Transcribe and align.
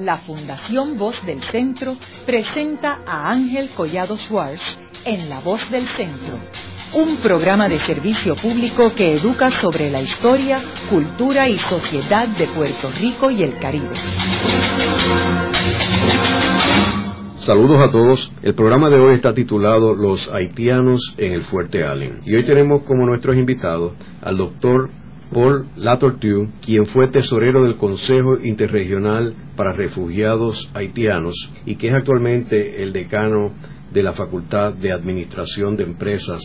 la 0.00 0.16
Fundación 0.16 0.98
Voz 0.98 1.24
del 1.26 1.42
Centro 1.42 1.96
presenta 2.24 3.00
a 3.06 3.30
Ángel 3.30 3.68
Collado 3.76 4.16
Schwartz 4.16 4.78
en 5.04 5.28
La 5.28 5.40
Voz 5.40 5.70
del 5.70 5.86
Centro, 5.88 6.38
un 6.94 7.16
programa 7.18 7.68
de 7.68 7.78
servicio 7.80 8.34
público 8.34 8.94
que 8.94 9.12
educa 9.14 9.50
sobre 9.50 9.90
la 9.90 10.00
historia, 10.00 10.58
cultura 10.88 11.48
y 11.48 11.58
sociedad 11.58 12.28
de 12.28 12.46
Puerto 12.46 12.90
Rico 12.98 13.30
y 13.30 13.42
el 13.42 13.58
Caribe. 13.58 13.92
Saludos 17.36 17.80
a 17.80 17.90
todos. 17.90 18.32
El 18.42 18.54
programa 18.54 18.88
de 18.88 19.00
hoy 19.00 19.14
está 19.16 19.34
titulado 19.34 19.94
Los 19.94 20.30
haitianos 20.32 21.14
en 21.18 21.32
el 21.32 21.42
Fuerte 21.44 21.84
Allen. 21.84 22.20
Y 22.24 22.36
hoy 22.36 22.44
tenemos 22.44 22.84
como 22.84 23.04
nuestros 23.06 23.36
invitados 23.36 23.92
al 24.22 24.36
doctor 24.36 24.90
Paul 25.32 25.66
Latortue, 25.76 26.48
quien 26.64 26.86
fue 26.86 27.08
tesorero 27.08 27.62
del 27.62 27.76
Consejo 27.76 28.38
Interregional 28.42 29.34
para 29.56 29.72
Refugiados 29.72 30.70
Haitianos 30.74 31.52
y 31.64 31.76
que 31.76 31.86
es 31.86 31.94
actualmente 31.94 32.82
el 32.82 32.92
decano 32.92 33.52
de 33.92 34.02
la 34.02 34.12
Facultad 34.12 34.74
de 34.74 34.92
Administración 34.92 35.76
de 35.76 35.84
Empresas 35.84 36.40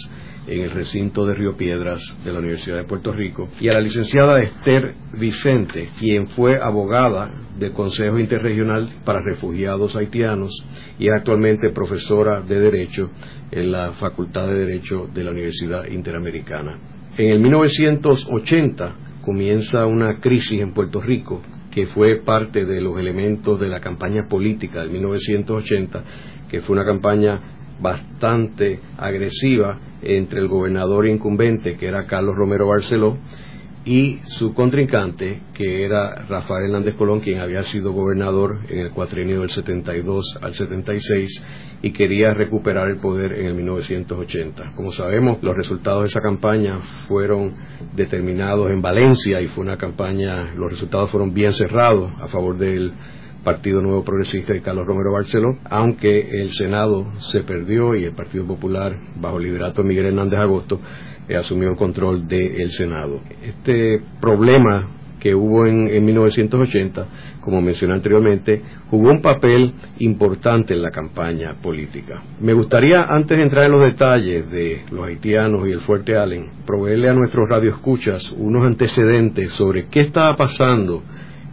en 0.48 0.61
el 0.61 0.71
recinto 0.71 1.25
de 1.25 1.34
Río 1.34 1.58
Piedras 1.58 2.17
de 2.23 2.31
la 2.31 2.39
Universidad 2.39 2.77
de 2.77 2.84
Puerto 2.84 3.11
Rico, 3.11 3.49
y 3.59 3.70
a 3.70 3.73
la 3.73 3.81
licenciada 3.81 4.39
Esther 4.39 4.94
Vicente, 5.13 5.89
quien 5.99 6.27
fue 6.27 6.59
abogada 6.61 7.31
del 7.58 7.72
Consejo 7.72 8.20
Interregional 8.20 8.89
para 9.03 9.23
Refugiados 9.23 9.95
Haitianos 9.95 10.52
y 10.99 11.08
es 11.08 11.13
actualmente 11.16 11.72
profesora 11.73 12.41
de 12.41 12.59
Derecho 12.59 13.09
en 13.52 13.72
la 13.72 13.94
Facultad 13.94 14.47
de 14.47 14.66
Derecho 14.66 15.08
de 15.11 15.23
la 15.23 15.31
Universidad 15.31 15.88
Interamericana. 15.88 16.95
En 17.17 17.29
el 17.29 17.39
1980 17.39 18.95
comienza 19.21 19.85
una 19.85 20.19
crisis 20.19 20.59
en 20.59 20.73
Puerto 20.73 21.01
Rico 21.01 21.41
que 21.71 21.85
fue 21.85 22.17
parte 22.17 22.65
de 22.65 22.81
los 22.81 22.97
elementos 22.99 23.57
de 23.59 23.69
la 23.69 23.79
campaña 23.79 24.27
política 24.27 24.83
de 24.83 24.89
1980, 24.89 26.03
que 26.49 26.61
fue 26.61 26.73
una 26.75 26.85
campaña 26.85 27.77
bastante 27.81 28.80
agresiva 28.97 29.80
entre 30.02 30.39
el 30.39 30.47
gobernador 30.47 31.07
incumbente, 31.07 31.75
que 31.75 31.88
era 31.88 32.05
Carlos 32.05 32.35
Romero 32.35 32.67
Barceló, 32.67 33.17
y 33.86 34.19
su 34.25 34.53
contrincante, 34.55 35.41
que 35.53 35.86
era 35.86 36.25
Rafael 36.28 36.66
Hernández 36.66 36.95
Colón, 36.95 37.19
quien 37.19 37.39
había 37.39 37.61
sido 37.61 37.94
gobernador 37.94 38.61
en 38.67 38.80
el 38.80 38.91
cuatrienio 38.91 39.41
del 39.41 39.52
72 39.52 40.39
al 40.41 40.55
76 40.55 41.44
y 41.83 41.91
quería 41.91 42.33
recuperar 42.33 42.89
el 42.89 42.97
poder 42.97 43.33
en 43.33 43.45
el 43.45 43.53
1980. 43.53 44.73
Como 44.75 44.91
sabemos, 44.91 45.41
los 45.44 45.56
resultados 45.56 46.02
de 46.02 46.08
esa 46.08 46.22
campaña 46.22 46.80
fueron 47.08 47.53
determinados 47.95 48.72
en 48.72 48.81
Valencia 48.81 49.39
y 49.39 49.47
fue 49.47 49.63
una 49.63 49.78
campaña, 49.78 50.56
los 50.56 50.72
resultados 50.72 51.11
fueron 51.11 51.31
bien 51.31 51.53
cerrados 51.53 52.11
a 52.19 52.28
favor 52.28 52.58
del 52.58 52.91
Partido 53.45 53.79
Nuevo 53.79 54.03
Progresista 54.03 54.53
de 54.53 54.61
Carlos 54.61 54.88
Romero 54.88 55.13
Barceló, 55.13 55.57
aunque 55.69 56.41
el 56.41 56.51
Senado 56.51 57.05
se 57.19 57.43
perdió 57.43 57.95
y 57.95 58.03
el 58.03 58.13
Partido 58.13 58.45
Popular, 58.45 58.97
bajo 59.21 59.38
el 59.38 59.43
liderato 59.43 59.83
de 59.83 59.88
Miguel 59.88 60.07
Hernández 60.07 60.39
Agosto, 60.39 60.81
eh, 61.29 61.35
asumió 61.35 61.69
el 61.69 61.77
control 61.77 62.27
del 62.27 62.71
Senado. 62.71 63.21
Este 63.43 64.01
problema 64.19 64.89
que 65.19 65.33
hubo 65.33 65.66
en, 65.66 66.05
1980, 66.05 67.07
como 67.41 67.61
mencioné 67.61 67.93
anteriormente, 67.93 68.61
jugó 68.89 69.09
un 69.09 69.21
papel 69.21 69.73
importante 69.99 70.73
en 70.73 70.81
la 70.81 70.91
campaña 70.91 71.55
política. 71.61 72.21
Me 72.39 72.53
gustaría, 72.53 73.03
antes 73.03 73.38
de 73.38 73.43
entrar 73.43 73.66
en 73.66 73.71
los 73.71 73.81
detalles 73.81 74.49
de 74.51 74.81
los 74.91 75.05
haitianos 75.07 75.67
y 75.67 75.71
el 75.71 75.81
Fuerte 75.81 76.17
Allen, 76.17 76.49
proveerle 76.66 77.09
a 77.09 77.13
nuestros 77.13 77.47
radioescuchas 77.49 78.31
unos 78.38 78.66
antecedentes 78.66 79.49
sobre 79.51 79.88
qué 79.88 80.01
estaba 80.01 80.35
pasando 80.35 81.03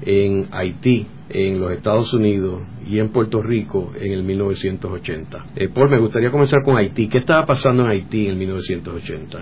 en 0.03 0.49
Haití, 0.53 1.07
en 1.33 1.61
los 1.61 1.73
Estados 1.73 2.13
Unidos 2.13 2.63
y 2.87 2.99
en 2.99 3.09
Puerto 3.09 3.43
Rico 3.43 3.93
en 3.99 4.13
el 4.13 4.23
1980. 4.23 5.47
Eh, 5.57 5.69
Paul, 5.69 5.91
me 5.91 5.99
gustaría 5.99 6.31
comenzar 6.31 6.63
con 6.63 6.77
Haití. 6.77 7.09
¿Qué 7.09 7.19
estaba 7.19 7.47
pasando 7.47 7.85
en 7.85 7.91
Haití 7.91 8.27
en 8.27 8.33
el 8.33 8.37
1980? 8.37 9.39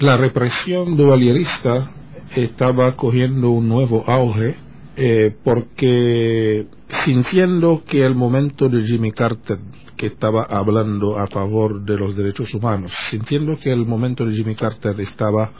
La 0.00 0.16
represión 0.16 0.96
dualierista 0.96 1.90
estaba 2.34 2.96
cogiendo 2.96 3.50
un 3.50 3.68
nuevo 3.68 4.04
auge 4.06 4.56
eh, 4.96 5.34
porque 5.44 6.66
sintiendo 6.88 7.82
que 7.86 8.04
el 8.04 8.14
momento 8.14 8.68
de 8.68 8.82
Jimmy 8.82 9.12
Carter 9.12 9.58
que 9.96 10.06
estaba 10.06 10.42
hablando 10.42 11.18
a 11.18 11.26
favor 11.26 11.82
de 11.82 11.96
los 11.96 12.16
derechos 12.16 12.52
humanos, 12.54 12.92
sintiendo 13.10 13.56
que 13.58 13.70
el 13.70 13.86
momento 13.86 14.26
de 14.26 14.34
Jimmy 14.34 14.54
Carter 14.54 14.98
estaba 15.00 15.50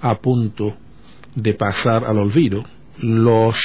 a 0.00 0.14
punto 0.18 0.74
de 1.34 1.54
pasar 1.54 2.04
al 2.04 2.18
olvido, 2.18 2.62
los 3.00 3.56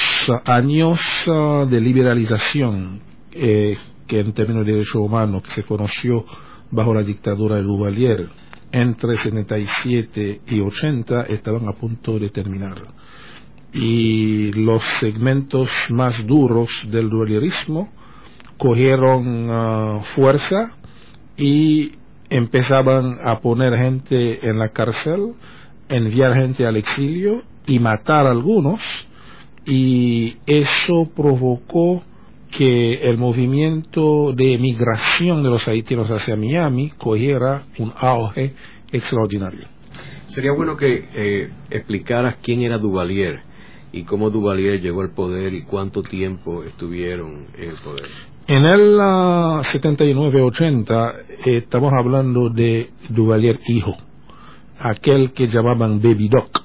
años 0.44 1.00
ah, 1.28 1.66
de 1.68 1.80
liberalización 1.80 3.00
eh, 3.32 3.76
que 4.06 4.20
en 4.20 4.32
términos 4.32 4.64
de 4.64 4.72
derechos 4.72 4.96
humanos 4.96 5.42
que 5.42 5.50
se 5.50 5.62
conoció 5.64 6.24
bajo 6.70 6.94
la 6.94 7.02
dictadura 7.02 7.56
de 7.56 7.62
Duvalier 7.62 8.28
entre 8.70 9.14
77 9.14 10.40
y 10.48 10.60
80 10.60 11.22
estaban 11.28 11.68
a 11.68 11.72
punto 11.72 12.18
de 12.18 12.30
terminar. 12.30 12.82
Y 13.72 14.52
los 14.52 14.82
segmentos 15.00 15.70
más 15.90 16.26
duros 16.26 16.88
del 16.90 17.08
dualierismo 17.08 17.92
cogieron 18.56 19.48
ah, 19.50 20.00
fuerza 20.14 20.76
y 21.36 21.92
empezaban 22.30 23.18
a 23.22 23.40
poner 23.40 23.76
gente 23.76 24.48
en 24.48 24.58
la 24.58 24.70
cárcel, 24.70 25.34
enviar 25.88 26.34
gente 26.34 26.66
al 26.66 26.76
exilio 26.76 27.42
y 27.66 27.78
matar 27.78 28.26
a 28.26 28.30
algunos. 28.30 29.08
Y 29.66 30.36
eso 30.46 31.10
provocó 31.14 32.02
que 32.50 32.94
el 32.94 33.18
movimiento 33.18 34.32
de 34.32 34.58
migración 34.58 35.42
de 35.42 35.48
los 35.48 35.66
haitianos 35.66 36.10
hacia 36.10 36.36
Miami 36.36 36.90
cogiera 36.90 37.64
un 37.78 37.92
auge 37.96 38.52
extraordinario. 38.92 39.66
Sería 40.28 40.52
bueno 40.52 40.76
que 40.76 41.08
eh, 41.14 41.50
explicaras 41.70 42.36
quién 42.42 42.62
era 42.62 42.78
Duvalier 42.78 43.40
y 43.92 44.04
cómo 44.04 44.30
Duvalier 44.30 44.80
llegó 44.80 45.02
al 45.02 45.10
poder 45.10 45.54
y 45.54 45.62
cuánto 45.62 46.02
tiempo 46.02 46.64
estuvieron 46.64 47.46
en 47.56 47.70
el 47.70 47.76
poder. 47.84 48.06
En 48.46 48.64
el 48.64 48.98
79-80 48.98 51.14
eh, 51.46 51.58
estamos 51.58 51.92
hablando 51.92 52.50
de 52.50 52.90
Duvalier 53.08 53.58
hijo, 53.68 53.96
aquel 54.78 55.32
que 55.32 55.46
llamaban 55.46 56.02
Baby 56.02 56.28
Doc, 56.28 56.63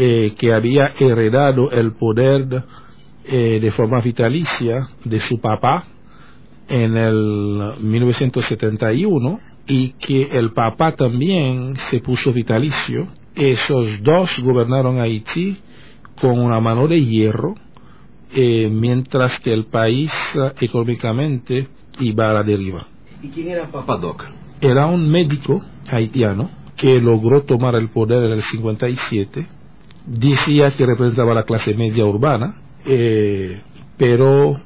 eh, 0.00 0.34
que 0.38 0.54
había 0.54 0.92
heredado 0.96 1.72
el 1.72 1.90
poder 1.94 2.62
eh, 3.24 3.58
de 3.60 3.70
forma 3.72 4.00
vitalicia 4.00 4.90
de 5.04 5.18
su 5.18 5.40
papá 5.40 5.86
en 6.68 6.96
el 6.96 7.74
1971 7.80 9.40
y 9.66 9.94
que 9.94 10.22
el 10.22 10.52
papá 10.52 10.92
también 10.92 11.74
se 11.74 11.98
puso 11.98 12.32
vitalicio. 12.32 13.08
Esos 13.34 14.00
dos 14.04 14.38
gobernaron 14.38 15.00
Haití 15.00 15.56
con 16.20 16.38
una 16.38 16.60
mano 16.60 16.86
de 16.86 17.04
hierro, 17.04 17.56
eh, 18.32 18.70
mientras 18.72 19.40
que 19.40 19.52
el 19.52 19.66
país 19.66 20.12
económicamente 20.60 21.66
iba 21.98 22.30
a 22.30 22.34
la 22.34 22.44
deriva. 22.44 22.86
¿Y 23.20 23.30
quién 23.30 23.48
era 23.48 23.66
Papa 23.66 23.96
Doc? 23.96 24.26
Era 24.60 24.86
un 24.86 25.10
médico 25.10 25.60
haitiano 25.90 26.50
que 26.76 27.00
logró 27.00 27.42
tomar 27.42 27.74
el 27.74 27.90
poder 27.90 28.22
en 28.22 28.32
el 28.34 28.42
57. 28.42 29.57
Decía 30.08 30.70
que 30.76 30.86
representaba 30.86 31.34
la 31.34 31.44
clase 31.44 31.74
media 31.74 32.04
urbana 32.04 32.62
eh, 32.84 33.60
pero 33.96 34.58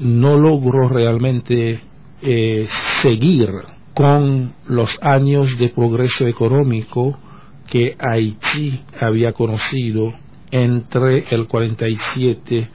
no 0.00 0.38
logró 0.38 0.88
realmente 0.88 1.80
eh, 2.22 2.68
seguir 3.00 3.48
con 3.94 4.52
los 4.66 4.98
años 5.02 5.56
de 5.58 5.70
progreso 5.70 6.26
económico 6.26 7.18
que 7.66 7.96
Haití 7.98 8.80
había 9.00 9.32
conocido 9.32 10.12
entre 10.50 11.24
el 11.30 11.46
47 11.46 12.68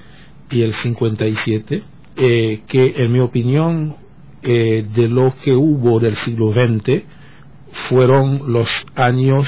y 0.51 0.61
el 0.61 0.73
57, 0.73 1.83
eh, 2.15 2.61
que 2.67 2.93
en 2.97 3.11
mi 3.11 3.19
opinión 3.19 3.95
de 4.43 5.07
lo 5.07 5.33
que 5.41 5.53
hubo 5.53 6.01
del 6.01 6.17
siglo 6.17 6.51
XX 6.51 7.03
fueron 7.71 8.51
los 8.51 8.85
años 8.93 9.47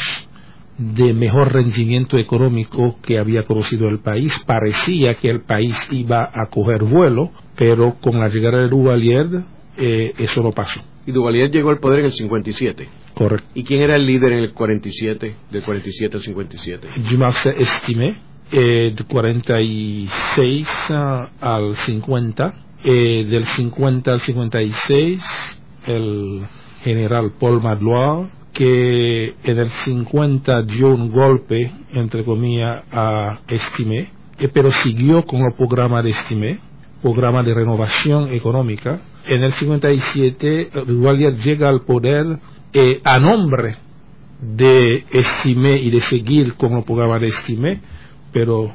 de 0.77 1.13
mejor 1.13 1.53
rendimiento 1.53 2.17
económico 2.17 2.97
que 3.01 3.17
había 3.17 3.43
conocido 3.43 3.87
el 3.87 3.99
país. 3.99 4.43
Parecía 4.45 5.13
que 5.13 5.29
el 5.29 5.41
país 5.41 5.75
iba 5.91 6.29
a 6.33 6.47
coger 6.49 6.83
vuelo, 6.83 7.31
pero 7.55 7.95
con 8.01 8.19
la 8.19 8.27
llegada 8.27 8.59
de 8.59 8.69
Duvalier 8.69 9.43
eh, 9.77 10.13
eso 10.17 10.41
no 10.41 10.51
pasó. 10.51 10.81
Y 11.05 11.11
Duvalier 11.11 11.51
llegó 11.51 11.69
al 11.69 11.79
poder 11.79 11.99
en 11.99 12.05
el 12.07 12.13
57. 12.13 12.89
Correcto. 13.13 13.47
¿Y 13.53 13.63
quién 13.63 13.83
era 13.83 13.95
el 13.95 14.05
líder 14.05 14.33
en 14.33 14.39
el 14.39 14.53
47, 14.53 15.35
del 15.51 15.63
47 15.63 16.17
al 16.17 16.21
57? 16.21 16.87
Dumas 17.09 17.45
estimé, 17.45 18.17
eh, 18.51 18.93
de 18.95 19.03
46 19.03 20.67
uh, 20.89 20.93
al 21.39 21.75
50, 21.75 22.53
eh, 22.83 23.25
del 23.29 23.45
50 23.45 24.11
al 24.11 24.21
56, 24.21 25.21
el 25.87 26.41
general 26.83 27.31
Paul 27.39 27.61
Madloire, 27.61 28.27
que 28.55 29.35
en 29.43 29.59
el 29.59 29.67
50 29.67 30.63
dio 30.63 30.87
un 30.87 31.11
golpe, 31.11 31.71
entre 31.91 32.23
comillas, 32.23 32.83
a 32.89 33.41
Estimé, 33.49 34.09
eh, 34.39 34.47
pero 34.51 34.71
siguió 34.71 35.25
con 35.25 35.41
el 35.41 35.53
programa 35.55 36.01
de 36.01 36.09
Estimé. 36.09 36.59
programa 37.01 37.43
de 37.43 37.53
renovación 37.53 38.33
económica. 38.33 38.99
En 39.27 39.43
el 39.43 39.51
57, 39.51 40.69
Duvalier 40.87 41.35
llega 41.35 41.67
al 41.67 41.81
poder 41.81 42.39
eh, 42.73 43.01
a 43.03 43.19
nombre 43.19 43.77
de 44.41 45.03
Estimé 45.11 45.77
y 45.77 45.91
de 45.91 45.99
seguir 45.99 46.55
con 46.55 46.73
el 46.73 46.83
programa 46.83 47.19
de 47.19 47.27
Estimé, 47.27 47.81
pero 48.31 48.71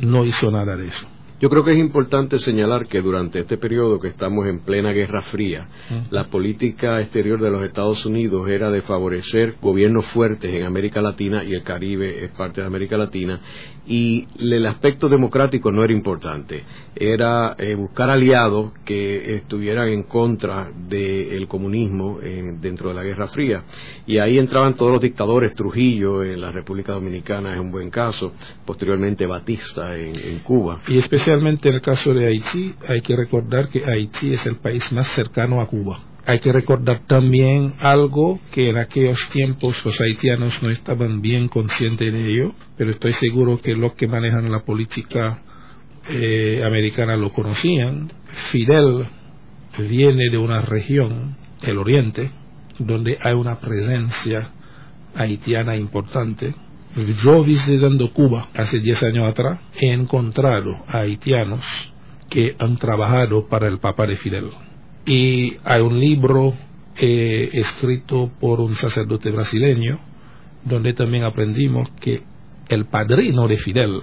no 0.00 0.24
hizo 0.24 0.50
nada 0.50 0.76
de 0.76 0.86
eso. 0.86 1.06
Yo 1.40 1.50
creo 1.50 1.64
que 1.64 1.72
es 1.72 1.78
importante 1.78 2.38
señalar 2.38 2.86
que 2.86 3.02
durante 3.02 3.40
este 3.40 3.58
periodo 3.58 3.98
que 3.98 4.08
estamos 4.08 4.46
en 4.46 4.60
plena 4.60 4.92
Guerra 4.92 5.20
Fría, 5.22 5.68
la 6.10 6.28
política 6.28 7.00
exterior 7.00 7.40
de 7.40 7.50
los 7.50 7.64
Estados 7.64 8.06
Unidos 8.06 8.48
era 8.48 8.70
de 8.70 8.82
favorecer 8.82 9.56
gobiernos 9.60 10.06
fuertes 10.06 10.54
en 10.54 10.64
América 10.64 11.02
Latina 11.02 11.42
y 11.42 11.54
el 11.54 11.64
Caribe 11.64 12.24
es 12.24 12.30
parte 12.30 12.60
de 12.60 12.68
América 12.68 12.96
Latina 12.96 13.40
y 13.86 14.26
el 14.38 14.66
aspecto 14.66 15.08
democrático 15.08 15.70
no 15.70 15.84
era 15.84 15.92
importante, 15.92 16.64
era 16.94 17.54
eh, 17.58 17.74
buscar 17.74 18.10
aliados 18.10 18.72
que 18.84 19.34
estuvieran 19.36 19.88
en 19.88 20.04
contra 20.04 20.70
del 20.88 21.46
comunismo 21.46 22.18
dentro 22.60 22.88
de 22.88 22.94
la 22.94 23.02
Guerra 23.02 23.26
Fría. 23.26 23.62
Y 24.06 24.18
ahí 24.18 24.38
entraban 24.38 24.74
todos 24.74 24.92
los 24.92 25.02
dictadores, 25.02 25.54
Trujillo 25.54 26.22
en 26.22 26.40
la 26.40 26.50
República 26.50 26.92
Dominicana 26.92 27.54
es 27.54 27.60
un 27.60 27.70
buen 27.70 27.90
caso, 27.90 28.32
posteriormente 28.64 29.26
Batista 29.26 29.96
en, 29.96 30.38
Cuba. 30.40 30.80
Y 30.88 30.98
especialmente 30.98 31.68
en 31.68 31.76
el 31.76 31.80
caso 31.80 32.12
de 32.12 32.26
Haití, 32.26 32.74
hay 32.88 33.00
que 33.00 33.16
recordar 33.16 33.68
que 33.68 33.84
Haití 33.84 34.32
es 34.32 34.46
el 34.46 34.56
país 34.56 34.92
más 34.92 35.08
cercano 35.08 35.60
a 35.60 35.66
Cuba 35.66 36.13
hay 36.26 36.40
que 36.40 36.52
recordar 36.52 37.02
también 37.06 37.74
algo 37.80 38.40
que 38.52 38.70
en 38.70 38.78
aquellos 38.78 39.28
tiempos 39.30 39.84
los 39.84 40.00
haitianos 40.00 40.62
no 40.62 40.70
estaban 40.70 41.20
bien 41.20 41.48
conscientes 41.48 42.12
de 42.12 42.26
ello, 42.26 42.52
pero 42.76 42.90
estoy 42.90 43.12
seguro 43.12 43.60
que 43.60 43.74
los 43.74 43.92
que 43.94 44.08
manejan 44.08 44.50
la 44.50 44.60
política 44.60 45.42
eh, 46.08 46.62
americana 46.64 47.16
lo 47.16 47.30
conocían. 47.30 48.10
Fidel 48.50 49.06
viene 49.78 50.30
de 50.30 50.38
una 50.38 50.62
región, 50.62 51.36
el 51.62 51.78
Oriente, 51.78 52.30
donde 52.78 53.18
hay 53.20 53.34
una 53.34 53.60
presencia 53.60 54.50
haitiana 55.14 55.76
importante. 55.76 56.54
Yo 57.22 57.44
visitando 57.44 58.12
Cuba 58.12 58.48
hace 58.54 58.78
10 58.78 59.02
años 59.02 59.28
atrás, 59.28 59.60
he 59.78 59.92
encontrado 59.92 60.84
a 60.86 61.00
haitianos 61.00 61.64
que 62.30 62.56
han 62.58 62.78
trabajado 62.78 63.46
para 63.46 63.68
el 63.68 63.78
Papa 63.78 64.06
de 64.06 64.16
Fidel 64.16 64.50
y 65.06 65.56
hay 65.64 65.80
un 65.82 65.98
libro 65.98 66.54
escrito 66.96 68.30
por 68.40 68.60
un 68.60 68.74
sacerdote 68.74 69.30
brasileño 69.30 69.98
donde 70.64 70.94
también 70.94 71.24
aprendimos 71.24 71.90
que 72.00 72.22
el 72.68 72.86
padrino 72.86 73.46
de 73.48 73.56
Fidel 73.56 74.02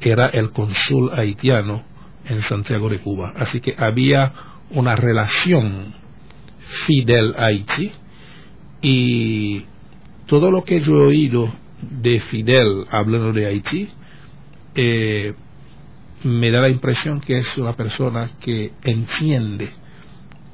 era 0.00 0.26
el 0.26 0.50
cónsul 0.50 1.10
haitiano 1.16 1.84
en 2.28 2.42
Santiago 2.42 2.88
de 2.88 2.98
Cuba. 2.98 3.32
Así 3.36 3.60
que 3.60 3.74
había 3.76 4.32
una 4.70 4.96
relación 4.96 5.94
Fidel-Haití 6.86 7.92
y 8.82 9.64
todo 10.26 10.50
lo 10.50 10.64
que 10.64 10.80
yo 10.80 10.96
he 10.96 11.06
oído 11.06 11.52
de 11.80 12.20
Fidel 12.20 12.86
hablando 12.90 13.32
de 13.32 13.46
Haití 13.46 13.88
eh, 14.74 15.34
me 16.24 16.50
da 16.50 16.62
la 16.62 16.68
impresión 16.68 17.20
que 17.20 17.38
es 17.38 17.58
una 17.58 17.74
persona 17.74 18.30
que 18.40 18.72
entiende 18.82 19.70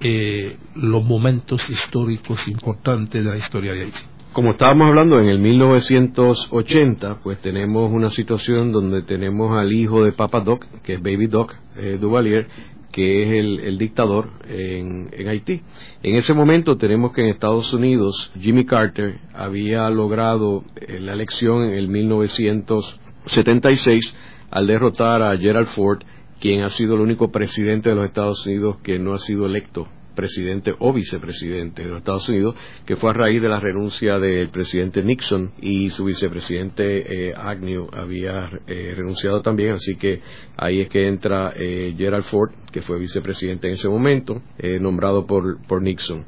eh, 0.00 0.56
los 0.74 1.04
momentos 1.04 1.68
históricos 1.70 2.46
importantes 2.48 3.24
de 3.24 3.30
la 3.30 3.36
historia 3.36 3.72
de 3.72 3.84
Haití. 3.84 4.00
Como 4.32 4.50
estábamos 4.50 4.88
hablando 4.88 5.18
en 5.18 5.26
el 5.26 5.38
1980, 5.38 7.20
pues 7.22 7.40
tenemos 7.40 7.90
una 7.90 8.10
situación 8.10 8.70
donde 8.70 9.02
tenemos 9.02 9.58
al 9.58 9.72
hijo 9.72 10.04
de 10.04 10.12
Papa 10.12 10.40
Doc, 10.40 10.66
que 10.84 10.94
es 10.94 11.02
Baby 11.02 11.26
Doc 11.26 11.54
eh, 11.76 11.98
Duvalier, 12.00 12.46
que 12.92 13.22
es 13.22 13.30
el, 13.64 13.78
dictador 13.78 14.28
en, 14.48 15.08
en, 15.12 15.28
Haití. 15.28 15.62
En 16.02 16.16
ese 16.16 16.34
momento 16.34 16.76
tenemos 16.76 17.12
que 17.12 17.22
en 17.22 17.28
Estados 17.28 17.72
Unidos 17.72 18.32
Jimmy 18.38 18.64
Carter 18.64 19.20
había 19.34 19.88
logrado 19.90 20.64
eh, 20.76 21.00
la 21.00 21.14
elección 21.14 21.64
en 21.64 21.74
el 21.74 21.88
1976 21.88 24.16
al 24.50 24.66
derrotar 24.66 25.22
a 25.22 25.36
Gerald 25.36 25.68
Ford 25.68 26.02
quien 26.40 26.62
ha 26.62 26.70
sido 26.70 26.94
el 26.94 27.00
único 27.00 27.30
presidente 27.30 27.90
de 27.90 27.94
los 27.94 28.06
Estados 28.06 28.46
Unidos 28.46 28.78
que 28.82 28.98
no 28.98 29.12
ha 29.12 29.18
sido 29.18 29.46
electo 29.46 29.86
presidente 30.18 30.74
o 30.80 30.92
vicepresidente 30.92 31.84
de 31.84 31.90
los 31.90 31.98
Estados 31.98 32.28
Unidos, 32.28 32.56
que 32.84 32.96
fue 32.96 33.10
a 33.10 33.12
raíz 33.12 33.40
de 33.40 33.48
la 33.48 33.60
renuncia 33.60 34.18
del 34.18 34.48
presidente 34.48 35.00
Nixon 35.00 35.52
y 35.60 35.90
su 35.90 36.04
vicepresidente 36.04 37.28
eh, 37.28 37.34
Agnew 37.36 37.88
había 37.92 38.50
eh, 38.66 38.94
renunciado 38.96 39.42
también, 39.42 39.74
así 39.74 39.94
que 39.94 40.20
ahí 40.56 40.80
es 40.80 40.88
que 40.88 41.06
entra 41.06 41.52
eh, 41.56 41.94
Gerald 41.96 42.24
Ford, 42.24 42.50
que 42.72 42.82
fue 42.82 42.98
vicepresidente 42.98 43.68
en 43.68 43.74
ese 43.74 43.88
momento, 43.88 44.42
nombrado 44.80 45.24
por, 45.24 45.64
por 45.68 45.82
Nixon. 45.82 46.24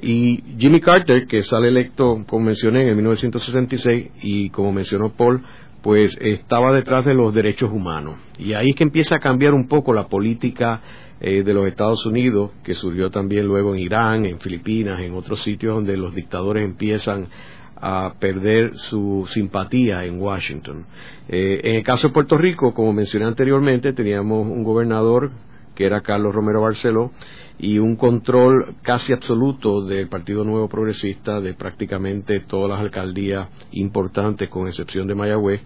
y 0.00 0.42
Jimmy 0.58 0.80
Carter, 0.80 1.26
que 1.26 1.42
sale 1.42 1.68
electo, 1.68 2.24
como 2.26 2.46
mencioné, 2.46 2.82
en 2.82 2.88
el 2.88 2.96
1966, 2.96 4.10
y 4.22 4.48
como 4.48 4.72
mencionó 4.72 5.12
Paul, 5.12 5.44
pues 5.82 6.16
estaba 6.20 6.72
detrás 6.72 7.04
de 7.04 7.14
los 7.14 7.34
derechos 7.34 7.70
humanos. 7.72 8.16
Y 8.38 8.54
ahí 8.54 8.70
es 8.70 8.76
que 8.76 8.84
empieza 8.84 9.16
a 9.16 9.18
cambiar 9.18 9.52
un 9.52 9.66
poco 9.66 9.92
la 9.92 10.06
política 10.06 10.80
eh, 11.20 11.42
de 11.42 11.54
los 11.54 11.66
Estados 11.66 12.06
Unidos, 12.06 12.52
que 12.62 12.74
surgió 12.74 13.10
también 13.10 13.46
luego 13.46 13.74
en 13.74 13.80
Irán, 13.80 14.24
en 14.24 14.38
Filipinas, 14.38 15.00
en 15.00 15.14
otros 15.14 15.42
sitios 15.42 15.74
donde 15.74 15.96
los 15.96 16.14
dictadores 16.14 16.64
empiezan 16.64 17.28
a 17.76 18.14
perder 18.18 18.74
su 18.74 19.28
simpatía 19.28 20.04
en 20.04 20.20
Washington. 20.20 20.86
Eh, 21.28 21.60
en 21.64 21.74
el 21.76 21.82
caso 21.82 22.08
de 22.08 22.14
Puerto 22.14 22.38
Rico, 22.38 22.72
como 22.72 22.92
mencioné 22.92 23.26
anteriormente, 23.26 23.92
teníamos 23.92 24.46
un 24.46 24.62
gobernador 24.62 25.32
que 25.74 25.86
era 25.86 26.00
Carlos 26.00 26.32
Romero 26.34 26.60
Barceló, 26.60 27.10
y 27.58 27.78
un 27.78 27.96
control 27.96 28.76
casi 28.82 29.12
absoluto 29.12 29.84
del 29.84 30.08
Partido 30.08 30.44
Nuevo 30.44 30.68
Progresista 30.68 31.40
de 31.40 31.54
prácticamente 31.54 32.40
todas 32.40 32.70
las 32.70 32.80
alcaldías 32.80 33.48
importantes, 33.72 34.48
con 34.48 34.66
excepción 34.66 35.06
de 35.06 35.14
Mayagüez, 35.14 35.60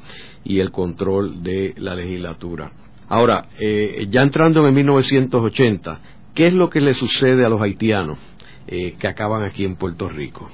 y 0.44 0.60
el 0.60 0.70
control 0.70 1.42
de 1.42 1.74
la 1.78 1.94
legislatura. 1.94 2.70
Ahora, 3.08 3.46
eh, 3.58 4.06
ya 4.10 4.22
entrando 4.22 4.66
en 4.66 4.74
1980, 4.74 6.00
¿qué 6.34 6.48
es 6.48 6.52
lo 6.52 6.68
que 6.68 6.80
le 6.80 6.94
sucede 6.94 7.44
a 7.44 7.48
los 7.48 7.60
haitianos 7.60 8.18
eh, 8.66 8.96
que 8.98 9.08
acaban 9.08 9.42
aquí 9.44 9.64
en 9.64 9.76
Puerto 9.76 10.08
Rico? 10.08 10.50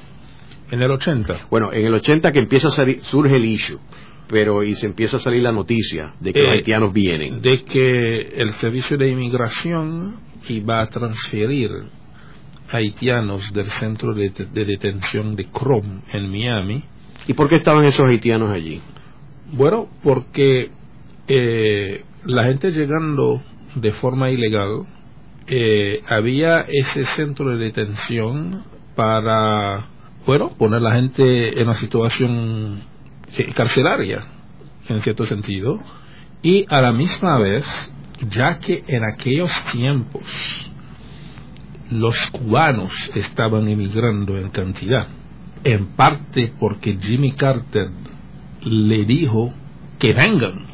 En 0.70 0.81
el 0.81 0.90
80. 0.90 1.49
Bueno, 1.50 1.73
en 1.73 1.85
el 1.85 1.94
80 1.94 2.32
que 2.32 2.38
empieza 2.38 2.69
a 2.69 2.70
salir, 2.70 3.00
surge 3.00 3.37
el 3.37 3.44
issue 3.44 3.78
pero 4.28 4.62
y 4.62 4.75
se 4.75 4.87
empieza 4.87 5.19
a 5.19 5.20
salir 5.20 5.43
la 5.43 5.52
noticia 5.52 6.14
de 6.19 6.32
que 6.32 6.40
los 6.40 6.49
eh, 6.49 6.52
haitianos 6.52 6.90
vienen. 6.94 7.43
De 7.43 7.64
que 7.64 8.33
el 8.35 8.52
servicio 8.52 8.97
de 8.97 9.11
inmigración 9.11 10.16
iba 10.49 10.80
a 10.80 10.88
transferir 10.88 11.70
haitianos 12.70 13.52
del 13.52 13.66
centro 13.66 14.14
de, 14.14 14.30
detención 14.30 15.37
de 15.37 15.46
Chrome 15.50 16.02
en 16.12 16.30
Miami. 16.30 16.84
¿Y 17.26 17.34
por 17.34 17.49
qué 17.49 17.56
estaban 17.56 17.84
esos 17.84 18.04
haitianos 18.06 18.50
allí? 18.50 18.80
Bueno, 19.52 19.88
porque 20.02 20.70
eh, 21.28 22.04
la 22.25 22.44
gente 22.44 22.70
llegando 22.70 23.42
de 23.75 23.92
forma 23.92 24.30
ilegal, 24.30 24.87
eh, 25.46 26.02
había 26.08 26.61
ese 26.68 27.04
centro 27.04 27.50
de 27.50 27.64
detención 27.64 28.64
para, 28.94 29.87
bueno, 30.26 30.50
poner 30.56 30.78
a 30.78 30.82
la 30.82 30.94
gente 30.94 31.61
en 31.61 31.62
una 31.66 31.75
situación 31.75 32.82
eh, 33.37 33.52
carcelaria, 33.54 34.25
en 34.88 35.02
cierto 35.02 35.25
sentido, 35.25 35.80
y 36.42 36.66
a 36.68 36.80
la 36.80 36.92
misma 36.92 37.38
vez, 37.38 37.92
ya 38.31 38.59
que 38.59 38.85
en 38.87 39.05
aquellos 39.05 39.50
tiempos 39.73 40.71
los 41.91 42.31
cubanos 42.31 43.11
estaban 43.14 43.69
emigrando 43.69 44.37
en 44.38 44.50
cantidad, 44.50 45.07
en 45.64 45.88
parte 45.88 46.52
porque 46.59 46.99
Jimmy 47.00 47.33
Carter 47.33 47.91
le 48.62 49.05
dijo 49.05 49.52
que 49.99 50.12
vengan. 50.12 50.67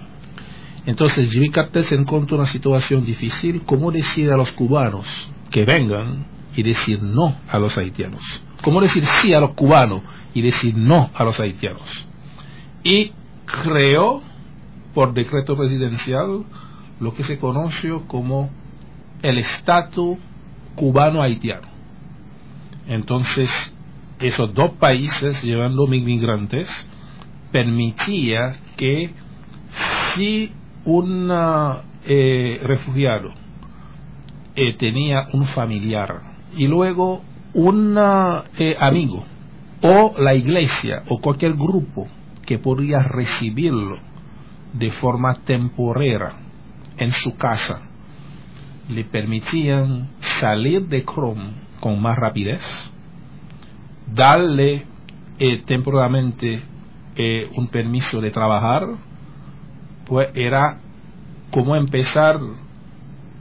Entonces 0.86 1.30
Jimmy 1.30 1.48
Carter 1.50 1.84
se 1.84 1.94
encontró 1.94 2.36
en 2.36 2.42
una 2.42 2.50
situación 2.50 3.04
difícil, 3.04 3.62
¿cómo 3.66 3.90
decir 3.90 4.30
a 4.30 4.36
los 4.36 4.52
cubanos 4.52 5.06
que 5.50 5.64
vengan 5.64 6.26
y 6.54 6.62
decir 6.62 7.02
no 7.02 7.36
a 7.48 7.58
los 7.58 7.76
haitianos? 7.76 8.22
¿Cómo 8.62 8.80
decir 8.80 9.04
sí 9.04 9.34
a 9.34 9.40
los 9.40 9.50
cubanos 9.50 10.02
y 10.34 10.42
decir 10.42 10.76
no 10.76 11.10
a 11.14 11.24
los 11.24 11.38
haitianos? 11.40 12.08
y 12.82 13.12
creó 13.44 14.22
por 14.94 15.12
decreto 15.12 15.56
presidencial 15.56 16.44
lo 17.00 17.14
que 17.14 17.22
se 17.22 17.38
conoció 17.38 18.06
como 18.06 18.50
el 19.22 19.38
estatus 19.38 20.18
cubano-haitiano. 20.74 21.68
Entonces, 22.86 23.50
esos 24.20 24.52
dos 24.54 24.72
países 24.72 25.42
llevando 25.42 25.86
migrantes 25.86 26.68
permitía 27.52 28.56
que 28.76 29.10
si 30.14 30.52
un 30.84 31.30
eh, 32.06 32.60
refugiado 32.62 33.30
eh, 34.56 34.74
tenía 34.74 35.26
un 35.32 35.44
familiar 35.46 36.20
y 36.56 36.66
luego 36.66 37.22
un 37.54 37.96
eh, 38.58 38.76
amigo 38.78 39.24
o 39.82 40.14
la 40.18 40.34
iglesia 40.34 41.02
o 41.08 41.18
cualquier 41.20 41.54
grupo 41.54 42.06
que 42.44 42.58
podría 42.58 43.00
recibirlo 43.00 43.98
de 44.72 44.90
forma 44.90 45.34
temporera 45.44 46.47
en 46.98 47.12
su 47.12 47.36
casa 47.36 47.82
le 48.88 49.04
permitían 49.04 50.08
salir 50.40 50.86
de 50.86 51.04
Chrome 51.04 51.52
con 51.80 52.00
más 52.00 52.16
rapidez, 52.16 52.92
darle 54.12 54.86
eh, 55.38 55.62
temporalmente 55.64 56.62
eh, 57.16 57.50
un 57.56 57.68
permiso 57.68 58.20
de 58.20 58.30
trabajar, 58.30 58.82
pues 60.06 60.28
era 60.34 60.80
como 61.50 61.76
empezar 61.76 62.38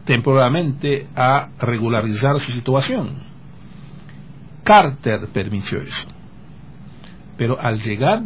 temporalmente 0.05 1.07
a 1.15 1.49
regularizar 1.59 2.39
su 2.39 2.51
situación. 2.51 3.19
Carter 4.63 5.27
permitió 5.33 5.81
eso. 5.81 6.07
Pero 7.37 7.59
al 7.59 7.79
llegar 7.79 8.23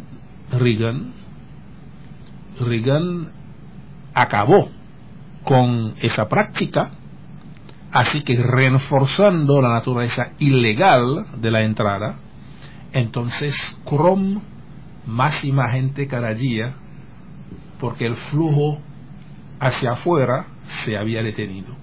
Reagan, 0.51 1.13
Reagan 2.59 3.31
acabó 4.13 4.69
con 5.43 5.95
esa 6.01 6.27
práctica, 6.27 6.91
así 7.91 8.21
que 8.21 8.35
reforzando 8.35 9.61
la 9.61 9.69
naturaleza 9.69 10.31
ilegal 10.39 11.25
de 11.41 11.51
la 11.51 11.61
entrada, 11.61 12.19
entonces 12.93 13.79
Chrome 13.85 14.41
más 15.05 15.43
y 15.43 15.51
gente 15.71 16.07
cada 16.07 16.33
día, 16.33 16.75
porque 17.79 18.05
el 18.05 18.15
flujo 18.15 18.79
hacia 19.59 19.91
afuera 19.91 20.45
se 20.83 20.97
había 20.97 21.23
detenido. 21.23 21.75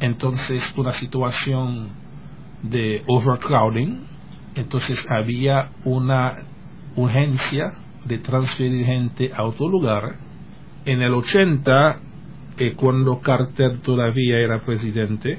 Entonces, 0.00 0.72
una 0.76 0.92
situación 0.92 1.88
de 2.62 3.02
overcrowding, 3.06 4.00
entonces 4.54 5.06
había 5.08 5.70
una 5.84 6.38
urgencia 6.96 7.72
de 8.04 8.18
transferir 8.18 8.84
gente 8.84 9.30
a 9.34 9.44
otro 9.44 9.68
lugar. 9.68 10.16
En 10.84 11.00
el 11.00 11.14
80, 11.14 12.00
eh, 12.58 12.74
cuando 12.76 13.20
Carter 13.20 13.78
todavía 13.78 14.38
era 14.38 14.60
presidente, 14.64 15.38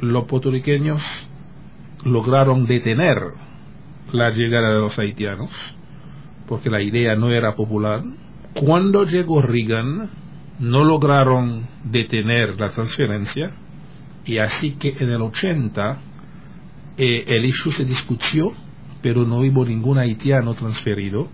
los 0.00 0.24
puertorriqueños 0.24 1.02
lograron 2.04 2.66
detener 2.66 3.18
la 4.12 4.30
llegada 4.30 4.70
de 4.70 4.78
los 4.78 4.98
haitianos, 4.98 5.50
porque 6.46 6.70
la 6.70 6.80
idea 6.80 7.16
no 7.16 7.30
era 7.30 7.54
popular. 7.54 8.02
Cuando 8.54 9.04
llegó 9.04 9.42
Reagan, 9.42 10.10
no 10.58 10.84
lograron 10.84 11.66
detener 11.84 12.58
la 12.58 12.70
transferencia, 12.70 13.50
y 14.24 14.38
así 14.38 14.72
que 14.72 14.96
en 14.98 15.10
el 15.10 15.22
80 15.22 15.98
eh, 16.96 17.24
el 17.26 17.44
issue 17.44 17.72
se 17.72 17.84
discutió, 17.84 18.52
pero 19.02 19.24
no 19.24 19.38
hubo 19.38 19.64
ningún 19.64 19.98
haitiano 19.98 20.54
transferido. 20.54 21.28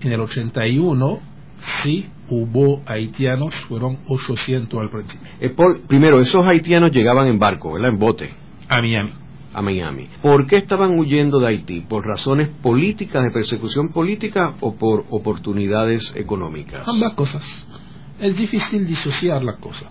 En 0.00 0.12
el 0.12 0.20
81 0.20 1.20
sí 1.82 2.06
hubo 2.28 2.82
haitianos, 2.86 3.54
fueron 3.68 3.98
800 4.08 4.80
al 4.80 4.90
principio. 4.90 5.28
Eh, 5.40 5.54
primero, 5.86 6.20
esos 6.20 6.46
haitianos 6.46 6.90
llegaban 6.90 7.28
en 7.28 7.38
barco, 7.38 7.72
¿verdad? 7.72 7.90
En 7.90 7.98
bote. 7.98 8.30
A 8.68 8.80
Miami. 8.80 9.10
A 9.52 9.62
Miami. 9.62 10.08
¿Por 10.20 10.46
qué 10.46 10.56
estaban 10.56 10.98
huyendo 10.98 11.38
de 11.38 11.48
Haití? 11.48 11.80
¿Por 11.80 12.06
razones 12.06 12.50
políticas, 12.60 13.24
de 13.24 13.30
persecución 13.30 13.88
política 13.88 14.54
o 14.60 14.74
por 14.74 15.04
oportunidades 15.10 16.12
económicas? 16.14 16.86
Ambas 16.86 17.14
cosas. 17.14 17.66
Es 18.20 18.36
difícil 18.36 18.86
disociar 18.86 19.42
la 19.42 19.56
cosa. 19.56 19.88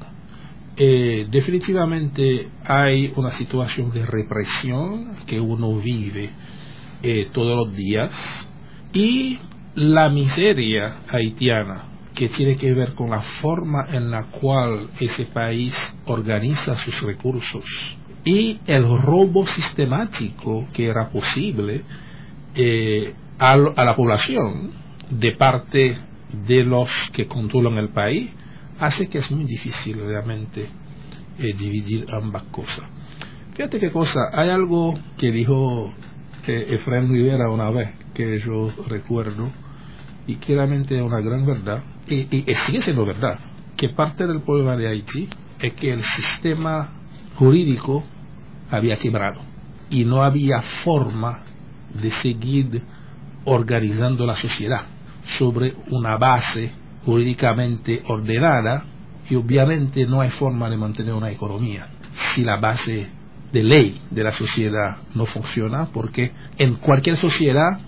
Eh, 0.78 1.28
definitivamente 1.32 2.50
hay 2.66 3.12
una 3.16 3.32
situación 3.32 3.92
de 3.92 4.06
represión 4.06 5.16
que 5.26 5.40
uno 5.40 5.78
vive 5.78 6.32
eh, 7.02 7.30
todos 7.32 7.56
los 7.56 7.76
días 7.76 8.12
y 8.94 9.40
la 9.76 10.10
miseria 10.10 11.04
haitiana 11.08 11.95
que 12.16 12.30
tiene 12.30 12.56
que 12.56 12.74
ver 12.74 12.94
con 12.94 13.10
la 13.10 13.22
forma 13.22 13.88
en 13.92 14.10
la 14.10 14.24
cual 14.24 14.90
ese 15.00 15.26
país 15.26 15.76
organiza 16.06 16.78
sus 16.78 17.02
recursos 17.02 17.98
y 18.24 18.60
el 18.66 18.84
robo 19.02 19.46
sistemático 19.46 20.68
que 20.74 20.88
era 20.88 21.10
posible 21.10 21.84
eh, 22.56 23.14
a, 23.38 23.58
la 23.58 23.96
población 23.96 24.72
de 25.10 25.34
parte 25.34 25.98
de 26.48 26.64
los 26.64 26.90
que 27.12 27.28
controlan 27.28 27.78
el 27.78 27.90
país 27.90 28.32
hace 28.80 29.08
que 29.08 29.20
es 29.20 29.30
muy 29.30 29.44
difícil 29.44 29.98
realmente 29.98 30.68
eh, 31.38 31.54
dividir 31.58 32.08
ambas 32.12 32.44
cosas. 32.44 32.86
Fíjate 33.54 33.80
qué 33.80 33.92
cosa, 33.92 34.20
hay 34.34 34.50
algo 34.50 34.98
que 35.18 35.32
dijo 35.32 35.94
eh, 36.48 36.68
Efraín 36.72 37.10
Rivera 37.10 37.50
una 37.50 37.70
vez 37.70 37.92
que 38.14 38.40
yo 38.40 38.72
recuerdo 38.88 39.50
y 40.28 40.36
claramente 40.36 40.96
es 40.96 41.02
una 41.02 41.22
gran 41.22 41.46
verdad 41.46 41.84
y, 42.08 42.28
y, 42.32 42.54
sigue 42.54 42.82
siendo 42.82 43.06
verdad 43.06 43.40
que 43.78 43.90
parte 43.90 44.26
del 44.26 44.42
problema 44.42 44.76
de 44.76 44.88
Haití 44.88 45.28
es 45.60 45.74
que 45.74 45.92
el 45.92 46.04
sistema 46.04 46.90
jurídico 47.36 48.04
había 48.72 48.98
quebrado 48.98 49.42
y 49.90 50.06
no 50.06 50.24
había 50.24 50.62
forma 50.62 51.44
de 51.94 52.12
seguir 52.12 52.82
organizando 53.46 54.26
la 54.26 54.36
sociedad 54.36 54.82
sobre 55.38 55.76
una 55.90 56.18
base 56.18 56.72
jurídicamente 57.06 58.02
ordenada 58.08 58.84
y 59.30 59.36
obviamente 59.36 60.06
no 60.06 60.22
hay 60.22 60.30
forma 60.30 60.70
de 60.70 60.78
mantener 60.78 61.14
una 61.14 61.32
economía 61.32 61.88
si 62.34 62.44
la 62.44 62.60
base 62.60 63.08
de 63.52 63.64
ley 63.64 64.02
de 64.10 64.24
la 64.24 64.32
sociedad 64.32 64.98
no 65.14 65.26
funciona 65.26 65.88
porque 65.94 66.32
en 66.58 66.76
cualquier 66.76 67.18
sociedad 67.18 67.80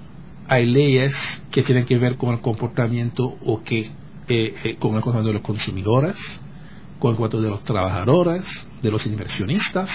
hay 0.48 0.66
leyes 0.66 1.44
que 1.52 1.64
tienen 1.64 1.86
que 1.86 1.98
ver 1.98 2.18
con 2.18 2.34
el 2.34 2.42
comportamiento 2.42 3.24
o 3.46 3.62
que 3.64 3.92
eh, 4.30 4.56
eh, 4.64 4.76
con 4.78 4.96
el 4.96 5.02
comportamiento 5.02 5.28
de 5.28 5.34
los 5.34 5.42
consumidores, 5.42 6.18
con 7.00 7.12
el 7.12 7.18
comportamiento 7.18 7.42
de 7.42 7.50
los 7.50 7.64
trabajadores, 7.64 8.68
de 8.82 8.92
los 8.92 9.06
inversionistas. 9.06 9.90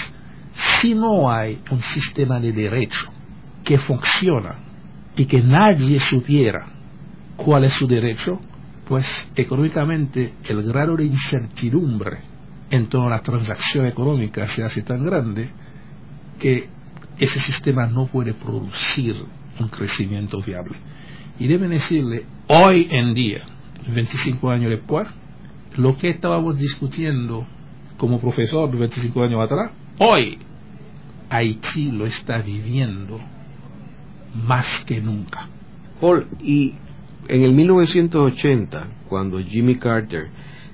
Si 0.55 0.95
no 0.95 1.31
hay 1.31 1.61
un 1.71 1.83
sistema 1.83 2.41
de 2.41 2.53
derecho 2.53 3.13
que 3.65 3.79
funciona 3.79 4.57
y 5.17 5.27
que 5.27 5.43
nadie 5.43 6.01
supiera 6.01 6.67
cuál 7.37 7.65
es 7.65 7.73
su 7.75 7.87
derecho, 7.87 8.39
pues 8.87 9.31
económicamente 9.37 10.35
el 10.45 10.63
grado 10.63 10.97
de 10.97 11.05
incertidumbre 11.05 12.21
en 12.71 12.89
toda 12.89 13.11
la 13.11 13.21
transacción 13.21 13.87
económica 13.87 14.47
se 14.49 14.65
hace 14.65 14.83
tan 14.83 15.05
grande 15.05 15.51
que 16.39 16.69
ese 17.19 17.41
sistema 17.41 17.87
no 17.87 18.07
puede 18.07 18.33
producir 18.33 19.17
un 19.63 19.69
crecimiento 19.69 20.41
viable. 20.43 20.79
Y 21.39 21.47
deben 21.47 21.71
decirle, 21.71 22.25
hoy 22.49 22.89
en 22.91 23.15
día, 23.15 23.45
25 23.89 24.51
años 24.51 24.71
después, 24.71 25.09
lo 25.77 25.97
que 25.97 26.11
estábamos 26.11 26.59
discutiendo 26.59 27.47
como 27.97 28.21
profesor 28.21 28.71
25 28.77 29.23
años 29.23 29.41
atrás, 29.43 29.73
hoy 29.99 30.39
Haití 31.31 31.91
lo 31.91 32.05
está 32.05 32.43
viviendo 32.43 33.19
más 34.47 34.85
que 34.85 35.01
nunca. 35.01 35.49
Paul, 36.01 36.27
y 36.43 36.75
en 37.29 37.43
el 37.43 37.53
1980, 37.53 38.87
cuando 39.09 39.39
Jimmy 39.39 39.77
Carter 39.77 40.29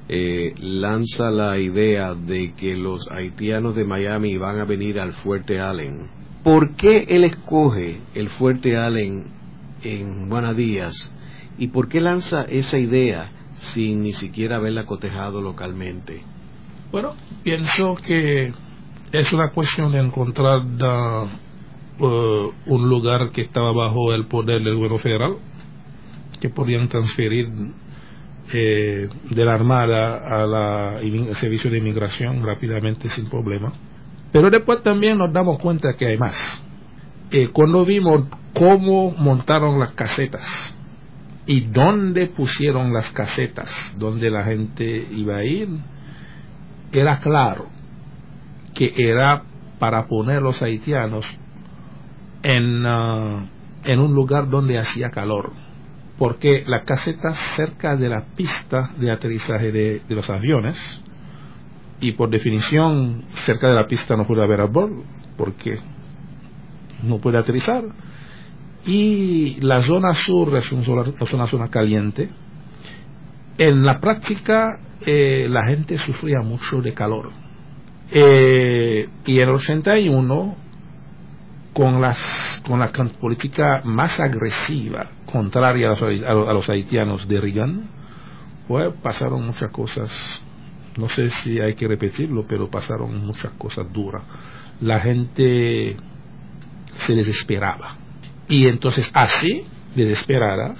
eh, 0.08 0.54
lanza 0.60 1.30
la 1.30 1.58
idea 1.58 2.14
de 2.14 2.54
que 2.54 2.74
los 2.74 3.10
haitianos 3.10 3.76
de 3.76 3.84
Miami 3.84 4.38
van 4.38 4.58
a 4.58 4.64
venir 4.64 4.98
al 4.98 5.12
Fuerte 5.12 5.60
Allen, 5.60 6.08
¿por 6.42 6.76
qué 6.76 7.06
él 7.08 7.24
escoge 7.24 8.00
el 8.14 8.28
Fuerte 8.30 8.76
Allen 8.76 9.26
en 9.82 10.56
Díaz 10.56 11.12
y 11.58 11.68
por 11.68 11.88
qué 11.88 12.00
lanza 12.00 12.42
esa 12.42 12.78
idea 12.78 13.32
sin 13.56 14.02
ni 14.02 14.12
siquiera 14.12 14.56
haberla 14.56 14.86
cotejado 14.86 15.40
localmente? 15.40 16.22
Bueno, 16.90 17.14
pienso 17.42 17.96
que 17.96 18.52
es 19.12 19.32
una 19.32 19.50
cuestión 19.50 19.92
de 19.92 20.00
encontrar 20.00 20.60
uh, 20.60 22.52
un 22.66 22.88
lugar 22.88 23.30
que 23.30 23.42
estaba 23.42 23.72
bajo 23.72 24.14
el 24.14 24.26
poder 24.26 24.62
del 24.62 24.76
gobierno 24.76 24.98
federal, 24.98 25.36
que 26.40 26.48
podían 26.48 26.88
transferir 26.88 27.48
eh, 28.52 29.08
de 29.30 29.44
la 29.44 29.54
Armada 29.54 30.16
al 30.42 31.36
servicio 31.36 31.70
de 31.70 31.78
inmigración 31.78 32.42
rápidamente 32.44 33.08
sin 33.08 33.28
problema. 33.28 33.72
Pero 34.32 34.50
después 34.50 34.82
también 34.82 35.18
nos 35.18 35.32
damos 35.32 35.58
cuenta 35.58 35.94
que 35.94 36.06
hay 36.06 36.18
más. 36.18 36.62
Eh, 37.30 37.48
cuando 37.52 37.84
vimos 37.84 38.26
cómo 38.54 39.12
montaron 39.12 39.78
las 39.78 39.92
casetas 39.92 40.76
y 41.46 41.66
dónde 41.66 42.26
pusieron 42.28 42.92
las 42.92 43.10
casetas, 43.10 43.94
donde 43.98 44.30
la 44.30 44.44
gente 44.44 45.06
iba 45.10 45.36
a 45.36 45.44
ir, 45.44 45.68
era 46.92 47.16
claro 47.20 47.66
que 48.74 48.92
era 48.96 49.42
para 49.78 50.06
poner 50.06 50.42
los 50.42 50.62
haitianos 50.62 51.26
en, 52.42 52.86
uh, 52.86 53.46
en 53.84 54.00
un 54.00 54.14
lugar 54.14 54.48
donde 54.48 54.78
hacía 54.78 55.10
calor 55.10 55.52
porque 56.18 56.64
la 56.66 56.82
caseta 56.82 57.32
cerca 57.56 57.96
de 57.96 58.08
la 58.08 58.24
pista 58.36 58.90
de 58.98 59.10
aterrizaje 59.10 59.70
de, 59.70 60.02
los 60.08 60.28
aviones 60.28 60.76
y 62.00 62.12
por 62.12 62.30
definición 62.30 63.24
cerca 63.46 63.68
de 63.68 63.74
la 63.74 63.86
pista 63.86 64.16
no 64.16 64.26
puede 64.26 64.42
haber 64.42 64.60
árbol 64.60 65.04
porque 65.36 65.78
no 67.02 67.18
puede 67.18 67.38
aterrizar. 67.38 67.84
Y 68.86 69.60
la 69.60 69.82
zona 69.82 70.14
sur 70.14 70.56
es 70.56 70.70
una 71.32 71.46
zona, 71.46 71.68
caliente. 71.68 72.28
En 73.58 73.84
la 73.84 74.00
práctica 74.00 74.80
eh, 75.04 75.46
la 75.48 75.66
gente 75.66 75.98
sufría 75.98 76.40
mucho 76.40 76.80
de 76.80 76.94
calor. 76.94 77.30
Eh, 78.10 79.08
y 79.26 79.40
en 79.40 79.48
el 79.48 79.54
81, 79.54 80.56
con, 81.72 82.00
las, 82.00 82.62
con 82.66 82.80
la 82.80 82.90
política 83.20 83.82
más 83.84 84.18
agresiva, 84.20 85.10
contraria 85.30 85.90
a 85.90 86.34
los, 86.52 86.68
haitianos 86.68 87.28
de 87.28 87.40
Reagan, 87.40 87.88
pues 88.66 88.92
pasaron 89.02 89.46
muchas 89.46 89.70
cosas, 89.70 90.42
no 90.98 91.08
sé 91.08 91.30
si 91.30 91.60
hay 91.60 91.74
que 91.74 91.86
repetirlo, 91.86 92.44
pero 92.46 92.68
pasaron 92.68 93.24
muchas 93.24 93.52
cosas 93.52 93.90
duras. 93.92 94.22
La 94.80 94.98
gente 94.98 95.96
se 96.94 97.14
desesperaba. 97.14 97.96
Y 98.48 98.66
entonces 98.66 99.08
así, 99.14 99.64
desesperada, 99.94 100.74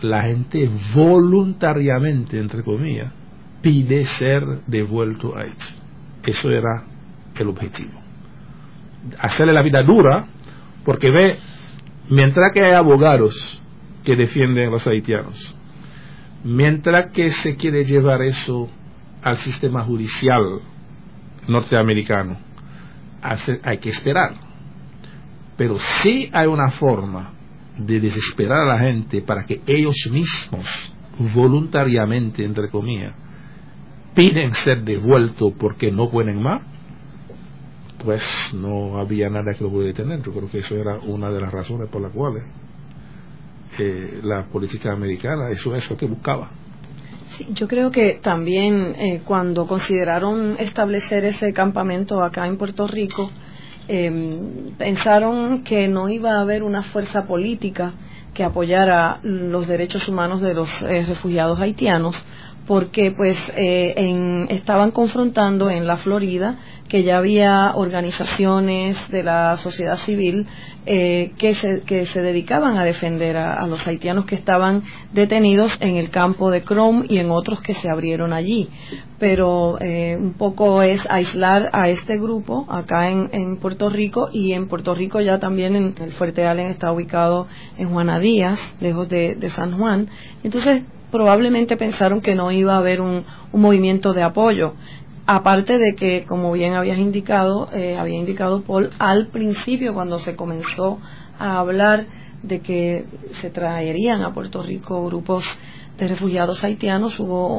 la 0.00 0.22
gente 0.22 0.70
voluntariamente, 0.94 2.38
entre 2.38 2.62
comillas, 2.62 3.12
pide 3.60 4.04
ser 4.04 4.44
devuelto 4.66 5.36
a 5.36 5.40
Haití. 5.40 5.74
Eso 6.24 6.48
era 6.50 6.84
el 7.36 7.48
objetivo. 7.48 8.00
Hacerle 9.18 9.52
la 9.52 9.62
vida 9.62 9.82
dura, 9.82 10.26
porque 10.84 11.10
ve, 11.10 11.36
mientras 12.08 12.52
que 12.52 12.62
hay 12.62 12.72
abogados 12.74 13.60
que 14.04 14.14
defienden 14.14 14.68
a 14.68 14.70
los 14.70 14.86
haitianos, 14.86 15.56
mientras 16.44 17.10
que 17.12 17.30
se 17.30 17.56
quiere 17.56 17.84
llevar 17.84 18.22
eso 18.22 18.70
al 19.22 19.36
sistema 19.36 19.84
judicial 19.84 20.60
norteamericano, 21.48 22.36
hay 23.62 23.78
que 23.78 23.90
esperar. 23.90 24.34
Pero 25.56 25.78
sí 25.78 26.28
hay 26.32 26.46
una 26.46 26.68
forma 26.70 27.32
de 27.78 28.00
desesperar 28.00 28.68
a 28.68 28.76
la 28.76 28.80
gente 28.80 29.22
para 29.22 29.44
que 29.44 29.60
ellos 29.66 30.08
mismos, 30.10 30.92
voluntariamente, 31.34 32.44
entre 32.44 32.68
comillas, 32.68 33.14
piden 34.14 34.52
ser 34.52 34.82
devueltos 34.82 35.52
porque 35.58 35.90
no 35.90 36.10
pueden 36.10 36.42
más, 36.42 36.62
pues 38.04 38.22
no 38.52 38.98
había 38.98 39.28
nada 39.30 39.52
que 39.56 39.64
lo 39.64 39.70
pudiera 39.70 39.94
detener. 39.96 40.22
Yo 40.22 40.32
creo 40.32 40.50
que 40.50 40.58
eso 40.58 40.76
era 40.76 40.98
una 40.98 41.30
de 41.30 41.40
las 41.40 41.52
razones 41.52 41.88
por 41.88 42.02
las 42.02 42.12
cuales 42.12 42.44
eh, 43.78 44.20
la 44.22 44.44
política 44.46 44.92
americana, 44.92 45.48
eso 45.50 45.74
es 45.74 45.88
lo 45.88 45.96
que 45.96 46.06
buscaba. 46.06 46.50
Sí, 47.32 47.48
yo 47.54 47.66
creo 47.66 47.90
que 47.90 48.18
también 48.22 48.94
eh, 48.98 49.22
cuando 49.24 49.66
consideraron 49.66 50.56
establecer 50.58 51.24
ese 51.24 51.54
campamento 51.54 52.22
acá 52.22 52.46
en 52.46 52.58
Puerto 52.58 52.86
Rico, 52.86 53.30
em, 53.88 54.72
pensaron 54.76 55.64
que 55.64 55.88
no 55.88 56.10
iba 56.10 56.32
a 56.32 56.40
haber 56.40 56.62
una 56.62 56.82
fuerza 56.82 57.26
política 57.26 57.94
que 58.34 58.44
apoyara 58.44 59.18
los 59.22 59.66
derechos 59.66 60.08
humanos 60.08 60.42
de 60.42 60.52
los 60.52 60.82
eh, 60.82 61.04
refugiados 61.06 61.58
haitianos, 61.58 62.16
porque 62.66 63.10
pues 63.10 63.36
eh, 63.56 63.94
en, 63.96 64.46
estaban 64.50 64.92
confrontando 64.92 65.68
en 65.68 65.86
la 65.86 65.96
Florida 65.96 66.58
que 66.88 67.02
ya 67.02 67.18
había 67.18 67.72
organizaciones 67.74 68.96
de 69.08 69.22
la 69.22 69.56
sociedad 69.56 69.96
civil 69.96 70.46
eh, 70.84 71.32
que, 71.38 71.54
se, 71.54 71.80
que 71.86 72.06
se 72.06 72.20
dedicaban 72.20 72.76
a 72.76 72.84
defender 72.84 73.36
a, 73.36 73.66
los 73.66 73.86
haitianos 73.86 74.26
que 74.26 74.34
estaban 74.34 74.82
detenidos 75.12 75.74
en 75.80 75.96
el 75.96 76.10
campo 76.10 76.50
de 76.50 76.62
Chrome 76.62 77.06
y 77.08 77.18
en 77.18 77.30
otros 77.30 77.62
que 77.62 77.74
se 77.74 77.90
abrieron 77.90 78.32
allí. 78.32 78.68
Pero 79.18 79.80
eh, 79.80 80.16
un 80.20 80.34
poco 80.34 80.82
es 80.82 81.04
aislar 81.08 81.70
a 81.72 81.88
este 81.88 82.18
grupo 82.18 82.66
acá 82.68 83.10
en, 83.10 83.30
en, 83.32 83.56
Puerto 83.56 83.88
Rico 83.88 84.28
y 84.30 84.52
en 84.52 84.68
Puerto 84.68 84.94
Rico 84.94 85.20
ya 85.20 85.38
también 85.38 85.74
en 85.76 85.94
el 85.98 86.10
Fuerte 86.10 86.46
Allen 86.46 86.66
está 86.66 86.92
ubicado 86.92 87.46
en 87.78 87.88
Juana 87.88 88.18
Díaz, 88.18 88.76
lejos 88.80 89.08
de, 89.08 89.34
de 89.34 89.50
San 89.50 89.78
Juan. 89.78 90.08
Entonces 90.42 90.82
probablemente 91.12 91.76
pensaron 91.76 92.20
que 92.20 92.34
no 92.34 92.50
iba 92.50 92.74
a 92.74 92.78
haber 92.78 93.00
un, 93.00 93.24
movimiento 93.52 94.14
de 94.14 94.24
apoyo. 94.24 94.74
Aparte 95.26 95.78
de 95.78 95.94
que, 95.94 96.24
como 96.24 96.50
bien 96.50 96.74
habías 96.74 96.98
indicado, 96.98 97.68
eh, 97.72 97.96
había 97.96 98.18
indicado 98.18 98.62
Paul, 98.62 98.90
al 98.98 99.28
principio 99.28 99.94
cuando 99.94 100.18
se 100.18 100.34
comenzó 100.34 100.98
a 101.38 101.60
hablar 101.60 102.06
de 102.42 102.60
que 102.60 103.04
se 103.40 103.50
traerían 103.50 104.22
a 104.24 104.32
Puerto 104.32 104.62
Rico 104.62 105.06
grupos 105.06 105.44
de 105.96 106.08
refugiados 106.08 106.64
haitianos, 106.64 107.20
hubo 107.20 107.58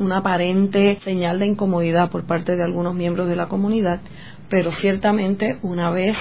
una 0.00 0.18
aparente 0.18 0.98
señal 1.02 1.38
de 1.38 1.46
incomodidad 1.46 2.10
por 2.10 2.24
parte 2.24 2.56
de 2.56 2.64
algunos 2.64 2.94
miembros 2.94 3.28
de 3.28 3.36
la 3.36 3.46
comunidad, 3.46 4.00
pero 4.48 4.72
ciertamente 4.72 5.58
una 5.62 5.90
vez 5.90 6.16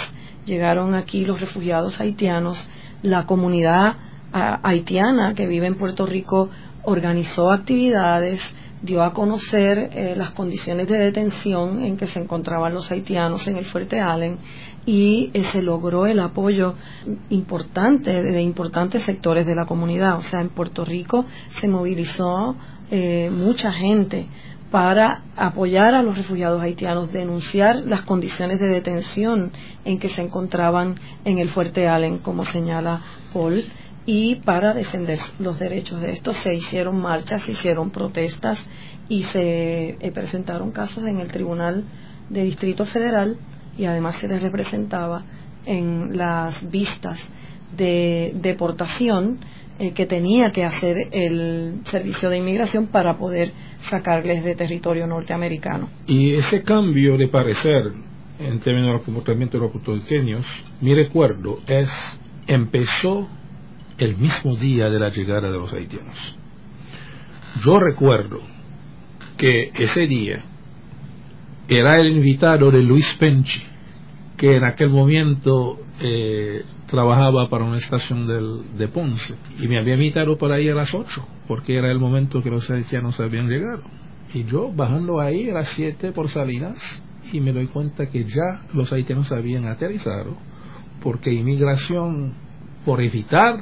llegaron 0.45 0.93
aquí 0.93 1.25
los 1.25 1.39
refugiados 1.39 1.99
haitianos, 1.99 2.67
la 3.01 3.25
comunidad 3.25 3.95
haitiana 4.31 5.33
que 5.33 5.47
vive 5.47 5.67
en 5.67 5.75
Puerto 5.75 6.05
Rico 6.05 6.49
organizó 6.85 7.51
actividades, 7.51 8.41
dio 8.81 9.03
a 9.03 9.13
conocer 9.13 9.89
eh, 9.91 10.13
las 10.15 10.31
condiciones 10.31 10.87
de 10.87 10.97
detención 10.97 11.83
en 11.83 11.97
que 11.97 12.05
se 12.05 12.19
encontraban 12.19 12.73
los 12.73 12.91
haitianos 12.91 13.47
en 13.47 13.57
el 13.57 13.65
Fuerte 13.65 13.99
Allen 13.99 14.37
y 14.85 15.31
eh, 15.33 15.43
se 15.43 15.61
logró 15.61 16.05
el 16.05 16.19
apoyo 16.19 16.75
importante 17.29 18.11
de 18.21 18.41
importantes 18.41 19.03
sectores 19.03 19.45
de 19.45 19.55
la 19.55 19.65
comunidad. 19.65 20.17
O 20.17 20.21
sea, 20.21 20.41
en 20.41 20.49
Puerto 20.49 20.85
Rico 20.85 21.25
se 21.51 21.67
movilizó 21.67 22.55
eh, 22.91 23.29
mucha 23.31 23.71
gente 23.71 24.27
para 24.69 25.23
apoyar 25.35 25.95
a 25.95 26.03
los 26.03 26.17
refugiados 26.17 26.61
haitianos, 26.61 27.11
denunciar 27.11 27.77
las 27.85 28.01
condiciones 28.01 28.59
de 28.59 28.67
detención 28.67 29.51
en 29.85 29.97
que 29.99 30.09
se 30.09 30.21
encontraban 30.21 30.95
en 31.23 31.39
el 31.39 31.49
Fuerte 31.49 31.87
Allen, 31.87 32.17
como 32.19 32.43
señala 32.45 33.01
Paul 33.33 33.63
y 34.05 34.35
para 34.35 34.73
defender 34.73 35.19
los 35.39 35.59
derechos 35.59 36.01
de 36.01 36.11
estos 36.11 36.37
se 36.37 36.53
hicieron 36.53 37.01
marchas, 37.01 37.41
se 37.43 37.53
hicieron 37.53 37.89
protestas 37.89 38.67
y 39.09 39.23
se 39.23 39.97
eh, 39.99 40.11
presentaron 40.13 40.71
casos 40.71 41.05
en 41.05 41.19
el 41.19 41.27
Tribunal 41.27 41.83
de 42.29 42.43
Distrito 42.43 42.85
Federal 42.85 43.37
y 43.77 43.85
además 43.85 44.17
se 44.17 44.27
les 44.27 44.41
representaba 44.41 45.25
en 45.65 46.15
las 46.15 46.69
vistas 46.69 47.27
de 47.75 48.33
deportación 48.35 49.39
eh, 49.79 49.91
que 49.91 50.05
tenía 50.05 50.51
que 50.51 50.63
hacer 50.63 51.09
el 51.11 51.81
servicio 51.85 52.29
de 52.29 52.37
inmigración 52.37 52.87
para 52.87 53.17
poder 53.17 53.51
sacarles 53.81 54.43
de 54.43 54.55
territorio 54.55 55.07
norteamericano. 55.07 55.89
Y 56.07 56.35
ese 56.35 56.61
cambio 56.63 57.17
de 57.17 57.27
parecer 57.27 57.91
en 58.39 58.59
términos 58.59 58.93
del 58.93 59.01
comportamiento 59.01 59.57
de 59.57 59.63
los 59.63 59.71
puertorriqueños, 59.71 60.45
mi 60.81 60.93
recuerdo 60.93 61.59
es 61.67 61.89
empezó 62.47 63.27
el 63.97 64.17
mismo 64.17 64.55
día 64.55 64.89
de 64.89 64.99
la 64.99 65.09
llegada 65.09 65.51
de 65.51 65.57
los 65.57 65.71
haitianos. 65.73 66.35
Yo 67.63 67.79
recuerdo 67.79 68.41
que 69.37 69.71
ese 69.75 70.05
día 70.07 70.43
era 71.67 71.99
el 71.99 72.07
invitado 72.17 72.71
de 72.71 72.83
Luis 72.83 73.13
Penchi, 73.19 73.61
que 74.37 74.57
en 74.57 74.65
aquel 74.65 74.89
momento 74.89 75.79
eh, 76.01 76.63
trabajaba 76.87 77.49
para 77.49 77.63
una 77.63 77.77
estación 77.77 78.27
de 78.77 78.87
Ponce, 78.89 79.35
y 79.59 79.67
me 79.67 79.77
había 79.77 79.95
invitado 79.95 80.37
para 80.37 80.59
ir 80.59 80.71
a 80.71 80.75
las 80.75 80.93
8, 80.93 81.27
porque 81.47 81.77
era 81.77 81.91
el 81.91 81.99
momento 81.99 82.43
que 82.43 82.49
los 82.49 82.69
haitianos 82.69 83.19
habían 83.19 83.47
llegado. 83.47 83.83
Y 84.33 84.43
yo 84.43 84.71
bajando 84.71 85.19
ahí 85.19 85.49
a 85.49 85.53
las 85.53 85.69
7 85.69 86.11
por 86.11 86.27
Salinas, 86.27 87.03
y 87.31 87.39
me 87.39 87.53
doy 87.53 87.67
cuenta 87.67 88.09
que 88.09 88.25
ya 88.25 88.67
los 88.73 88.91
haitianos 88.91 89.31
habían 89.31 89.65
aterrizado, 89.65 90.35
porque 91.01 91.31
inmigración 91.31 92.33
por 92.85 93.01
evitar 93.01 93.59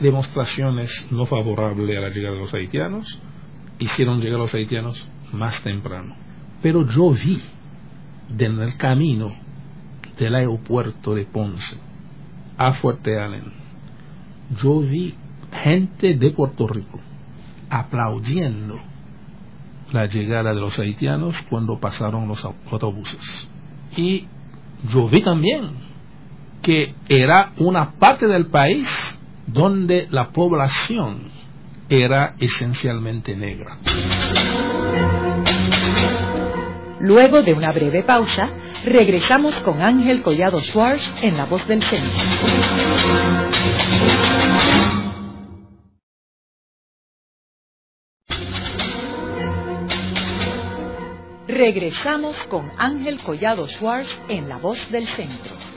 demostraciones 0.00 1.06
no 1.10 1.26
favorables 1.26 1.96
a 1.96 2.00
la 2.00 2.08
llegada 2.08 2.34
de 2.34 2.40
los 2.40 2.54
haitianos, 2.54 3.20
hicieron 3.78 4.20
llegar 4.20 4.36
a 4.36 4.44
los 4.44 4.54
haitianos 4.54 5.06
más 5.32 5.62
temprano. 5.62 6.16
Pero 6.62 6.86
yo 6.88 7.10
vi 7.10 7.40
en 8.38 8.58
el 8.60 8.76
camino 8.76 9.32
del 10.18 10.34
aeropuerto 10.34 11.14
de 11.14 11.26
Ponce 11.26 11.76
a 12.56 12.72
Fuerte 12.72 13.18
Allen, 13.18 13.52
yo 14.56 14.80
vi 14.80 15.14
gente 15.52 16.14
de 16.14 16.30
Puerto 16.30 16.66
Rico 16.66 17.00
aplaudiendo 17.68 18.80
la 19.92 20.06
llegada 20.06 20.54
de 20.54 20.60
los 20.60 20.78
haitianos 20.78 21.36
cuando 21.48 21.78
pasaron 21.78 22.28
los 22.28 22.44
autobuses. 22.44 23.48
Y 23.96 24.26
yo 24.88 25.08
vi 25.08 25.22
también 25.22 25.70
que 26.64 26.94
era 27.10 27.52
una 27.58 27.92
parte 27.92 28.26
del 28.26 28.46
país 28.46 28.88
donde 29.46 30.08
la 30.10 30.30
población 30.30 31.30
era 31.90 32.34
esencialmente 32.40 33.36
negra. 33.36 33.76
Luego 37.00 37.42
de 37.42 37.52
una 37.52 37.70
breve 37.70 38.02
pausa, 38.02 38.48
regresamos 38.86 39.56
con 39.60 39.82
Ángel 39.82 40.22
Collado 40.22 40.58
Schwartz 40.60 41.12
en 41.22 41.36
La 41.36 41.44
Voz 41.44 41.68
del 41.68 41.82
Centro. 41.82 42.10
Regresamos 51.46 52.38
con 52.44 52.72
Ángel 52.78 53.18
Collado 53.18 53.68
Schwartz 53.68 54.16
en 54.28 54.48
La 54.48 54.56
Voz 54.56 54.90
del 54.90 55.06
Centro. 55.14 55.73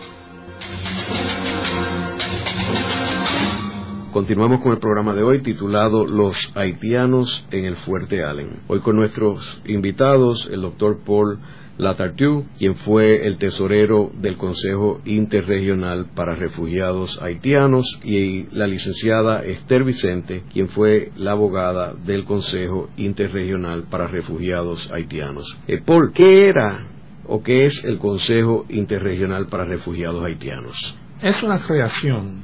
Continuamos 4.17 4.61
con 4.61 4.71
el 4.71 4.79
programa 4.79 5.13
de 5.13 5.21
hoy 5.21 5.41
titulado 5.41 6.03
Los 6.03 6.51
haitianos 6.55 7.45
en 7.51 7.65
el 7.65 7.75
Fuerte 7.75 8.23
Allen. 8.23 8.61
Hoy 8.67 8.79
con 8.79 8.95
nuestros 8.95 9.61
invitados, 9.65 10.49
el 10.51 10.61
doctor 10.61 11.01
Paul 11.05 11.39
Latartu, 11.77 12.45
quien 12.57 12.73
fue 12.75 13.27
el 13.27 13.37
tesorero 13.37 14.09
del 14.19 14.35
Consejo 14.37 15.01
Interregional 15.05 16.07
para 16.15 16.35
Refugiados 16.35 17.21
Haitianos, 17.21 17.99
y 18.03 18.47
la 18.55 18.65
licenciada 18.65 19.43
Esther 19.45 19.83
Vicente, 19.83 20.41
quien 20.51 20.69
fue 20.69 21.11
la 21.15 21.33
abogada 21.33 21.93
del 21.93 22.25
Consejo 22.25 22.89
Interregional 22.97 23.83
para 23.83 24.07
Refugiados 24.07 24.91
Haitianos. 24.91 25.55
Eh, 25.67 25.79
Paul, 25.85 26.11
¿qué 26.11 26.47
era 26.47 26.96
o 27.27 27.43
qué 27.43 27.65
es 27.65 27.83
el 27.83 27.97
Consejo 27.97 28.65
Interregional 28.69 29.47
para 29.47 29.65
Refugiados 29.65 30.23
Haitianos? 30.23 30.95
Es 31.21 31.43
una 31.43 31.59
creación 31.59 32.41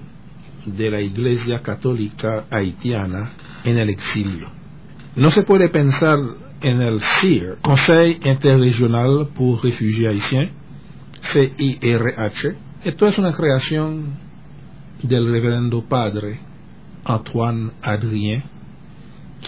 de 0.65 0.89
la 0.89 1.01
Iglesia 1.01 1.59
Católica 1.59 2.45
Haitiana 2.49 3.33
en 3.63 3.77
el 3.77 3.89
exilio. 3.89 4.49
No 5.15 5.29
se 5.29 5.43
puede 5.43 5.69
pensar 5.69 6.17
en 6.61 6.81
el 6.81 6.99
CIR, 7.01 7.57
Conseil 7.61 8.19
Interregional 8.23 9.29
pour 9.35 9.63
Réfugiés 9.63 10.09
Haïtiens, 10.09 10.51
CIRH. 11.21 12.55
Esto 12.83 13.07
es 13.07 13.17
una 13.17 13.31
creación 13.31 14.17
del 15.01 15.31
reverendo 15.31 15.83
padre 15.83 16.39
Antoine 17.03 17.71
Adrien, 17.81 18.43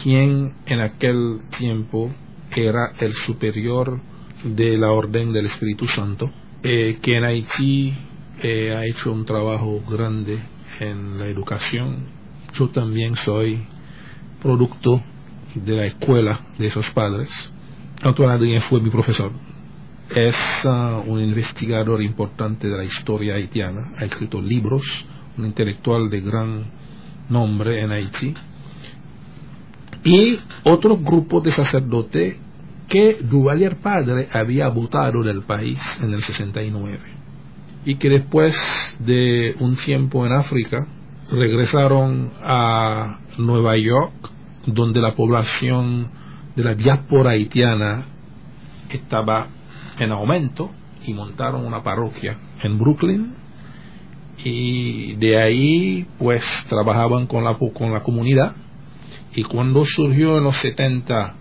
quien 0.01 0.53
en 0.65 0.81
aquel 0.81 1.41
tiempo 1.57 2.11
era 2.55 2.91
el 2.99 3.13
superior 3.13 3.99
de 4.45 4.77
la 4.77 4.91
Orden 4.91 5.33
del 5.33 5.47
Espíritu 5.47 5.87
Santo, 5.87 6.29
eh, 6.61 6.99
que 7.01 7.13
en 7.13 7.23
Haití 7.23 7.93
eh, 8.43 8.75
ha 8.75 8.85
hecho 8.85 9.11
un 9.11 9.25
trabajo 9.25 9.81
grande 9.89 10.39
en 10.79 11.17
la 11.17 11.25
educación. 11.25 12.05
Yo 12.53 12.69
también 12.69 13.15
soy 13.15 13.59
producto 14.41 15.01
de 15.55 15.75
la 15.75 15.85
escuela 15.87 16.39
de 16.59 16.67
esos 16.67 16.87
padres. 16.91 17.29
Antoine 18.03 18.33
Adrien 18.33 18.61
fue 18.61 18.79
mi 18.81 18.91
profesor. 18.91 19.31
Es 20.13 20.35
uh, 20.63 21.01
un 21.09 21.19
investigador 21.21 22.03
importante 22.03 22.67
de 22.67 22.77
la 22.77 22.83
historia 22.83 23.35
haitiana. 23.35 23.93
Ha 23.97 24.05
escrito 24.05 24.39
libros, 24.39 24.85
un 25.37 25.45
intelectual 25.45 26.09
de 26.09 26.21
gran 26.21 26.65
nombre 27.29 27.81
en 27.81 27.91
Haití. 27.91 28.33
Y 30.03 30.37
otro 30.63 30.97
grupo 30.97 31.41
de 31.41 31.51
sacerdotes 31.51 32.37
que 32.87 33.19
Duvalier 33.21 33.77
padre 33.77 34.27
había 34.31 34.69
votado 34.69 35.23
del 35.23 35.43
país 35.43 35.79
en 36.01 36.13
el 36.13 36.21
69 36.21 36.99
y 37.85 37.95
que 37.95 38.09
después 38.09 38.55
de 38.99 39.55
un 39.59 39.75
tiempo 39.75 40.25
en 40.25 40.33
África 40.33 40.87
regresaron 41.31 42.31
a 42.43 43.19
Nueva 43.37 43.77
York 43.77 44.31
donde 44.65 45.01
la 45.01 45.15
población 45.15 46.07
de 46.55 46.63
la 46.63 46.73
diáspora 46.73 47.31
haitiana 47.31 48.05
estaba 48.89 49.47
en 49.99 50.11
aumento 50.11 50.71
y 51.05 51.13
montaron 51.13 51.65
una 51.65 51.83
parroquia 51.83 52.37
en 52.63 52.77
Brooklyn. 52.77 53.33
Y 54.43 55.15
de 55.15 55.37
ahí 55.37 56.07
pues 56.17 56.43
trabajaban 56.67 57.27
con 57.27 57.43
la, 57.43 57.57
con 57.57 57.93
la 57.93 58.01
comunidad. 58.01 58.55
Y 59.35 59.43
cuando 59.43 59.85
surgió 59.85 60.37
en 60.37 60.43
los 60.43 60.57
70 60.57 61.35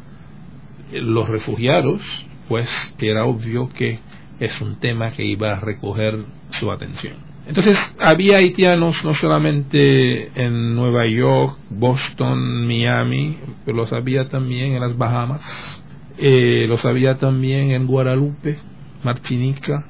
los 1.01 1.29
refugiados 1.29 2.03
pues 2.49 2.95
era 2.99 3.25
obvio 3.25 3.69
que 3.69 4.01
es 4.41 4.61
un 4.61 4.77
tema 4.77 5.11
que 5.13 5.25
iba 5.25 5.53
a 5.53 5.61
recoger 5.61 6.25
su 6.51 6.71
atención. 6.71 7.17
Entonces 7.47 7.79
había 7.99 8.39
haitianos 8.39 9.05
no 9.05 9.15
solamente 9.15 10.31
en 10.35 10.75
Nueva 10.75 11.07
York, 11.07 11.59
Boston, 11.71 12.67
Miami, 12.67 13.37
pero 13.65 13.77
los 13.77 13.93
había 13.93 14.29
también 14.29 14.73
en 14.73 14.81
las 14.81 14.97
Bahamas, 14.97 15.83
eh, 16.19 16.65
los 16.69 16.85
había 16.87 17.19
también 17.19 17.71
en 17.73 17.87
Guadalupe, 17.87 18.59
Martinica, 19.03 19.85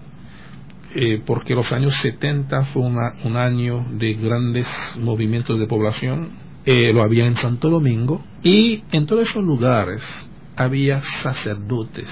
eh, 0.96 1.22
porque 1.24 1.54
los 1.54 1.72
años 1.72 1.94
70 1.96 2.66
fue 2.66 2.82
un 2.82 3.36
año 3.36 3.84
de 3.90 4.14
grandes 4.14 4.66
movimientos 4.98 5.58
de 5.58 5.66
población, 5.66 6.30
eh, 6.66 6.92
lo 6.92 7.02
había 7.02 7.26
en 7.26 7.36
Santo 7.36 7.70
Domingo, 7.70 8.24
y 8.42 8.82
en 8.90 9.06
todos 9.06 9.28
esos 9.28 9.44
lugares 9.44 10.02
había 10.56 11.02
sacerdotes 11.02 12.08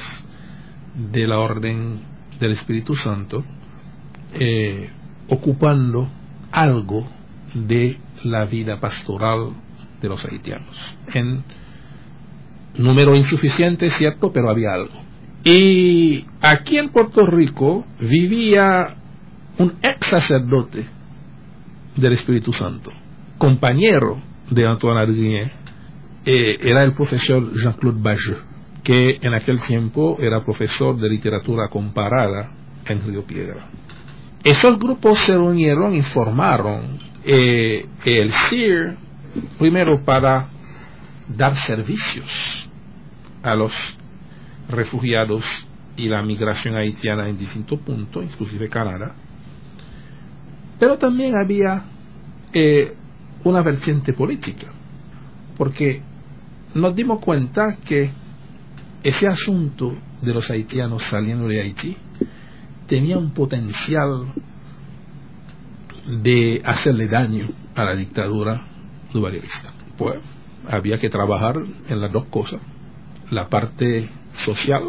de 0.94 1.26
la 1.26 1.38
Orden 1.38 2.00
del 2.38 2.52
Espíritu 2.52 2.94
Santo, 2.94 3.44
eh, 4.34 4.90
ocupando 5.28 6.08
algo 6.50 7.08
de 7.54 7.98
la 8.24 8.44
vida 8.44 8.80
pastoral 8.80 9.52
de 10.00 10.08
los 10.08 10.24
haitianos. 10.24 10.76
En 11.14 11.44
número 12.76 13.14
insuficiente, 13.14 13.90
cierto, 13.90 14.32
pero 14.32 14.50
había 14.50 14.72
algo. 14.72 15.02
Y 15.44 16.24
aquí 16.40 16.78
en 16.78 16.90
Puerto 16.90 17.26
Rico 17.26 17.84
vivía 18.00 18.96
un 19.58 19.74
ex 19.82 20.06
sacerdote 20.06 20.86
del 21.96 22.12
Espíritu 22.12 22.52
Santo, 22.52 22.90
compañero 23.38 24.20
de 24.50 24.66
Antoine 24.66 25.00
Adrien, 25.00 25.52
eh, 26.24 26.58
era 26.60 26.82
el 26.84 26.92
profesor 26.92 27.52
Jean-Claude 27.54 28.00
Bajeux, 28.00 28.38
que 28.82 29.18
en 29.20 29.34
aquel 29.34 29.60
tiempo 29.60 30.16
era 30.20 30.44
profesor 30.44 30.98
de 31.00 31.08
literatura 31.08 31.68
comparada 31.68 32.50
en 32.86 33.02
Río 33.02 33.24
Piedra. 33.24 33.68
Esos 34.42 34.78
grupos 34.78 35.20
se 35.20 35.32
reunieron 35.32 35.94
y 35.94 36.02
formaron 36.02 36.98
eh, 37.24 37.86
el 38.04 38.32
CIR, 38.32 38.96
primero 39.58 40.02
para 40.04 40.48
dar 41.28 41.54
servicios 41.54 42.68
a 43.42 43.54
los 43.54 43.72
refugiados 44.68 45.44
y 45.96 46.08
la 46.08 46.22
migración 46.22 46.76
haitiana 46.76 47.28
en 47.28 47.36
distintos 47.36 47.78
puntos, 47.80 48.24
inclusive 48.24 48.68
Canadá, 48.68 49.14
pero 50.78 50.98
también 50.98 51.34
había 51.36 51.84
eh, 52.52 52.94
una 53.44 53.62
vertiente 53.62 54.12
política, 54.12 54.66
porque 55.56 56.02
nos 56.74 56.94
dimos 56.94 57.20
cuenta 57.20 57.76
que 57.76 58.10
ese 59.02 59.26
asunto 59.26 59.94
de 60.20 60.34
los 60.34 60.50
haitianos 60.50 61.02
saliendo 61.02 61.48
de 61.48 61.60
Haití 61.60 61.96
tenía 62.86 63.18
un 63.18 63.32
potencial 63.32 64.32
de 66.06 66.62
hacerle 66.64 67.08
daño 67.08 67.48
a 67.74 67.84
la 67.84 67.94
dictadura 67.94 68.66
duvalierista. 69.12 69.72
Pues 69.96 70.18
había 70.68 70.98
que 70.98 71.08
trabajar 71.08 71.56
en 71.88 72.00
las 72.00 72.12
dos 72.12 72.26
cosas, 72.26 72.60
la 73.30 73.48
parte 73.48 74.08
social 74.34 74.82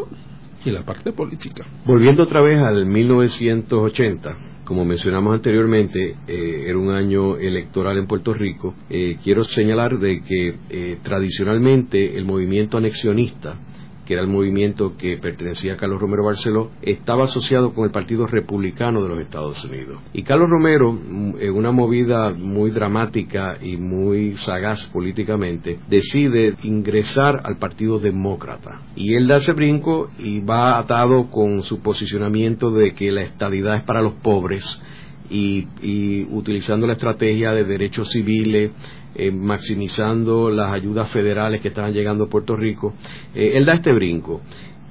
y 0.63 0.72
la 0.72 0.84
parte 0.84 1.12
política. 1.12 1.65
Volviendo 1.86 2.24
otra 2.24 2.41
vez 2.41 2.58
al 2.60 2.86
1980, 2.86 4.36
como 4.65 4.86
mencionamos 4.86 5.34
anteriormente, 5.34 6.15
eh, 6.28 6.65
era 6.67 6.78
un 6.78 6.89
año 6.91 7.38
electoral 7.38 7.97
en 7.97 8.08
Puerto 8.08 8.34
Rico. 8.34 8.73
Eh, 8.89 9.17
quiero 9.23 9.43
señalar 9.43 9.99
de 9.99 10.21
que 10.21 10.56
eh, 10.69 10.97
tradicionalmente 11.04 12.17
el 12.17 12.26
movimiento 12.26 12.78
anexionista 12.78 13.58
que 14.06 14.13
era 14.13 14.22
el 14.22 14.28
movimiento 14.28 14.96
que 14.98 15.18
pertenecía 15.18 15.74
a 15.74 15.78
Carlos 15.78 16.02
Romero 16.02 16.26
Barceló, 16.26 16.72
estaba 16.82 17.24
asociado 17.24 17.74
con 17.74 17.86
el 17.86 17.92
Partido 17.92 18.28
Republicano 18.28 19.02
de 19.02 19.10
los 19.10 19.20
Estados 19.20 19.63
Unidos. 19.66 20.00
Y 20.13 20.24
Carlos 20.24 20.50
Romero, 20.50 20.92
mm, 20.92 21.36
en 21.39 21.54
una 21.54 21.72
movida 21.72 22.32
muy 22.32 22.72
dramática 22.72 23.58
y 23.62 23.78
muy 23.78 24.36
sagaz 24.38 24.89
políticamente, 24.92 25.80
decide 25.89 26.56
ingresar 26.63 27.42
al 27.44 27.58
Partido 27.58 28.00
Demócrata. 28.00 28.82
Y 28.96 29.16
él 29.16 29.28
da 29.28 29.38
ese 29.38 29.54
brinco 29.54 30.10
y 30.20 30.39
va 30.42 30.80
atado 30.80 31.30
con 31.30 31.62
su 31.63 31.82
posicionamiento 31.82 32.72
de 32.72 32.94
que 32.94 33.12
la 33.12 33.24
estabilidad 33.24 33.78
es 33.78 33.84
para 33.84 34.02
los 34.02 34.16
pobres 34.16 34.82
y, 35.30 35.68
y 35.82 36.24
utilizando 36.30 36.86
la 36.86 36.94
estrategia 36.94 37.52
de 37.52 37.63
derechos 37.63 38.10
civiles, 38.12 38.72
eh, 39.15 39.32
maximizando 39.32 40.49
las 40.49 40.71
ayudas 40.71 41.10
federales 41.12 41.62
que 41.62 41.67
estaban 41.67 41.93
llegando 41.93 42.23
a 42.23 42.30
Puerto 42.30 42.56
Rico. 42.56 42.93
Eh, 43.36 43.52
él 43.56 43.65
da 43.65 43.73
este 43.73 43.93
brinco. 43.93 44.41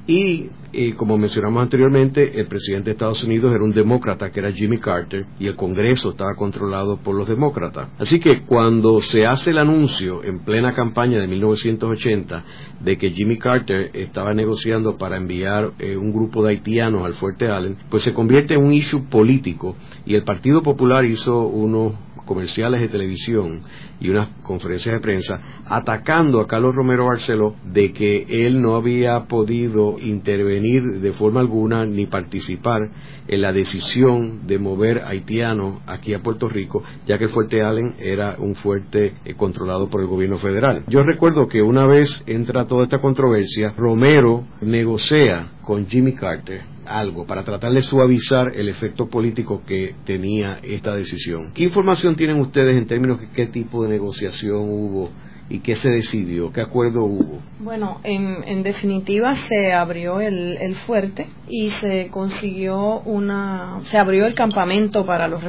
Y, 0.07 0.49
eh, 0.73 0.95
como 0.95 1.17
mencionamos 1.17 1.63
anteriormente, 1.63 2.39
el 2.41 2.47
presidente 2.47 2.87
de 2.87 2.93
Estados 2.93 3.23
Unidos 3.25 3.53
era 3.55 3.63
un 3.63 3.73
demócrata, 3.73 4.31
que 4.31 4.41
era 4.41 4.53
Jimmy 4.53 4.79
Carter, 4.79 5.27
y 5.39 5.47
el 5.47 5.57
Congreso 5.57 6.11
estaba 6.11 6.35
controlado 6.37 6.99
por 6.99 7.17
los 7.17 7.29
demócratas. 7.29 7.89
Así 7.99 8.19
que 8.19 8.43
cuando 8.43 9.01
se 9.01 9.27
hace 9.27 9.51
el 9.51 9.59
anuncio 9.59 10.25
en 10.25 10.45
plena 10.45 10.73
campaña 10.73 11.21
de 11.21 11.29
1980 11.29 12.45
de 12.81 12.99
que 12.99 13.11
Jimmy 13.11 13.39
Carter 13.39 13.91
estaba 13.95 14.35
negociando 14.35 14.97
para 14.97 15.17
enviar 15.17 15.73
un 15.81 16.13
grupo 16.13 16.43
de 16.43 16.51
haitianos 16.51 17.05
al 17.05 17.15
Fuerte 17.15 17.49
Allen, 17.49 17.77
pues 17.89 18.03
se 18.03 18.13
convierte 18.13 18.55
en 18.55 18.65
un 18.65 18.73
issue 18.73 19.05
político 19.09 19.77
y 20.05 20.17
el 20.17 20.25
Partido 20.25 20.63
Popular 20.65 21.05
hizo 21.05 21.47
unos 21.47 21.93
comerciales 22.25 22.81
de 22.81 22.89
televisión 22.89 23.63
y 24.01 24.09
unas 24.09 24.31
conferencias 24.43 24.95
de 24.95 25.01
prensa 25.01 25.41
atacando 25.65 26.41
a 26.41 26.47
Carlos 26.47 26.75
Romero 26.75 27.07
Barceló 27.07 27.55
de 27.65 27.93
que 27.93 28.27
él 28.29 28.61
no 28.61 28.77
había 28.77 29.25
podido 29.25 29.99
intervenir 29.99 31.01
de 31.01 31.13
forma 31.13 31.41
alguna 31.41 31.87
ni 31.87 32.07
participar 32.07 32.91
en 33.29 33.41
la 33.41 33.53
decisión 33.53 34.47
de 34.47 34.59
mover 34.59 35.03
haitianos 35.05 35.81
aquí 35.87 36.15
a 36.15 36.23
Puerto 36.23 36.49
Rico, 36.49 36.83
ya 37.07 37.19
que 37.19 37.25
el 37.25 37.31
fuerte 37.31 37.63
Allen 37.63 37.95
era 37.99 38.37
un 38.39 38.55
fuerte 38.55 39.15
eh, 39.25 39.35
controlado 39.35 39.89
por 39.89 40.01
el 40.01 40.09
gobierno 40.09 40.39
federal. 40.39 40.85
Yo 40.89 41.03
recuerdo 41.03 41.47
que 41.47 41.63
una 41.63 41.87
vez 41.87 42.23
entra 42.27 42.67
toda 42.67 42.85
esta 42.85 43.01
controversia, 43.01 43.73
Romero 43.77 44.45
negocia 44.61 45.53
con 45.65 45.87
Jimmy 45.87 46.15
Carter 46.15 46.72
algo 46.87 47.27
para 47.27 47.45
tratar 47.45 47.73
de 47.73 47.81
suavizar 47.83 48.53
el 48.55 48.69
efecto 48.69 49.09
político 49.09 49.63
que 49.67 49.95
tenía 50.05 50.59
esta 50.63 50.95
decisión. 50.95 51.53
¿Qué 51.53 51.65
información 51.65 52.17
tienen 52.17 52.41
ustedes 52.41 52.77
en 52.77 52.87
términos 52.87 53.21
de 53.21 53.29
qué 53.31 53.47
tipo 53.47 53.83
de 53.83 53.91
negociación 53.91 54.69
hubo 54.69 55.11
y 55.49 55.61
qué 55.61 55.75
se 55.75 55.91
decidió, 55.91 56.51
qué 56.53 56.63
acuerdo 56.63 57.05
hubo? 57.05 57.41
Bueno, 57.61 58.01
en, 58.05 58.63
definitiva 58.63 59.35
se 59.35 59.73
abrió 59.73 60.21
el, 60.21 60.75
fuerte 60.75 61.27
y 61.49 61.71
se 61.71 62.09
consiguió 62.09 63.01
una, 63.01 63.81
se 63.83 63.99
abrió 63.99 64.25
el 64.25 64.35
campamento 64.35 65.05
para 65.05 65.29
los 65.29 65.43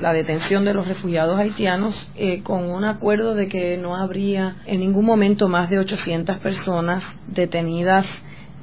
la 0.00 0.12
detención 0.12 0.64
de 0.64 0.74
los 0.74 0.88
refugiados 0.88 1.38
haitianos 1.38 2.08
eh, 2.16 2.42
con 2.42 2.64
un 2.70 2.84
acuerdo 2.84 3.34
de 3.34 3.48
que 3.48 3.76
no 3.76 3.94
habría 3.94 4.56
en 4.66 4.80
ningún 4.80 5.04
momento 5.04 5.48
más 5.48 5.70
de 5.70 5.78
800 5.78 6.38
personas 6.38 7.04
detenidas 7.28 8.06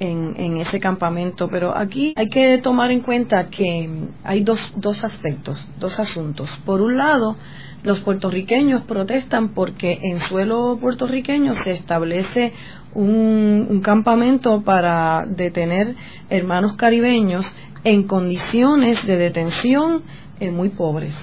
en, 0.04 0.58
ese 0.58 0.80
campamento, 0.80 1.48
pero 1.48 1.76
aquí 1.76 2.14
hay 2.16 2.30
que 2.30 2.58
tomar 2.60 2.92
en 2.92 3.02
cuenta 3.02 3.50
que 3.50 3.90
hay 4.24 4.44
dos, 4.44 4.60
dos 4.76 5.04
aspectos, 5.04 5.66
dos 5.80 6.00
asuntos. 6.00 6.50
Por 6.66 6.82
un 6.82 6.98
lado, 6.98 7.38
los 7.84 8.02
puertorriqueños 8.02 8.84
protestan 8.84 9.50
porque 9.50 10.00
en 10.02 10.20
suelo 10.20 10.78
puertorriqueño 10.80 11.54
se 11.56 11.72
establece 11.72 12.54
un, 12.94 13.82
campamento 13.84 14.62
para 14.62 15.26
detener 15.26 15.96
hermanos 16.30 16.74
caribeños 16.74 17.46
en 17.84 18.04
condiciones 18.04 19.06
de 19.06 19.18
detención 19.18 20.04
eh, 20.40 20.52
muy 20.52 20.70
pobres. 20.70 21.14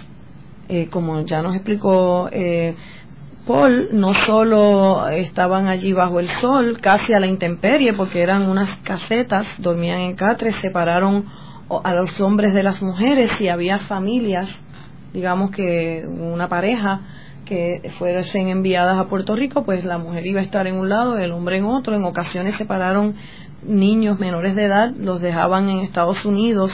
Eh, 0.68 0.86
como 0.88 1.22
ya 1.22 1.42
nos 1.42 1.56
explicó 1.56 2.28
eh, 2.30 2.76
No 3.50 4.14
solo 4.14 5.08
estaban 5.08 5.66
allí 5.66 5.92
bajo 5.92 6.20
el 6.20 6.28
sol, 6.28 6.78
casi 6.80 7.14
a 7.14 7.18
la 7.18 7.26
intemperie, 7.26 7.94
porque 7.94 8.22
eran 8.22 8.48
unas 8.48 8.76
casetas, 8.84 9.46
dormían 9.58 9.98
en 9.98 10.14
catres, 10.14 10.54
separaron 10.56 11.26
a 11.82 11.94
los 11.94 12.20
hombres 12.20 12.54
de 12.54 12.62
las 12.62 12.80
mujeres 12.80 13.40
y 13.40 13.48
había 13.48 13.80
familias, 13.80 14.56
digamos 15.12 15.50
que 15.50 16.06
una 16.06 16.48
pareja 16.48 17.00
que 17.44 17.90
fuesen 17.98 18.50
enviadas 18.50 18.96
a 18.98 19.08
Puerto 19.08 19.34
Rico, 19.34 19.64
pues 19.64 19.84
la 19.84 19.98
mujer 19.98 20.26
iba 20.26 20.40
a 20.40 20.44
estar 20.44 20.68
en 20.68 20.76
un 20.76 20.88
lado, 20.88 21.18
el 21.18 21.32
hombre 21.32 21.56
en 21.56 21.64
otro, 21.64 21.96
en 21.96 22.04
ocasiones 22.04 22.54
separaron 22.54 23.16
niños 23.64 24.20
menores 24.20 24.54
de 24.54 24.66
edad, 24.66 24.92
los 24.96 25.20
dejaban 25.20 25.68
en 25.68 25.80
Estados 25.80 26.24
Unidos 26.24 26.72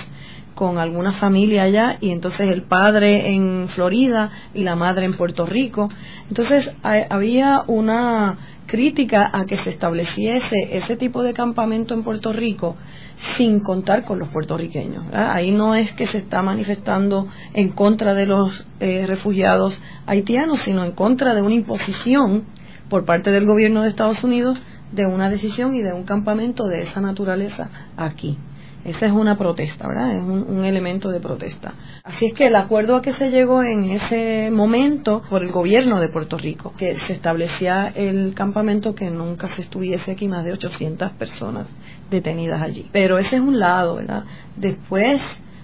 con 0.56 0.78
alguna 0.78 1.12
familia 1.12 1.64
allá 1.64 1.98
y 2.00 2.10
entonces 2.10 2.48
el 2.48 2.62
padre 2.62 3.34
en 3.34 3.68
Florida 3.68 4.30
y 4.54 4.62
la 4.62 4.74
madre 4.74 5.04
en 5.04 5.12
Puerto 5.12 5.44
Rico. 5.44 5.90
Entonces 6.30 6.74
había 6.82 7.62
una 7.66 8.38
crítica 8.66 9.28
a 9.34 9.44
que 9.44 9.58
se 9.58 9.68
estableciese 9.68 10.56
ese 10.72 10.96
tipo 10.96 11.22
de 11.22 11.34
campamento 11.34 11.92
en 11.92 12.02
Puerto 12.02 12.32
Rico 12.32 12.74
sin 13.36 13.60
contar 13.60 14.04
con 14.06 14.18
los 14.18 14.30
puertorriqueños. 14.30 15.04
Ahí 15.12 15.50
no 15.50 15.74
es 15.74 15.92
que 15.92 16.06
se 16.06 16.18
está 16.18 16.40
manifestando 16.40 17.28
en 17.52 17.68
contra 17.72 18.14
de 18.14 18.24
los 18.24 18.66
eh, 18.80 19.04
refugiados 19.06 19.78
haitianos, 20.06 20.60
sino 20.60 20.86
en 20.86 20.92
contra 20.92 21.34
de 21.34 21.42
una 21.42 21.54
imposición 21.54 22.44
por 22.88 23.04
parte 23.04 23.30
del 23.30 23.44
gobierno 23.44 23.82
de 23.82 23.90
Estados 23.90 24.24
Unidos 24.24 24.58
de 24.90 25.04
una 25.04 25.28
decisión 25.28 25.74
y 25.74 25.82
de 25.82 25.92
un 25.92 26.04
campamento 26.04 26.66
de 26.66 26.80
esa 26.80 27.02
naturaleza 27.02 27.68
aquí. 27.98 28.38
Esa 28.87 29.07
es 29.07 29.12
una 29.12 29.37
protesta, 29.37 29.88
¿verdad? 29.88 30.16
Es 30.16 30.22
un, 30.22 30.64
elemento 30.64 31.11
de 31.11 31.18
protesta. 31.18 31.75
Así 32.05 32.27
es 32.27 32.35
que 32.35 32.46
el 32.46 32.55
acuerdo 32.55 32.94
a 32.94 33.03
que 33.03 33.12
se 33.12 33.31
llegó 33.31 33.62
en 33.62 33.90
ese 33.90 34.51
momento 34.53 35.22
por 35.29 35.42
el 35.42 35.51
gobierno 35.51 36.01
de 36.01 36.09
Puerto 36.09 36.38
Rico, 36.38 36.72
que 36.79 36.94
se 36.94 37.12
establecía 37.12 37.88
el 37.88 38.33
campamento 38.35 38.94
que 38.94 39.11
nunca 39.11 39.49
se 39.49 39.62
estuviese 39.62 40.12
aquí 40.12 40.29
más 40.29 40.44
de 40.44 40.53
800 40.53 41.12
personas 41.12 41.66
detenidas 42.11 42.62
allí. 42.62 42.88
Pero 42.92 43.18
ese 43.18 43.37
es 43.37 43.42
un 43.42 43.59
lado, 43.59 43.96
¿verdad? 43.96 44.25
Después 44.57 45.20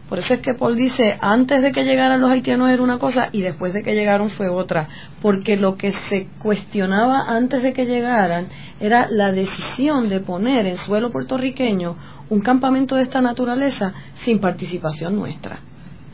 por 0.08 0.18
eso 0.18 0.34
es 0.34 0.40
que 0.40 0.54
Paul 0.54 0.76
dice, 0.76 1.16
antes 1.20 1.62
de 1.62 1.72
que 1.72 1.84
llegaran 1.84 2.20
los 2.20 2.30
haitianos 2.30 2.70
era 2.70 2.82
una 2.82 2.98
cosa 2.98 3.28
y 3.32 3.40
después 3.40 3.72
de 3.72 3.82
que 3.82 3.94
llegaron 3.94 4.28
fue 4.28 4.48
otra, 4.48 4.88
porque 5.22 5.56
lo 5.56 5.76
que 5.76 5.92
se 5.92 6.28
cuestionaba 6.38 7.24
antes 7.28 7.62
de 7.62 7.72
que 7.72 7.86
llegaran 7.86 8.48
era 8.80 9.08
la 9.10 9.32
decisión 9.32 10.08
de 10.08 10.20
poner 10.20 10.66
en 10.66 10.76
suelo 10.76 11.10
puertorriqueño 11.10 11.96
un 12.28 12.40
campamento 12.40 12.96
de 12.96 13.02
esta 13.02 13.20
naturaleza 13.20 13.94
sin 14.14 14.38
participación 14.38 15.16
nuestra. 15.16 15.60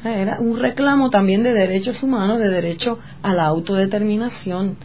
Era 0.05 0.38
un 0.38 0.59
reclamo 0.59 1.11
también 1.11 1.42
de 1.42 1.53
derechos 1.53 2.03
humanos, 2.03 2.38
de 2.38 2.48
derecho 2.48 3.01
a 3.22 3.35
la 3.35 3.46
autodeterminación 3.46 4.77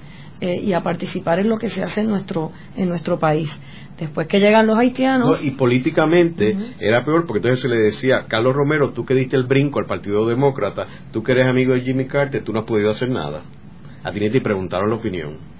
eh, 0.41 0.59
y 0.59 0.73
a 0.73 0.81
participar 0.81 1.39
en 1.39 1.49
lo 1.49 1.57
que 1.57 1.69
se 1.69 1.83
hace 1.83 2.01
en 2.01 2.09
nuestro 2.09 3.19
país. 3.19 3.51
Después 3.97 4.27
que 4.27 4.39
llegan 4.39 4.65
los 4.65 4.77
haitianos. 4.77 5.43
y 5.43 5.51
políticamente 5.51 6.55
era 6.79 7.05
peor 7.05 7.25
porque 7.25 7.39
entonces 7.39 7.61
se 7.61 7.69
le 7.69 7.77
decía, 7.77 8.25
Carlos 8.27 8.55
Romero, 8.55 8.91
tú 8.91 9.05
que 9.05 9.13
diste 9.13 9.35
el 9.35 9.43
brinco 9.43 9.79
al 9.79 9.85
Partido 9.85 10.27
Demócrata, 10.27 10.87
tú 11.11 11.21
que 11.21 11.33
eres 11.33 11.45
amigo 11.45 11.73
de 11.73 11.81
Jimmy 11.81 12.05
Carter, 12.05 12.43
tú 12.43 12.51
no 12.53 12.61
has 12.61 12.65
podido 12.65 12.89
hacer 12.89 13.09
nada. 13.09 13.43
A 14.03 14.11
ti 14.11 14.19
ni 14.19 14.29
te 14.29 14.41
preguntaron 14.41 14.89
la 14.89 14.95
opinión. 14.95 15.53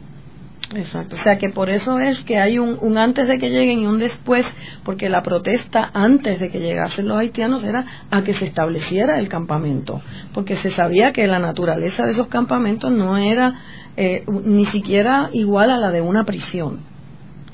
Exacto. 0.75 1.15
O 1.15 1.19
sea 1.19 1.37
que 1.37 1.49
por 1.49 1.69
eso 1.69 1.99
es 1.99 2.21
que 2.21 2.39
hay 2.39 2.57
un, 2.57 2.97
antes 2.97 3.27
de 3.27 3.37
que 3.37 3.49
lleguen 3.49 3.79
y 3.79 3.85
un 3.85 3.99
después, 3.99 4.45
porque 4.83 5.09
la 5.09 5.21
protesta 5.21 5.91
antes 5.93 6.39
de 6.39 6.49
que 6.49 6.59
llegasen 6.59 7.07
los 7.07 7.17
haitianos 7.17 7.63
era 7.63 7.85
a 8.09 8.23
que 8.23 8.33
se 8.33 8.45
estableciera 8.45 9.19
el 9.19 9.29
campamento, 9.29 10.01
porque 10.33 10.55
se 10.55 10.69
sabía 10.69 11.11
que 11.11 11.27
la 11.27 11.39
naturaleza 11.39 12.05
de 12.05 12.11
esos 12.11 12.27
campamentos 12.27 12.91
no 12.91 13.17
era 13.17 13.53
eh, 13.95 14.23
ni 14.27 14.65
siquiera 14.65 15.29
igual 15.33 15.69
a 15.69 15.77
la 15.77 15.91
de 15.91 16.01
una 16.01 16.23
prisión. 16.23 16.92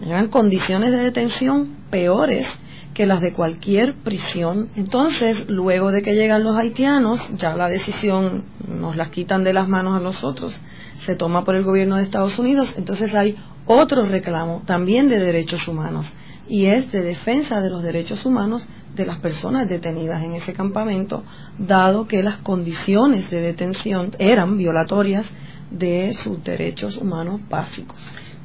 Eran 0.05 0.29
condiciones 0.29 0.91
de 0.91 0.97
detención 0.97 1.75
peores 1.89 2.47
que 2.93 3.05
las 3.05 3.21
de 3.21 3.33
cualquier 3.33 3.95
prisión. 3.95 4.69
Entonces, 4.75 5.47
luego 5.49 5.91
de 5.91 6.01
que 6.01 6.15
llegan 6.15 6.43
los 6.43 6.57
haitianos, 6.57 7.19
ya 7.37 7.55
la 7.55 7.69
decisión 7.69 8.43
nos 8.67 8.95
las 8.95 9.09
quitan 9.09 9.43
de 9.43 9.53
las 9.53 9.67
manos 9.67 9.95
a 9.95 10.03
nosotros 10.03 10.59
se 10.99 11.15
toma 11.15 11.43
por 11.43 11.55
el 11.55 11.63
gobierno 11.63 11.95
de 11.95 12.03
Estados 12.03 12.37
Unidos, 12.39 12.73
entonces 12.77 13.13
hay 13.15 13.37
otro 13.65 14.03
reclamo 14.03 14.63
también 14.65 15.09
de 15.09 15.19
derechos 15.19 15.67
humanos 15.67 16.11
y 16.47 16.65
es 16.65 16.91
de 16.91 17.01
defensa 17.01 17.61
de 17.61 17.69
los 17.69 17.83
derechos 17.83 18.25
humanos 18.25 18.67
de 18.95 19.05
las 19.05 19.19
personas 19.19 19.69
detenidas 19.69 20.23
en 20.23 20.33
ese 20.33 20.53
campamento, 20.53 21.23
dado 21.57 22.07
que 22.07 22.23
las 22.23 22.37
condiciones 22.37 23.29
de 23.29 23.39
detención 23.39 24.15
eran 24.17 24.57
violatorias 24.57 25.29
de 25.69 26.13
sus 26.13 26.43
derechos 26.43 26.97
humanos 26.97 27.41
básicos. 27.47 27.95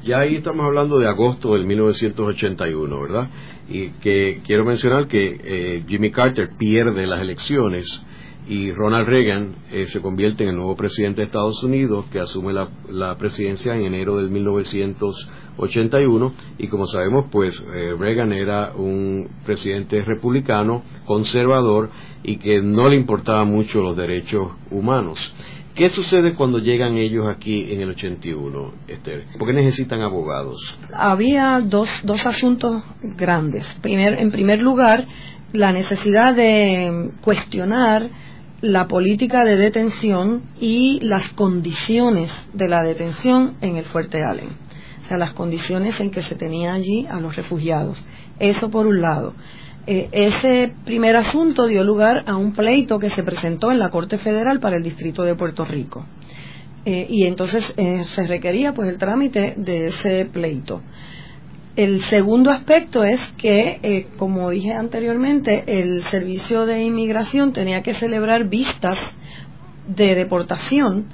Ya 0.05 0.19
ahí 0.19 0.35
estamos 0.35 0.63
hablando 0.63 0.99
de 0.99 1.07
agosto 1.07 1.53
del 1.53 1.65
1981, 1.65 3.01
¿verdad? 3.01 3.27
Y 3.67 3.89
que 4.01 4.41
quiero 4.45 4.63
mencionar 4.63 5.07
que 5.07 5.39
eh, 5.43 5.83
Jimmy 5.87 6.11
Carter 6.11 6.51
pierde 6.59 7.07
las 7.07 7.21
elecciones 7.21 8.03
y 8.47 8.71
Ronald 8.71 9.07
Reagan 9.07 9.55
eh, 9.71 9.85
se 9.85 10.03
convierte 10.03 10.43
en 10.43 10.51
el 10.51 10.57
nuevo 10.57 10.75
presidente 10.75 11.21
de 11.21 11.25
Estados 11.25 11.63
Unidos 11.63 12.05
que 12.11 12.19
asume 12.19 12.53
la, 12.53 13.17
presidencia 13.17 13.73
en 13.73 13.81
enero 13.81 14.17
del 14.17 14.29
1981 14.29 16.33
y 16.59 16.67
como 16.67 16.85
sabemos 16.85 17.25
pues 17.31 17.59
eh, 17.73 17.95
Reagan 17.97 18.31
era 18.31 18.73
un 18.75 19.27
presidente 19.43 20.03
republicano 20.03 20.83
conservador 21.05 21.89
y 22.21 22.37
que 22.37 22.61
no 22.61 22.89
le 22.89 22.97
importaba 22.97 23.43
mucho 23.43 23.81
los 23.81 23.97
derechos 23.97 24.51
humanos. 24.69 25.33
¿Qué 25.75 25.89
sucede 25.89 26.35
cuando 26.35 26.59
llegan 26.59 26.95
ellos 26.95 27.27
aquí 27.27 27.67
en 27.69 27.81
el 27.81 27.89
81, 27.89 28.73
Esther? 28.87 29.25
¿Por 29.37 29.49
qué 29.49 29.53
necesitan 29.53 30.01
abogados? 30.01 30.77
Había 30.93 31.59
dos, 31.59 31.89
dos 32.03 32.25
asuntos 32.25 32.81
grandes. 33.01 33.67
Primer, 33.81 34.17
en 34.17 34.31
primer 34.31 34.59
lugar, 34.59 35.05
la 35.51 35.73
necesidad 35.73 36.33
de 36.33 37.11
cuestionar 37.19 38.09
la 38.61 38.87
política 38.87 39.43
de 39.43 39.57
detención 39.57 40.43
y 40.61 41.01
las 41.01 41.33
condiciones 41.33 42.31
de 42.53 42.69
la 42.69 42.81
detención 42.81 43.55
en 43.59 43.75
el 43.75 43.83
Fuerte 43.83 44.23
Allen. 44.23 44.51
O 45.03 45.07
sea, 45.07 45.17
las 45.17 45.33
condiciones 45.33 45.99
en 45.99 46.09
que 46.09 46.21
se 46.21 46.35
tenía 46.35 46.71
allí 46.71 47.05
a 47.05 47.19
los 47.19 47.35
refugiados. 47.35 48.01
Eso 48.39 48.71
por 48.71 48.87
un 48.87 49.01
lado. 49.01 49.35
Eh, 49.87 50.09
ese 50.11 50.73
primer 50.83 51.15
asunto 51.15 51.67
dio 51.67 51.83
lugar 51.83 52.23
a 52.25 52.35
un 52.35 52.53
pleito 52.53 52.97
que 52.97 53.09
se 53.09 53.23
presentó 53.23 53.71
en 53.71 53.79
la 53.79 53.89
Corte 53.89 54.17
Federal 54.17 54.59
para 54.59 54.77
el 54.77 54.83
Distrito 54.83 55.23
de 55.23 55.35
Puerto 55.35 55.63
Rico. 55.63 56.05
Eh, 56.85 57.05
y 57.09 57.25
entonces 57.25 57.73
eh, 57.77 58.03
se 58.03 58.27
requería 58.27 58.73
pues 58.73 58.89
el 58.89 58.97
trámite 58.97 59.53
de 59.57 59.87
ese 59.87 60.25
pleito. 60.25 60.81
El 61.75 62.01
segundo 62.03 62.51
aspecto 62.51 63.03
es 63.03 63.19
que, 63.37 64.07
como 64.17 64.49
dije 64.49 64.71
anteriormente, 64.71 65.65
el 65.67 66.03
Servicio 66.03 66.65
de 66.65 66.83
Inmigración 66.83 67.51
tenía 67.51 67.83
que 67.83 67.93
celebrar 67.93 68.45
vistas 68.45 68.97
de 69.85 70.15
deportación 70.15 71.07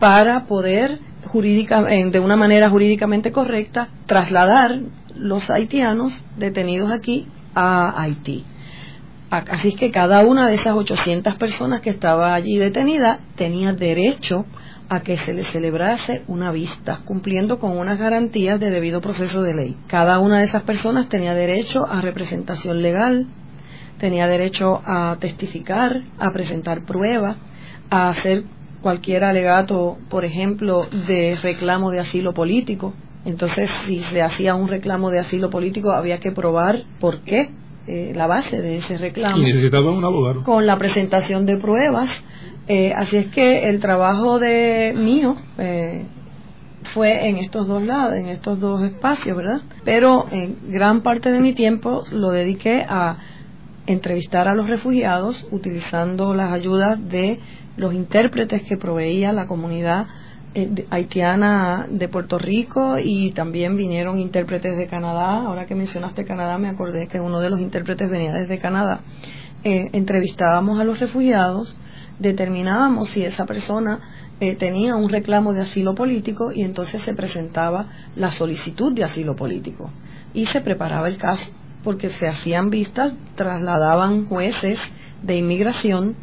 para 0.00 0.46
poder 0.46 0.98
eh, 1.34 2.10
de 2.10 2.20
una 2.20 2.36
manera 2.36 2.70
jurídicamente 2.70 3.32
correcta 3.32 3.88
trasladar 4.06 4.80
los 5.14 5.50
haitianos 5.50 6.24
detenidos 6.36 6.90
aquí 6.90 7.26
a 7.54 8.00
Haití. 8.00 8.44
Así 9.30 9.68
es 9.68 9.76
que 9.76 9.90
cada 9.90 10.20
una 10.24 10.48
de 10.48 10.54
esas 10.54 10.74
800 10.74 11.34
personas 11.34 11.82
que 11.82 11.90
estaba 11.90 12.34
allí 12.34 12.56
detenida 12.56 13.20
tenía 13.36 13.72
derecho 13.72 14.46
a 14.88 15.00
que 15.00 15.18
se 15.18 15.34
le 15.34 15.44
celebrase 15.44 16.22
una 16.28 16.50
vista, 16.50 17.00
cumpliendo 17.04 17.58
con 17.58 17.76
unas 17.76 17.98
garantías 17.98 18.58
de 18.58 18.70
debido 18.70 19.02
proceso 19.02 19.42
de 19.42 19.54
ley. 19.54 19.76
Cada 19.86 20.18
una 20.18 20.38
de 20.38 20.44
esas 20.44 20.62
personas 20.62 21.10
tenía 21.10 21.34
derecho 21.34 21.86
a 21.86 22.00
representación 22.00 22.80
legal, 22.80 23.26
tenía 23.98 24.26
derecho 24.26 24.80
a 24.84 25.16
testificar, 25.20 26.04
a 26.18 26.30
presentar 26.32 26.84
pruebas, 26.84 27.36
a 27.90 28.08
hacer 28.08 28.44
cualquier 28.80 29.24
alegato, 29.24 29.98
por 30.08 30.24
ejemplo, 30.24 30.86
de 31.06 31.36
reclamo 31.42 31.90
de 31.90 32.00
asilo 32.00 32.32
político. 32.32 32.94
Entonces, 33.24 33.70
si 33.84 34.00
se 34.00 34.22
hacía 34.22 34.54
un 34.54 34.68
reclamo 34.68 35.10
de 35.10 35.18
asilo 35.18 35.50
político, 35.50 35.90
había 35.92 36.18
que 36.18 36.32
probar 36.32 36.84
por 37.00 37.20
qué, 37.20 37.50
eh, 37.86 38.12
la 38.14 38.26
base 38.26 38.60
de 38.60 38.76
ese 38.76 38.98
reclamo. 38.98 39.38
Y 39.38 39.46
necesitaba 39.46 39.90
un 39.90 40.04
abogado. 40.04 40.42
Con 40.44 40.66
la 40.66 40.78
presentación 40.78 41.46
de 41.46 41.56
pruebas. 41.56 42.10
Eh, 42.66 42.92
así 42.94 43.16
es 43.16 43.28
que 43.28 43.64
el 43.66 43.80
trabajo 43.80 44.38
de 44.38 44.92
mío 44.94 45.34
eh, 45.56 46.04
fue 46.92 47.28
en 47.28 47.38
estos 47.38 47.66
dos 47.66 47.82
lados, 47.82 48.14
en 48.16 48.26
estos 48.26 48.60
dos 48.60 48.82
espacios, 48.82 49.34
¿verdad? 49.34 49.62
Pero 49.84 50.26
gran 50.68 51.00
parte 51.00 51.32
de 51.32 51.40
mi 51.40 51.54
tiempo 51.54 52.02
lo 52.12 52.30
dediqué 52.30 52.84
a 52.86 53.16
entrevistar 53.86 54.48
a 54.48 54.54
los 54.54 54.68
refugiados 54.68 55.46
utilizando 55.50 56.34
las 56.34 56.52
ayudas 56.52 56.98
de 57.08 57.38
los 57.78 57.94
intérpretes 57.94 58.64
que 58.64 58.76
proveía 58.76 59.32
la 59.32 59.46
comunidad 59.46 60.08
haitiana 60.90 61.86
de 61.90 62.08
Puerto 62.08 62.38
Rico 62.38 62.98
y 62.98 63.32
también 63.32 63.76
vinieron 63.76 64.18
intérpretes 64.18 64.76
de 64.76 64.86
Canadá. 64.86 65.42
Ahora 65.42 65.66
que 65.66 65.74
mencionaste 65.74 66.24
Canadá, 66.24 66.58
me 66.58 66.68
acordé 66.68 67.06
que 67.06 67.20
uno 67.20 67.40
de 67.40 67.50
los 67.50 67.60
intérpretes 67.60 68.10
venía 68.10 68.32
desde 68.32 68.58
Canadá. 68.58 69.00
Eh, 69.64 69.90
entrevistábamos 69.92 70.80
a 70.80 70.84
los 70.84 71.00
refugiados, 71.00 71.76
determinábamos 72.18 73.10
si 73.10 73.24
esa 73.24 73.44
persona 73.44 74.00
eh, 74.40 74.54
tenía 74.54 74.94
un 74.94 75.08
reclamo 75.08 75.52
de 75.52 75.62
asilo 75.62 75.94
político 75.94 76.52
y 76.52 76.62
entonces 76.62 77.02
se 77.02 77.14
presentaba 77.14 77.86
la 78.14 78.30
solicitud 78.30 78.92
de 78.94 79.04
asilo 79.04 79.34
político 79.34 79.90
y 80.32 80.46
se 80.46 80.60
preparaba 80.60 81.08
el 81.08 81.18
caso 81.18 81.46
porque 81.82 82.08
se 82.08 82.28
hacían 82.28 82.70
vistas, 82.70 83.14
trasladaban 83.34 84.26
jueces 84.26 84.80
de 85.22 85.36
inmigración 85.36 86.16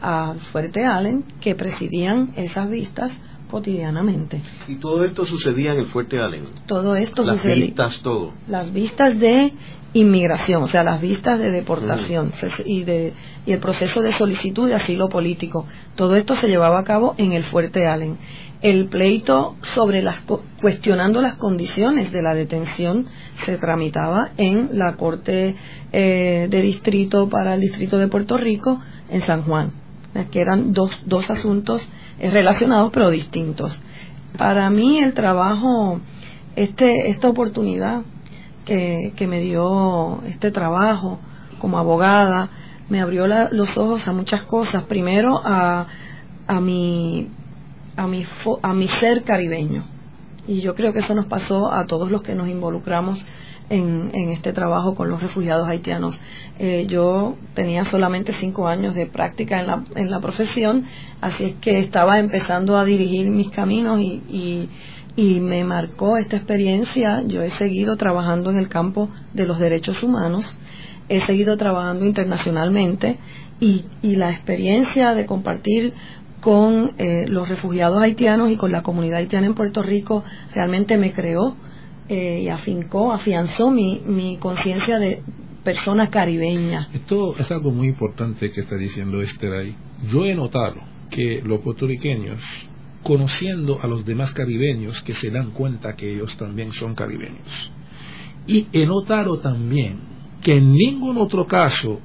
al 0.00 0.40
Fuerte 0.40 0.84
Allen 0.84 1.24
que 1.40 1.54
presidían 1.54 2.32
esas 2.36 2.70
vistas 2.70 3.14
cotidianamente. 3.54 4.42
¿Y 4.66 4.80
todo 4.80 5.04
esto 5.04 5.24
sucedía 5.24 5.74
en 5.74 5.78
el 5.78 5.86
Fuerte 5.86 6.18
Allen? 6.18 6.42
Todo 6.66 6.96
esto 6.96 7.22
las 7.22 7.36
sucedía. 7.36 7.66
vistas, 7.66 8.00
todo. 8.00 8.32
Las 8.48 8.72
vistas 8.72 9.16
de 9.20 9.52
inmigración, 9.92 10.64
o 10.64 10.66
sea, 10.66 10.82
las 10.82 11.00
vistas 11.00 11.38
de 11.38 11.52
deportación 11.52 12.32
y, 12.64 12.82
de, 12.82 13.12
y 13.46 13.52
el 13.52 13.60
proceso 13.60 14.02
de 14.02 14.10
solicitud 14.10 14.66
de 14.66 14.74
asilo 14.74 15.08
político. 15.08 15.68
Todo 15.94 16.16
esto 16.16 16.34
se 16.34 16.48
llevaba 16.48 16.80
a 16.80 16.82
cabo 16.82 17.14
en 17.16 17.32
el 17.32 17.44
Fuerte 17.44 17.86
Allen. 17.86 18.18
El 18.60 18.86
pleito 18.86 19.54
sobre 19.62 20.02
las 20.02 20.24
cuestionando 20.60 21.22
las 21.22 21.34
condiciones 21.34 22.10
de 22.10 22.22
la 22.22 22.34
detención 22.34 23.06
se 23.44 23.56
tramitaba 23.56 24.32
en 24.36 24.70
la 24.72 24.96
Corte 24.96 25.54
eh, 25.92 26.48
de 26.50 26.60
Distrito 26.60 27.28
para 27.28 27.54
el 27.54 27.60
Distrito 27.60 27.98
de 27.98 28.08
Puerto 28.08 28.36
Rico 28.36 28.80
en 29.10 29.20
San 29.20 29.42
Juan, 29.42 29.83
que 30.30 30.40
eran 30.40 30.72
dos, 30.72 30.90
dos 31.04 31.30
asuntos 31.30 31.88
eh, 32.18 32.30
relacionados 32.30 32.90
pero 32.92 33.10
distintos. 33.10 33.80
Para 34.38 34.68
mí 34.70 34.98
el 34.98 35.14
trabajo, 35.14 36.00
este, 36.56 37.08
esta 37.08 37.28
oportunidad 37.28 38.02
que, 38.64 39.12
que 39.16 39.26
me 39.26 39.40
dio 39.40 40.22
este 40.26 40.50
trabajo 40.50 41.20
como 41.58 41.78
abogada, 41.78 42.50
me 42.88 43.00
abrió 43.00 43.26
los 43.26 43.76
ojos 43.78 44.06
a 44.08 44.12
muchas 44.12 44.42
cosas. 44.42 44.84
Primero 44.84 45.40
a, 45.44 45.86
a 46.46 46.60
mi 46.60 47.28
a 47.96 48.06
mi, 48.06 48.26
a 48.62 48.72
mi 48.72 48.88
ser 48.88 49.22
caribeño. 49.22 49.84
Y 50.46 50.60
yo 50.60 50.74
creo 50.74 50.92
que 50.92 50.98
eso 50.98 51.14
nos 51.14 51.26
pasó 51.26 51.72
a 51.72 51.86
todos 51.86 52.10
los 52.10 52.22
que 52.22 52.34
nos 52.34 52.48
involucramos 52.48 53.24
en, 53.70 54.10
este 54.30 54.52
trabajo 54.52 54.94
con 54.94 55.08
los 55.08 55.22
refugiados 55.22 55.68
haitianos. 55.68 56.20
Eh, 56.58 56.86
yo 56.88 57.36
tenía 57.54 57.84
solamente 57.84 58.32
cinco 58.32 58.68
años 58.68 58.94
de 58.94 59.06
práctica 59.06 59.60
en 59.60 59.66
la, 59.66 59.84
en 59.94 60.10
la 60.10 60.20
profesión, 60.20 60.84
así 61.20 61.44
es 61.44 61.54
que 61.56 61.78
estaba 61.78 62.18
empezando 62.18 62.78
a 62.78 62.84
dirigir 62.84 63.30
mis 63.30 63.50
caminos 63.50 64.00
y, 64.00 64.22
y, 64.28 64.68
y 65.16 65.40
me 65.40 65.64
marcó 65.64 66.16
esta 66.16 66.36
experiencia. 66.36 67.22
Yo 67.26 67.42
he 67.42 67.50
seguido 67.50 67.96
trabajando 67.96 68.50
en 68.50 68.56
el 68.56 68.68
campo 68.68 69.08
de 69.32 69.46
los 69.46 69.58
derechos 69.58 70.02
humanos, 70.02 70.56
he 71.08 71.20
seguido 71.20 71.56
trabajando 71.56 72.04
internacionalmente 72.04 73.18
y, 73.60 73.84
y 74.02 74.16
la 74.16 74.30
experiencia 74.30 75.14
de 75.14 75.26
compartir 75.26 75.94
con 76.40 76.92
eh, 76.98 77.24
los 77.26 77.48
refugiados 77.48 78.02
haitianos 78.02 78.50
y 78.50 78.56
con 78.56 78.70
la 78.70 78.82
comunidad 78.82 79.18
haitiana 79.20 79.46
en 79.46 79.54
Puerto 79.54 79.82
Rico 79.82 80.24
realmente 80.52 80.98
me 80.98 81.12
creó 81.12 81.56
eh, 82.08 82.42
y 82.44 82.48
afincó, 82.48 83.12
afianzó 83.12 83.70
mi, 83.70 84.00
mi 84.00 84.36
conciencia 84.36 84.98
de 84.98 85.22
persona 85.64 86.10
caribeña. 86.10 86.88
Esto 86.92 87.34
es 87.38 87.50
algo 87.50 87.70
muy 87.70 87.88
importante 87.88 88.50
que 88.50 88.60
está 88.60 88.76
diciendo 88.76 89.20
Esther 89.20 89.52
ahí. 89.52 89.76
Yo 90.06 90.24
he 90.24 90.34
notado 90.34 90.76
que 91.10 91.42
los 91.44 91.60
puertorriqueños, 91.60 92.42
conociendo 93.02 93.80
a 93.82 93.86
los 93.86 94.04
demás 94.04 94.32
caribeños, 94.32 95.02
que 95.02 95.12
se 95.12 95.30
dan 95.30 95.52
cuenta 95.52 95.96
que 95.96 96.12
ellos 96.12 96.36
también 96.36 96.72
son 96.72 96.94
caribeños. 96.94 97.72
Y 98.46 98.66
he 98.72 98.84
notado 98.86 99.38
también 99.38 99.98
que 100.42 100.56
en 100.56 100.72
ningún 100.72 101.16
otro 101.16 101.46
caso 101.46 102.00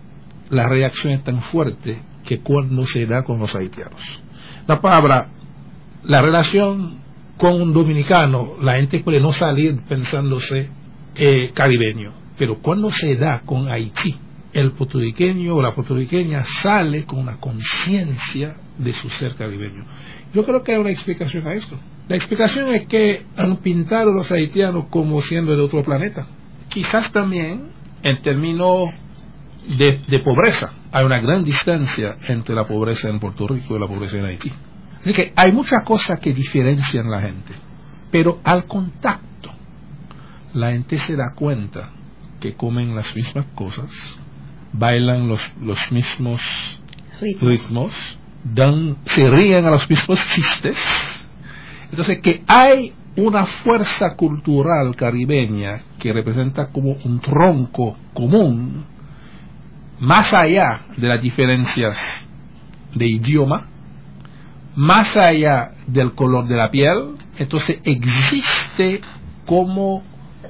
la 0.50 0.68
reacción 0.68 1.14
es 1.14 1.24
tan 1.24 1.42
fuerte 1.42 2.00
que 2.26 2.40
cuando 2.40 2.86
se 2.86 3.06
da 3.06 3.24
con 3.24 3.40
los 3.40 3.54
haitianos. 3.56 4.24
La 4.68 4.80
palabra, 4.80 5.30
la 6.04 6.22
relación 6.22 7.00
con 7.40 7.62
un 7.62 7.72
dominicano, 7.72 8.58
la 8.62 8.74
gente 8.74 9.00
puede 9.00 9.22
no 9.22 9.32
salir 9.32 9.80
pensándose 9.88 10.70
eh, 11.16 11.52
caribeño, 11.54 12.12
pero 12.38 12.60
cuando 12.62 12.92
se 12.92 13.16
da 13.16 13.44
con 13.46 13.72
Haití, 13.72 14.14
el 14.52 14.74
puertorriqueño 14.74 15.56
o 15.56 15.62
la 15.62 15.74
puertorriqueña 15.74 16.42
sale 16.42 17.06
con 17.06 17.20
una 17.20 17.38
conciencia 17.38 18.58
de 18.78 18.92
su 18.92 19.10
ser 19.10 19.36
caribeño. 19.36 19.86
Yo 20.34 20.44
creo 20.44 20.62
que 20.64 20.74
hay 20.74 20.80
una 20.80 20.92
explicación 20.92 21.48
a 21.48 21.54
esto. 21.54 21.80
La 22.10 22.18
explicación 22.18 22.76
es 22.76 22.88
que 22.88 23.26
han 23.38 23.56
pintado 23.58 24.12
a 24.12 24.16
los 24.16 24.30
haitianos 24.34 24.88
como 24.90 25.22
siendo 25.22 25.56
de 25.56 25.62
otro 25.62 25.82
planeta. 25.82 26.28
Quizás 26.68 27.10
también 27.10 27.70
en 28.04 28.22
términos 28.22 28.90
de, 29.78 30.20
pobreza. 30.26 30.74
Hay 30.92 31.06
una 31.06 31.20
gran 31.20 31.46
distancia 31.46 32.18
entre 32.28 32.54
la 32.54 32.68
pobreza 32.68 33.08
en 33.08 33.20
Puerto 33.20 33.48
Rico 33.48 33.78
y 33.78 33.80
la 33.80 33.88
pobreza 33.88 34.18
en 34.18 34.26
Haití. 34.26 34.52
Así 35.02 35.14
que 35.14 35.34
hay 35.36 35.52
muchas 35.52 35.84
cosas 35.84 36.20
que 36.20 36.34
diferencian 36.34 37.08
a 37.08 37.10
la 37.10 37.22
gente, 37.22 37.54
pero 38.12 38.40
al 38.44 38.66
contacto 38.66 39.52
la 40.54 40.72
gente 40.72 41.00
se 41.00 41.16
da 41.16 41.34
cuenta 41.36 41.92
que 42.40 42.54
comen 42.54 42.96
las 42.96 43.16
mismas 43.16 43.46
cosas, 43.56 43.90
bailan 44.74 45.28
los, 45.28 45.42
los 45.62 45.92
mismos 45.92 46.42
ritmos, 47.42 47.94
dan, 48.44 48.98
se 49.06 49.30
ríen 49.30 49.66
a 49.66 49.72
los 49.72 49.90
mismos 49.90 50.20
chistes. 50.34 51.28
Entonces 51.92 52.20
que 52.22 52.44
hay 52.48 52.94
una 53.16 53.46
fuerza 53.46 54.16
cultural 54.16 54.96
caribeña 54.96 55.82
que 56.00 56.14
representa 56.14 56.68
como 56.68 56.92
un 57.04 57.20
tronco 57.20 57.98
común 58.14 58.86
más 60.00 60.34
allá 60.34 60.82
de 60.96 61.08
las 61.08 61.22
diferencias 61.22 62.28
de 62.96 63.08
idioma, 63.08 63.68
más 64.80 65.18
allá 65.18 65.74
del 65.88 66.14
color 66.14 66.48
de 66.48 66.56
la 66.56 66.72
piel, 66.72 67.18
entonces 67.38 67.82
existe 67.84 69.02
como 69.46 70.02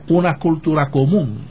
una 0.07 0.37
cultura 0.37 0.91
común 0.91 1.45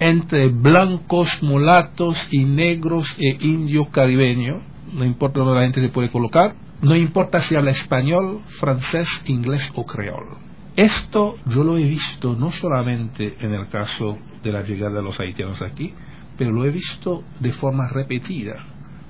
entre 0.00 0.48
blancos, 0.48 1.40
mulatos 1.44 2.26
y 2.32 2.42
negros 2.44 3.16
e 3.20 3.38
indios 3.40 3.86
caribeños, 3.90 4.62
no 4.92 5.04
importa 5.04 5.38
dónde 5.38 5.54
la 5.54 5.62
gente 5.62 5.80
se 5.80 5.90
puede 5.90 6.10
colocar, 6.10 6.56
no 6.82 6.96
importa 6.96 7.40
si 7.40 7.54
habla 7.54 7.70
español, 7.70 8.40
francés, 8.58 9.08
inglés 9.26 9.72
o 9.76 9.86
creol. 9.86 10.36
Esto 10.74 11.36
yo 11.46 11.62
lo 11.62 11.78
he 11.78 11.84
visto 11.84 12.34
no 12.34 12.50
solamente 12.50 13.36
en 13.38 13.54
el 13.54 13.68
caso 13.68 14.18
de 14.42 14.50
la 14.50 14.62
llegada 14.62 14.96
de 14.96 15.02
los 15.04 15.20
haitianos 15.20 15.62
aquí, 15.62 15.94
pero 16.36 16.50
lo 16.50 16.64
he 16.64 16.72
visto 16.72 17.22
de 17.38 17.52
forma 17.52 17.88
repetida 17.88 18.56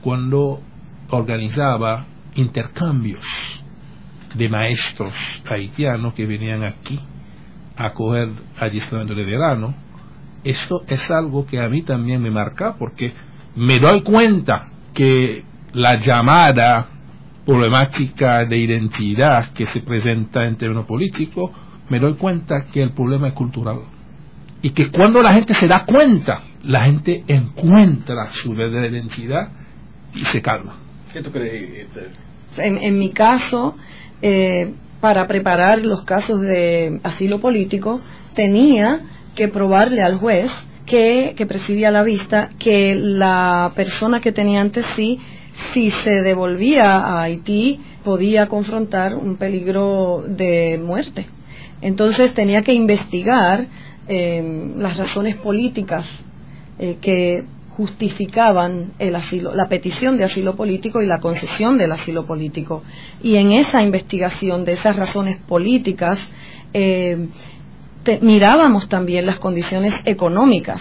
cuando 0.03 0.61
organizaba 1.09 2.09
intercambios 2.35 3.25
de 4.35 4.49
maestros 4.49 5.15
haitianos 5.49 6.15
que 6.15 6.27
venían 6.27 6.65
aquí 6.65 6.99
a 7.77 7.91
coger 7.91 8.31
adiestramiento 8.59 9.15
de 9.15 9.25
verano. 9.25 9.75
Esto 10.43 10.83
es 10.87 11.11
algo 11.11 11.47
que 11.47 11.61
a 11.61 11.69
mí 11.69 11.83
también 11.83 12.23
me 12.23 12.31
marca 12.31 12.75
porque 12.79 13.13
me 13.57 13.79
doy 13.79 14.03
cuenta 14.03 14.69
que 14.93 15.45
la 15.73 15.97
llamada 15.97 16.89
problemática 17.45 18.45
de 18.45 18.59
identidad 18.59 19.53
que 19.53 19.65
se 19.67 19.81
presenta 19.81 20.45
en 20.45 20.57
términos 20.57 20.87
políticos, 20.87 21.51
me 21.89 21.99
doy 21.99 22.15
cuenta 22.15 22.67
que 22.73 22.83
el 22.83 22.93
problema 22.93 23.29
es 23.29 23.35
cultural. 23.35 23.81
Y 24.63 24.71
que 24.71 24.91
cuando 24.91 25.21
la 25.21 25.35
gente 25.35 25.53
se 25.53 25.69
da 25.69 25.85
cuenta 25.85 26.43
la 26.65 26.85
gente 26.85 27.25
encuentra 27.27 28.31
su 28.31 28.55
verdadera 28.55 28.97
identidad 28.97 29.49
y 30.15 30.25
se 30.25 30.41
calma. 30.41 30.77
¿Qué 31.15 31.23
tú 31.23 31.31
crees? 31.31 31.87
En, 32.57 32.99
mi 32.99 33.11
caso, 33.11 33.77
eh, 34.21 34.75
para 35.01 35.29
preparar 35.29 35.81
los 35.81 36.03
casos 36.03 36.41
de 36.41 36.99
asilo 37.05 37.39
político, 37.39 38.01
tenía 38.35 39.01
que 39.37 39.47
probarle 39.47 40.03
al 40.03 40.19
juez 40.19 40.51
que, 40.87 41.35
que 41.37 41.47
presidía 41.47 41.93
la 41.93 42.03
vista 42.03 42.51
que 42.59 42.97
la 42.97 43.71
persona 43.77 44.19
que 44.19 44.33
tenía 44.33 44.61
ante 44.61 44.83
sí, 44.97 45.21
si 45.73 45.93
se 45.93 46.11
devolvía 46.11 46.97
a 46.97 47.23
Haití, 47.23 47.81
podía 48.03 48.49
confrontar 48.49 49.15
un 49.15 49.37
peligro 49.37 50.25
de 50.27 50.81
muerte. 50.85 51.29
Entonces 51.81 52.35
tenía 52.35 52.63
que 52.63 52.75
investigar 52.75 53.69
eh, 54.09 54.73
las 54.79 54.97
razones 54.97 55.37
políticas 55.37 56.09
eh, 56.81 56.97
que 57.01 57.45
justificaban 57.77 58.93
el 58.99 59.17
asilo, 59.17 59.55
la 59.55 59.69
petición 59.69 60.17
de 60.17 60.25
asilo 60.25 60.55
político 60.55 61.03
y 61.03 61.07
la 61.07 61.19
concesión 61.21 61.77
del 61.77 61.93
asilo 61.93 62.25
político. 62.25 62.83
Y 63.23 63.37
en 63.37 63.53
esa 63.53 63.83
investigación 63.83 64.65
de 64.65 64.73
esas 64.73 64.97
razones 64.97 65.37
políticas 65.49 66.31
eh, 66.73 67.29
mirábamos 68.21 68.89
también 68.89 69.27
las 69.27 69.39
condiciones 69.39 69.95
económicas 70.05 70.81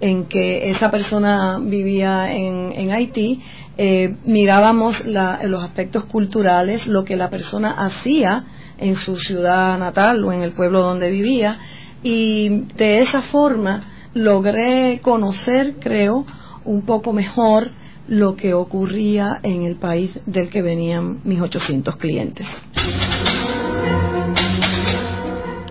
en 0.00 0.24
que 0.26 0.70
esa 0.70 0.90
persona 0.90 1.58
vivía 1.60 2.32
en, 2.32 2.90
Haití, 2.90 3.42
eh, 3.76 4.16
mirábamos 4.24 5.04
los 5.04 5.62
aspectos 5.62 6.06
culturales, 6.06 6.86
lo 6.86 7.04
que 7.04 7.16
la 7.16 7.28
persona 7.28 7.72
hacía 7.72 8.44
en 8.78 8.94
su 8.94 9.16
ciudad 9.16 9.78
natal 9.78 10.24
o 10.24 10.32
en 10.32 10.40
el 10.40 10.52
pueblo 10.52 10.80
donde 10.80 11.10
vivía, 11.10 11.58
y 12.02 12.64
de 12.76 13.00
esa 13.00 13.20
forma 13.20 13.99
logré 14.14 15.00
conocer, 15.00 15.76
creo, 15.80 16.24
un 16.64 16.82
poco 16.82 17.12
mejor 17.12 17.70
lo 18.08 18.34
que 18.34 18.54
ocurría 18.54 19.38
en 19.42 19.62
el 19.62 19.76
país 19.76 20.18
del 20.26 20.50
que 20.50 20.62
venían 20.62 21.20
mis 21.24 21.40
800 21.40 21.96
clientes. 21.96 22.46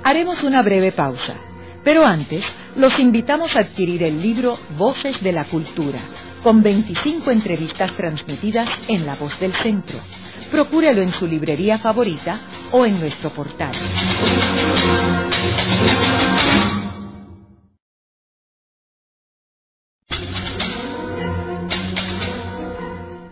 Haremos 0.04 0.42
una 0.44 0.62
breve 0.62 0.92
pausa, 0.92 1.36
pero 1.84 2.06
antes 2.06 2.44
los 2.76 2.98
invitamos 2.98 3.56
a 3.56 3.60
adquirir 3.60 4.04
el 4.04 4.22
libro 4.22 4.58
Voces 4.78 5.22
de 5.22 5.32
la 5.34 5.44
Cultura, 5.44 6.00
con 6.42 6.64
25 6.64 7.30
entrevistas 7.32 7.94
transmitidas 7.96 8.70
en 8.88 9.06
La 9.06 9.16
Voz 9.16 9.38
del 9.40 9.54
Centro. 9.54 10.00
Procúrelo 10.50 11.02
en 11.02 11.12
su 11.12 11.28
librería 11.28 11.78
favorita 11.78 12.40
o 12.72 12.86
en 12.86 13.00
nuestro 13.00 13.30
portal. 13.32 13.74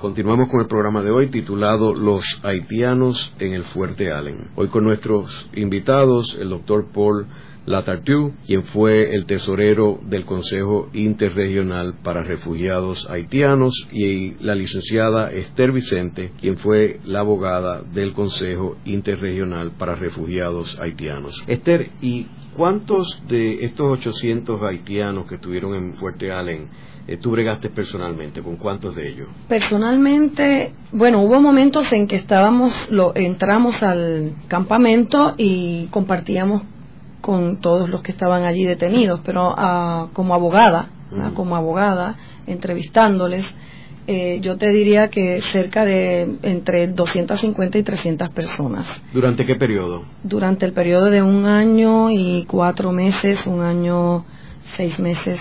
Continuamos 0.00 0.48
con 0.48 0.60
el 0.60 0.68
programa 0.68 1.02
de 1.02 1.10
hoy 1.10 1.26
titulado 1.26 1.92
Los 1.92 2.24
haitianos 2.44 3.34
en 3.40 3.52
el 3.52 3.64
Fuerte 3.64 4.12
Allen. 4.12 4.48
Hoy 4.54 4.68
con 4.68 4.84
nuestros 4.84 5.48
invitados, 5.54 6.36
el 6.40 6.50
doctor 6.50 6.86
Paul 6.94 7.26
Latartu, 7.66 8.32
quien 8.46 8.62
fue 8.62 9.12
el 9.12 9.26
tesorero 9.26 9.98
del 10.04 10.24
Consejo 10.24 10.88
Interregional 10.92 11.94
para 12.04 12.22
Refugiados 12.22 13.10
Haitianos, 13.10 13.74
y 13.90 14.34
la 14.34 14.54
licenciada 14.54 15.32
Esther 15.32 15.72
Vicente, 15.72 16.30
quien 16.40 16.58
fue 16.58 17.00
la 17.04 17.20
abogada 17.20 17.82
del 17.82 18.12
Consejo 18.12 18.76
Interregional 18.84 19.72
para 19.72 19.96
Refugiados 19.96 20.78
Haitianos. 20.78 21.42
Esther, 21.48 21.90
¿y 22.00 22.28
cuántos 22.56 23.20
de 23.26 23.64
estos 23.64 23.98
800 23.98 24.62
haitianos 24.62 25.26
que 25.28 25.34
estuvieron 25.34 25.74
en 25.74 25.94
Fuerte 25.94 26.30
Allen 26.30 26.68
eh, 27.08 27.16
tú 27.16 27.30
bregaste 27.30 27.70
personalmente? 27.70 28.42
¿Con 28.42 28.56
cuántos 28.56 28.94
de 28.94 29.08
ellos? 29.08 29.28
Personalmente, 29.48 30.74
bueno, 30.92 31.22
hubo 31.22 31.40
momentos 31.40 31.90
en 31.94 32.06
que 32.06 32.16
estábamos, 32.16 32.90
lo, 32.90 33.16
entramos 33.16 33.82
al 33.82 34.34
campamento 34.46 35.34
y 35.38 35.86
compartíamos 35.86 36.62
con 37.22 37.62
todos 37.62 37.88
los 37.88 38.02
que 38.02 38.12
estaban 38.12 38.44
allí 38.44 38.64
detenidos, 38.64 39.20
pero 39.24 39.54
ah, 39.56 40.08
como 40.12 40.34
abogada, 40.34 40.90
como 41.34 41.56
abogada, 41.56 42.16
entrevistándoles, 42.46 43.46
eh, 44.06 44.40
yo 44.40 44.58
te 44.58 44.68
diría 44.68 45.08
que 45.08 45.40
cerca 45.40 45.86
de 45.86 46.36
entre 46.42 46.88
250 46.88 47.78
y 47.78 47.82
300 47.82 48.28
personas. 48.30 48.86
¿Durante 49.14 49.46
qué 49.46 49.54
periodo? 49.56 50.04
Durante 50.22 50.66
el 50.66 50.72
periodo 50.74 51.06
de 51.06 51.22
un 51.22 51.46
año 51.46 52.10
y 52.10 52.44
cuatro 52.46 52.92
meses, 52.92 53.46
un 53.46 53.62
año, 53.62 54.24
seis 54.76 55.00
meses 55.00 55.40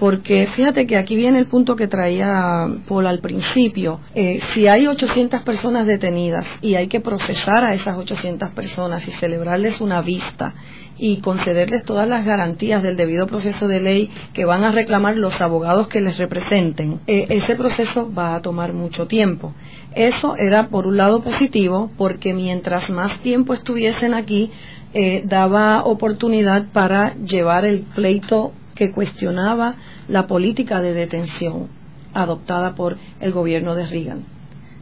porque 0.00 0.46
fíjate 0.46 0.86
que 0.86 0.96
aquí 0.96 1.14
viene 1.14 1.38
el 1.38 1.46
punto 1.46 1.76
que 1.76 1.86
traía 1.86 2.66
Paul 2.88 3.06
al 3.06 3.20
principio. 3.20 4.00
Eh, 4.14 4.40
si 4.48 4.66
hay 4.66 4.86
800 4.86 5.42
personas 5.42 5.86
detenidas 5.86 6.46
y 6.62 6.74
hay 6.74 6.88
que 6.88 7.00
procesar 7.00 7.64
a 7.64 7.74
esas 7.74 7.98
800 7.98 8.50
personas 8.54 9.06
y 9.06 9.10
celebrarles 9.10 9.82
una 9.82 10.00
vista 10.00 10.54
y 10.96 11.18
concederles 11.18 11.84
todas 11.84 12.08
las 12.08 12.24
garantías 12.24 12.82
del 12.82 12.96
debido 12.96 13.26
proceso 13.26 13.68
de 13.68 13.80
ley 13.80 14.10
que 14.32 14.46
van 14.46 14.64
a 14.64 14.72
reclamar 14.72 15.18
los 15.18 15.38
abogados 15.42 15.88
que 15.88 16.00
les 16.00 16.16
representen, 16.16 17.00
eh, 17.06 17.26
ese 17.28 17.54
proceso 17.54 18.10
va 18.12 18.34
a 18.34 18.40
tomar 18.40 18.72
mucho 18.72 19.06
tiempo. 19.06 19.54
Eso 19.94 20.34
era 20.38 20.68
por 20.68 20.86
un 20.86 20.96
lado 20.96 21.22
positivo 21.22 21.90
porque 21.98 22.32
mientras 22.32 22.88
más 22.88 23.20
tiempo 23.20 23.52
estuviesen 23.52 24.14
aquí, 24.14 24.50
eh, 24.92 25.22
daba 25.24 25.84
oportunidad 25.84 26.64
para 26.72 27.14
llevar 27.16 27.64
el 27.64 27.82
pleito 27.94 28.52
que 28.80 28.92
cuestionaba 28.92 29.74
la 30.08 30.26
política 30.26 30.80
de 30.80 30.94
detención 30.94 31.68
adoptada 32.14 32.74
por 32.74 32.96
el 33.20 33.30
gobierno 33.30 33.74
de 33.74 33.86
Reagan. 33.86 34.24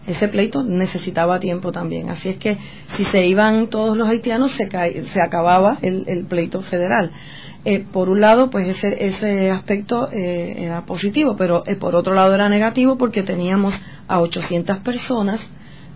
Ese 0.06 0.28
pleito 0.28 0.62
necesitaba 0.62 1.40
tiempo 1.40 1.72
también. 1.72 2.08
Así 2.08 2.28
es 2.28 2.36
que 2.36 2.58
si 2.90 3.04
se 3.06 3.26
iban 3.26 3.66
todos 3.66 3.96
los 3.96 4.08
haitianos, 4.08 4.52
se, 4.52 4.68
se 4.70 5.20
acababa 5.20 5.78
el, 5.82 6.26
pleito 6.28 6.62
federal. 6.62 7.10
Eh, 7.64 7.80
por 7.80 8.08
un 8.08 8.20
lado, 8.20 8.50
pues 8.50 8.68
ese, 8.68 9.04
ese 9.04 9.50
aspecto 9.50 10.08
eh, 10.12 10.54
era 10.58 10.86
positivo, 10.86 11.34
pero 11.36 11.64
eh, 11.66 11.74
por 11.74 11.96
otro 11.96 12.14
lado 12.14 12.32
era 12.32 12.48
negativo 12.48 12.96
porque 12.98 13.24
teníamos 13.24 13.74
a 14.06 14.20
800 14.20 14.78
personas 14.78 15.44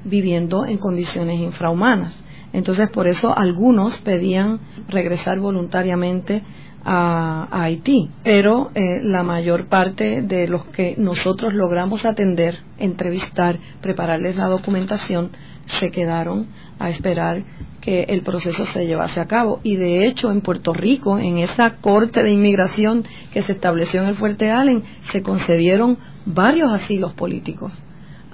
viviendo 0.03 0.66
en 0.66 0.78
condiciones 0.78 1.38
infrahumanas. 1.38 2.20
Entonces, 2.53 2.90
por 2.90 3.07
eso 3.07 3.32
algunos 3.38 3.96
pedían 3.98 4.59
regresar 4.88 5.38
voluntariamente 5.38 6.42
a, 6.84 7.48
Haití, 7.50 8.10
pero 8.22 8.70
eh, 8.74 9.00
la 9.02 9.22
mayor 9.22 9.66
parte 9.66 10.22
de 10.22 10.48
los 10.48 10.64
que 10.66 10.94
nosotros 10.98 11.54
logramos 11.54 12.04
atender, 12.04 12.58
entrevistar, 12.78 13.58
prepararles 13.80 14.36
la 14.36 14.46
documentación, 14.46 15.30
se 15.66 15.90
quedaron 15.90 16.48
a 16.78 16.88
esperar 16.88 17.44
que 17.80 18.04
el 18.04 18.22
proceso 18.22 18.64
se 18.66 18.86
llevase 18.86 19.20
a 19.20 19.26
cabo. 19.26 19.60
Y 19.62 19.76
de 19.76 20.06
hecho, 20.06 20.30
en 20.30 20.40
Puerto 20.40 20.72
Rico, 20.72 21.18
en 21.18 21.38
esa 21.38 21.76
corte 21.76 22.22
de 22.22 22.32
inmigración 22.32 23.04
que 23.32 23.42
se 23.42 23.52
estableció 23.52 24.02
en 24.02 24.08
el 24.08 24.14
Fuerte 24.14 24.50
Allen, 24.50 24.82
se 25.10 25.22
concedieron 25.22 25.98
varios 26.26 26.72
asilos 26.72 27.12
políticos 27.12 27.72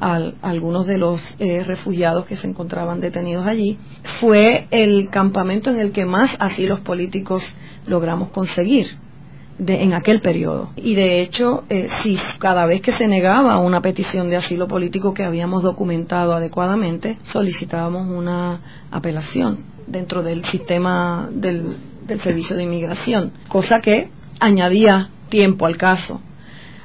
a 0.01 0.21
algunos 0.43 0.87
de 0.87 0.97
los 0.97 1.21
eh, 1.41 1.65
refugiados 1.65 2.25
que 2.27 2.37
se 2.37 2.47
encontraban 2.47 3.01
detenidos 3.01 3.47
allí. 3.47 3.79
Fue 4.21 4.69
el 4.71 5.09
campamento 5.11 5.71
en 5.71 5.81
el 5.81 5.93
que 5.93 6.05
más 6.05 6.37
asilos 6.39 6.81
políticos 6.81 7.45
logramos 7.89 8.31
conseguir 8.31 8.89
de, 9.59 9.83
en 9.83 9.93
aquel 9.93 10.21
periodo. 10.21 10.71
Y 10.77 10.95
de 10.95 11.21
hecho, 11.21 11.65
eh, 11.69 11.89
si 12.03 12.17
cada 12.39 12.67
vez 12.67 12.81
que 12.81 12.93
se 12.93 13.07
negaba 13.09 13.59
una 13.59 13.81
petición 13.81 14.31
de 14.31 14.37
asilo 14.37 14.69
político 14.69 15.15
que 15.15 15.25
habíamos 15.25 15.63
documentado 15.63 16.33
adecuadamente, 16.35 17.19
solicitábamos 17.23 18.07
una 18.09 18.61
apelación 18.91 19.59
dentro 19.87 20.23
del 20.23 20.45
sistema 20.45 21.29
del, 21.33 21.77
del 22.07 22.21
servicio 22.21 22.57
de 22.57 22.65
inmigración, 22.65 23.33
cosa 23.49 23.81
que 23.83 24.11
añadía 24.39 25.11
tiempo 25.29 25.67
al 25.67 25.77
caso. 25.77 26.21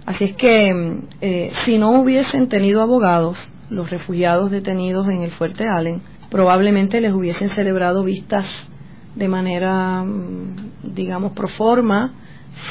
Así 0.06 0.26
es 0.26 0.36
que 0.36 1.00
eh, 1.22 1.52
si 1.64 1.78
no 1.78 2.02
hubiesen 2.02 2.50
tenido 2.50 2.82
abogados, 2.82 3.54
los 3.70 3.90
refugiados 3.90 4.52
detenidos 4.52 5.08
en 5.08 5.24
el 5.24 5.32
Fuerte 5.32 5.68
Allen, 5.68 6.02
probablemente 6.30 7.00
les 7.00 7.14
hubiesen 7.14 7.50
celebrado 7.50 8.04
vistas 8.04 8.46
de 9.16 9.28
manera, 9.28 10.04
mm, 10.04 10.94
digamos, 10.94 11.34
pro 11.34 11.48
forma, 11.48 12.14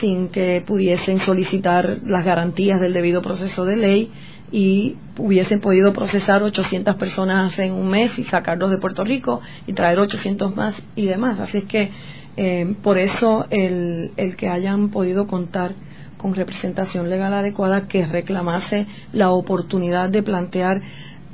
sin 0.01 0.29
que 0.29 0.63
pudiesen 0.67 1.19
solicitar 1.21 1.99
las 2.05 2.25
garantías 2.25 2.81
del 2.81 2.93
debido 2.93 3.21
proceso 3.21 3.65
de 3.65 3.77
ley 3.77 4.11
y 4.53 4.97
hubiesen 5.19 5.61
podido 5.61 5.93
procesar 5.93 6.43
800 6.43 6.95
personas 6.97 7.59
en 7.59 7.73
un 7.73 7.89
mes 7.89 8.19
y 8.19 8.25
sacarlos 8.25 8.71
de 8.71 8.79
Puerto 8.79 9.03
Rico 9.03 9.41
y 9.67 9.73
traer 9.73 9.99
800 9.99 10.55
más 10.55 10.83
y 10.95 11.07
demás. 11.07 11.41
Así 11.41 11.59
es 11.59 11.65
que 11.65 11.91
Eh, 12.37 12.77
por 12.83 12.97
eso 12.97 13.47
el, 13.51 14.13
el 14.17 14.37
que 14.37 14.49
hayan 14.49 14.89
podido 14.89 15.27
contar 15.27 15.73
con 16.17 16.35
representación 16.35 17.11
legal 17.11 17.35
adecuada 17.35 17.87
que 17.89 18.07
reclamase 18.07 18.87
la 19.13 19.31
oportunidad 19.33 20.09
de 20.09 20.23
plantear 20.23 20.81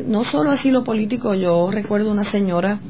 no 0.04 0.24
solo 0.24 0.50
asilo 0.50 0.82
político, 0.82 1.34
yo 1.34 1.70
recuerdo 1.70 2.10
una 2.10 2.24
señora 2.24 2.80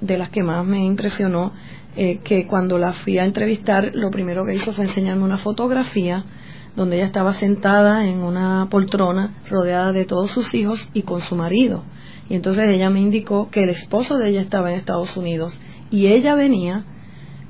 de 0.00 0.18
las 0.18 0.30
que 0.30 0.42
más 0.42 0.64
me 0.66 0.84
impresionó, 0.84 1.52
eh, 1.96 2.18
que 2.24 2.46
cuando 2.46 2.78
la 2.78 2.92
fui 2.92 3.18
a 3.18 3.24
entrevistar, 3.24 3.92
lo 3.94 4.10
primero 4.10 4.44
que 4.44 4.54
hizo 4.54 4.72
fue 4.72 4.84
enseñarme 4.84 5.24
una 5.24 5.38
fotografía 5.38 6.24
donde 6.76 6.96
ella 6.96 7.06
estaba 7.06 7.32
sentada 7.34 8.06
en 8.06 8.18
una 8.18 8.68
poltrona 8.70 9.34
rodeada 9.48 9.92
de 9.92 10.04
todos 10.04 10.30
sus 10.30 10.54
hijos 10.54 10.88
y 10.92 11.02
con 11.02 11.20
su 11.20 11.36
marido. 11.36 11.84
Y 12.28 12.34
entonces 12.34 12.68
ella 12.68 12.90
me 12.90 13.00
indicó 13.00 13.48
que 13.50 13.62
el 13.62 13.70
esposo 13.70 14.18
de 14.18 14.30
ella 14.30 14.40
estaba 14.40 14.70
en 14.70 14.78
Estados 14.78 15.16
Unidos 15.16 15.58
y 15.90 16.08
ella 16.08 16.34
venía 16.34 16.84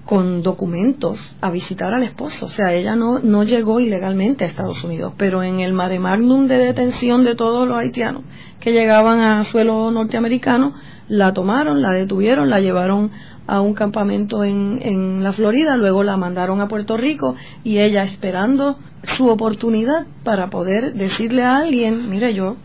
con 0.05 0.43
documentos 0.43 1.35
a 1.41 1.51
visitar 1.51 1.95
al 1.95 2.03
esposo. 2.03 2.47
O 2.47 2.49
sea, 2.49 2.75
ella 2.75 2.95
no, 2.95 3.21
no 3.21 3.45
llegó 3.45 3.81
ilegalmente 3.81 4.45
a 4.45 4.47
Estados 4.47 4.85
Unidos, 4.85 5.15
pero 5.17 5.43
en 5.43 5.61
el 5.61 5.73
mare 5.73 5.99
magnum 5.99 6.47
de 6.47 6.59
detención 6.59 7.25
de 7.25 7.35
todos 7.35 7.67
los 7.67 7.79
haitianos 7.79 8.23
que 8.61 8.73
llegaban 8.73 9.21
a 9.21 9.45
suelo 9.45 9.91
norteamericano, 9.91 10.75
la 11.09 11.33
tomaron, 11.33 11.83
la 11.83 11.91
detuvieron, 11.91 12.51
la 12.51 12.61
llevaron 12.61 13.11
a 13.47 13.61
un 13.61 13.75
campamento 13.75 14.45
en, 14.45 14.79
en 14.81 15.23
la 15.23 15.33
Florida, 15.33 15.77
luego 15.77 16.03
la 16.03 16.17
mandaron 16.17 16.61
a 16.61 16.69
Puerto 16.69 16.97
Rico 16.97 17.35
y 17.63 17.79
ella 17.79 18.03
esperando 18.03 18.79
su 19.03 19.29
oportunidad 19.29 20.07
para 20.23 20.49
poder 20.49 20.95
decirle 20.95 21.43
a 21.43 21.59
alguien, 21.59 22.09
mire 22.09 22.35
yo 22.35 22.57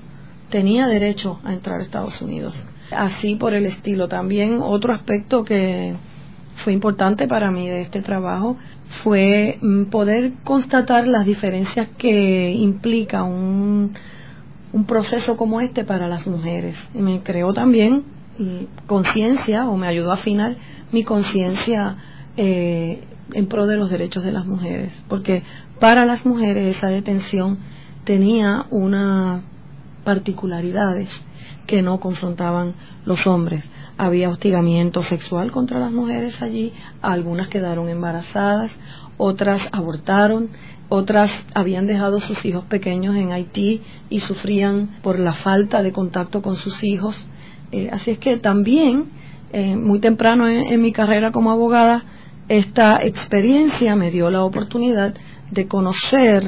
tenía 0.50 0.88
derecho 0.88 1.40
a 1.44 1.54
entrar 1.54 1.80
a 1.80 1.84
Estados 1.84 2.22
Unidos. 2.22 2.56
Así 2.92 3.36
por 3.36 3.54
el 3.54 3.66
estilo. 3.66 4.08
También 4.08 4.60
otro 4.62 4.94
aspecto 4.94 5.44
que 5.44 5.94
fue 6.56 6.74
importante 6.74 7.28
para 7.28 7.52
mí 7.52 7.68
de 7.68 7.82
este 7.82 8.02
trabajo 8.02 8.58
fue 9.04 9.60
mm, 9.62 9.86
poder 9.86 10.34
constatar 10.44 11.08
las 11.08 11.26
diferencias 11.26 11.90
que 11.98 12.52
implica 12.52 13.24
un, 13.24 13.94
un 14.74 14.86
proceso 14.86 15.38
como 15.38 15.62
este 15.62 15.84
para 15.84 16.08
las 16.08 16.26
mujeres. 16.28 16.76
me 16.94 17.22
creó 17.22 17.54
también 17.54 18.04
conciencia 18.88 19.68
o 19.68 19.78
me 19.78 19.88
ayudó 19.88 20.12
a 20.12 20.16
afinar 20.16 20.56
mi 20.92 21.04
conciencia 21.04 21.98
eh, 22.38 23.04
en 23.34 23.48
pro 23.48 23.68
de 23.68 23.78
los 23.78 23.90
derechos 23.90 24.24
de 24.24 24.32
las 24.32 24.46
mujeres, 24.46 24.98
porque 25.08 25.44
para 25.80 26.06
las 26.06 26.26
mujeres 26.26 26.78
esa 26.78 26.88
detención 26.88 27.60
tenía 28.04 28.66
unas 28.70 29.42
particularidades 30.04 31.10
que 31.68 31.82
no 31.82 32.00
confrontaban 32.00 32.74
los 33.06 33.28
hombres. 33.28 33.70
Había 33.98 34.30
hostigamiento 34.30 35.04
sexual 35.04 35.52
contra 35.52 35.80
las 35.80 35.92
mujeres 35.92 36.42
allí, 36.42 36.74
algunas 37.02 37.48
quedaron 37.48 37.90
embarazadas, 37.90 38.76
otras 39.18 39.70
abortaron, 39.72 40.50
otras 40.88 41.32
habían 41.54 41.86
dejado 41.86 42.20
sus 42.20 42.44
hijos 42.46 42.66
pequeños 42.66 43.16
en 43.16 43.32
Haití 43.32 43.82
y 44.10 44.22
sufrían 44.22 44.98
por 45.04 45.20
la 45.20 45.34
falta 45.34 45.84
de 45.84 45.92
contacto 45.92 46.42
con 46.42 46.56
sus 46.56 46.84
hijos. 46.84 47.30
Eh, 47.72 47.90
así 47.92 48.12
es 48.12 48.18
que 48.18 48.38
también, 48.38 49.06
eh, 49.52 49.76
muy 49.76 50.00
temprano 50.00 50.48
en, 50.48 50.82
mi 50.82 50.92
carrera 50.92 51.32
como 51.32 51.52
abogada, 51.52 52.04
esta 52.48 52.98
experiencia 53.04 53.96
me 53.96 54.10
dio 54.10 54.30
la 54.32 54.44
oportunidad 54.44 55.14
de 55.52 55.68
conocer 55.68 56.44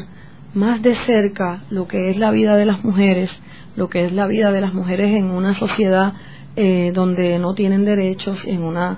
más 0.54 0.82
de 0.82 0.96
cerca 0.96 1.64
lo 1.70 1.88
que 1.88 2.10
es 2.10 2.18
la 2.18 2.32
vida 2.32 2.56
de 2.56 2.66
las 2.66 2.84
mujeres, 2.84 3.40
lo 3.76 3.88
que 3.88 4.06
es 4.06 4.12
la 4.12 4.26
vida 4.26 4.52
de 4.52 4.62
las 4.62 4.74
mujeres 4.74 5.16
en 5.16 5.26
una 5.26 5.54
sociedad 5.54 6.14
eh, 6.56 6.92
donde 6.94 7.38
no 7.40 7.54
tienen 7.54 7.86
derechos, 7.86 8.46
en 8.46 8.64
una 8.64 8.98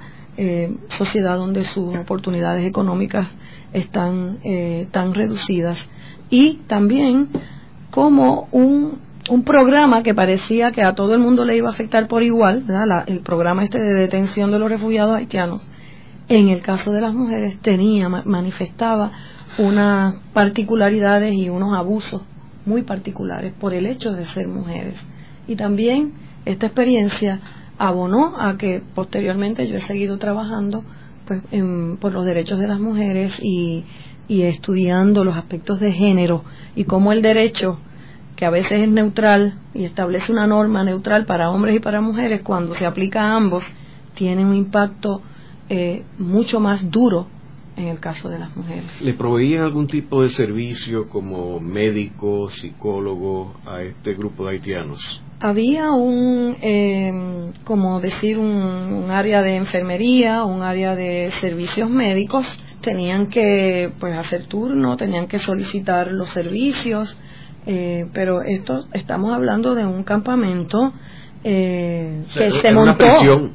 sociedad 0.90 1.38
donde 1.38 1.64
sus 1.64 1.96
oportunidades 1.96 2.66
económicas 2.66 3.28
están 3.72 4.40
tan 4.90 5.14
reducidas. 5.14 5.78
Y 6.32 6.62
también 6.66 7.30
como 7.92 8.48
un 8.52 8.98
un 9.30 9.44
programa 9.44 10.04
que 10.04 10.14
parecía 10.14 10.72
que 10.72 10.84
a 10.84 10.96
todo 10.96 11.14
el 11.14 11.20
mundo 11.20 11.46
le 11.46 11.56
iba 11.56 11.70
a 11.70 11.72
afectar 11.72 12.08
por 12.08 12.24
igual, 12.24 12.66
el 13.08 13.20
programa 13.20 13.64
este 13.64 13.80
de 13.80 13.94
detención 13.94 14.52
de 14.52 14.60
los 14.60 14.70
refugiados 14.70 15.16
haitianos, 15.16 15.68
en 16.28 16.50
el 16.50 16.62
caso 16.62 16.92
de 16.92 17.02
las 17.02 17.14
mujeres 17.14 17.58
tenía, 17.60 18.10
manifestaba 18.10 19.12
unas 19.58 20.16
particularidades 20.34 21.34
y 21.34 21.50
unos 21.50 21.78
abusos 21.78 22.24
muy 22.66 22.84
particulares 22.84 23.54
por 23.54 23.74
el 23.74 23.86
hecho 23.86 24.12
de 24.12 24.26
ser 24.26 24.48
mujeres. 24.48 25.04
Y 25.48 25.56
también 25.56 26.14
esta 26.46 26.68
experiencia 26.68 27.40
abonó 27.78 28.40
a 28.40 28.58
que 28.58 28.82
posteriormente 28.94 29.68
yo 29.68 29.76
he 29.76 29.82
seguido 29.82 30.18
trabajando 30.18 30.84
pues, 31.26 31.42
por 32.00 32.14
los 32.14 32.26
derechos 32.26 32.60
de 32.60 32.68
las 32.68 32.80
mujeres 32.80 33.40
y, 33.42 33.84
y 34.28 34.44
estudiando 34.44 35.24
los 35.24 35.36
aspectos 35.36 35.80
de 35.80 35.92
género 35.92 36.44
y 36.76 36.86
cómo 36.86 37.12
el 37.12 37.22
derecho 37.22 37.80
que 38.44 38.48
a 38.48 38.50
veces 38.50 38.82
es 38.82 38.90
neutral 38.90 39.54
y 39.74 39.86
establece 39.86 40.30
una 40.30 40.46
norma 40.46 40.84
neutral 40.84 41.26
para 41.26 41.50
hombres 41.50 41.78
y 41.78 41.80
para 41.80 42.02
mujeres, 42.02 42.42
cuando 42.42 42.74
se 42.74 42.86
aplica 42.86 43.22
a 43.22 43.38
ambos, 43.38 43.64
tiene 44.16 44.44
un 44.44 44.54
impacto 44.54 45.22
eh, 45.70 46.04
mucho 46.20 46.60
más 46.60 46.92
duro 46.92 47.28
en 47.78 47.88
el 47.88 48.02
caso 48.02 48.28
de 48.28 48.40
las 48.40 48.54
mujeres. 48.54 49.02
¿Le 49.02 49.14
proveían 49.14 49.64
algún 49.64 49.88
tipo 49.88 50.24
de 50.24 50.28
servicio 50.28 51.08
como 51.08 51.62
médico, 51.62 52.50
psicólogo 52.50 53.56
a 53.66 53.82
este 53.82 54.14
grupo 54.14 54.44
de 54.44 54.52
haitianos? 54.52 55.22
Había 55.40 55.92
un, 55.92 56.58
em, 56.60 57.54
como 57.64 58.02
decir, 58.02 58.38
un, 58.38 58.46
un, 58.46 59.10
área 59.10 59.42
de 59.42 59.56
enfermería, 59.56 60.44
un 60.44 60.64
área 60.64 60.98
de 60.98 61.32
servicios 61.40 61.90
médicos. 61.90 62.46
Tenían 62.82 63.28
que, 63.28 63.90
pues, 64.02 64.18
hacer 64.18 64.48
turno, 64.48 64.98
tenían 64.98 65.28
que 65.28 65.40
solicitar 65.40 66.12
los 66.12 66.28
servicios 66.28 67.18
eh, 67.66 68.06
pero 68.14 68.42
esto 68.42 68.80
estamos 68.94 69.34
hablando 69.34 69.76
de 69.76 69.86
un 69.86 70.04
campamento 70.04 70.94
eh, 71.44 72.24
que 72.34 72.50
se 72.50 72.74
montó. 72.74 73.06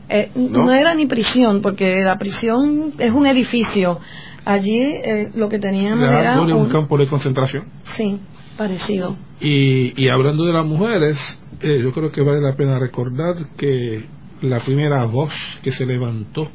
Eh, 0.09 0.31
¿no? 0.35 0.73
era 0.73 0.95
ni 0.95 1.07
prisión, 1.07 1.63
porque 1.63 2.03
la 2.03 2.19
prisión 2.19 2.93
es 2.99 3.13
un 3.13 3.27
edificio. 3.27 3.99
Allí 4.45 4.79
eh, 4.81 5.31
lo 5.35 5.49
que 5.49 5.59
teníamos 5.59 6.09
era 6.09 6.41
un, 6.41 6.69
campo 6.69 6.97
de 6.99 7.07
concentración. 7.07 7.65
Sí, 7.83 8.19
parecido. 8.57 9.17
Y, 9.41 10.03
y 10.03 10.09
hablando 10.09 10.45
de 10.45 10.53
las 10.53 10.65
mujeres, 10.65 11.43
yo 11.61 11.93
creo 11.93 12.11
que 12.11 12.23
vale 12.23 12.41
la 12.41 12.55
pena 12.57 12.79
recordar 12.79 13.35
que 13.57 14.05
la 14.43 14.61
primera 14.61 15.05
voz 15.05 15.33
que 15.63 15.73
se 15.73 15.85
levantó 15.85 16.49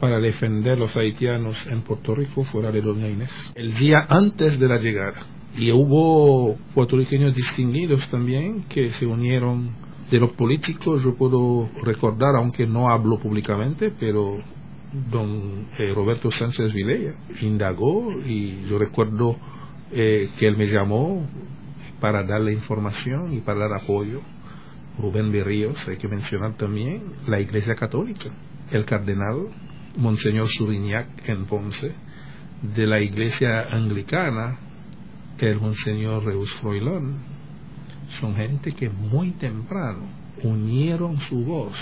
para 0.00 0.18
defender 0.18 0.78
los 0.78 0.96
haitianos 0.96 1.66
en 1.66 1.82
Puerto 1.82 2.14
Rico 2.14 2.44
fue 2.44 2.62
la 2.62 2.70
de 2.70 2.80
Doña 2.80 3.08
Inés, 3.08 3.52
el 3.54 3.74
día 3.74 4.06
antes 4.08 4.58
de 4.58 4.66
la 4.66 4.78
llegada 4.78 5.26
y 5.56 5.72
hubo 5.72 6.56
puertorriqueños 6.74 7.34
distinguidos 7.34 8.08
también 8.08 8.64
que 8.68 8.90
se 8.90 9.06
unieron 9.06 9.70
de 10.10 10.20
los 10.20 10.30
políticos. 10.32 11.02
Yo 11.02 11.14
puedo 11.14 11.68
recordar, 11.82 12.36
aunque 12.36 12.66
no 12.66 12.90
hablo 12.90 13.18
públicamente, 13.18 13.92
pero 13.98 14.38
don 15.10 15.68
eh, 15.78 15.92
Roberto 15.94 16.30
Sánchez 16.30 16.72
Vilella 16.72 17.14
indagó 17.40 18.12
y 18.26 18.64
yo 18.66 18.78
recuerdo 18.78 19.36
eh, 19.92 20.30
que 20.38 20.46
él 20.46 20.56
me 20.56 20.66
llamó 20.66 21.26
para 22.00 22.24
darle 22.24 22.52
información 22.52 23.32
y 23.32 23.40
para 23.40 23.60
dar 23.60 23.82
apoyo. 23.82 24.20
Rubén 24.98 25.30
Berríos, 25.32 25.86
hay 25.88 25.96
que 25.96 26.08
mencionar 26.08 26.56
también 26.56 27.02
la 27.26 27.40
Iglesia 27.40 27.74
Católica, 27.74 28.30
el 28.70 28.84
cardenal 28.84 29.48
Monseñor 29.96 30.48
Suriñac 30.48 31.28
en 31.28 31.46
Ponce, 31.46 31.92
de 32.62 32.86
la 32.86 33.00
Iglesia 33.00 33.62
Anglicana, 33.70 34.58
que 35.40 35.48
el 35.48 35.58
Monseñor 35.58 36.22
Reus 36.26 36.52
Froilón, 36.60 37.16
son 38.20 38.36
gente 38.36 38.72
que 38.72 38.90
muy 38.90 39.30
temprano 39.30 40.02
unieron 40.42 41.18
su 41.18 41.42
voz 41.42 41.74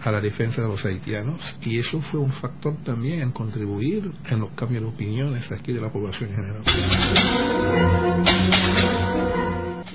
a 0.00 0.12
la 0.12 0.20
defensa 0.20 0.62
de 0.62 0.68
los 0.68 0.84
haitianos 0.84 1.40
y 1.62 1.78
eso 1.78 2.00
fue 2.00 2.20
un 2.20 2.30
factor 2.30 2.76
también 2.84 3.22
en 3.22 3.32
contribuir 3.32 4.12
en 4.30 4.38
los 4.38 4.50
cambios 4.50 4.84
de 4.84 4.88
opiniones 4.88 5.50
aquí 5.50 5.72
de 5.72 5.80
la 5.80 5.90
población 5.90 6.30
en 6.30 6.36
general. 6.36 6.62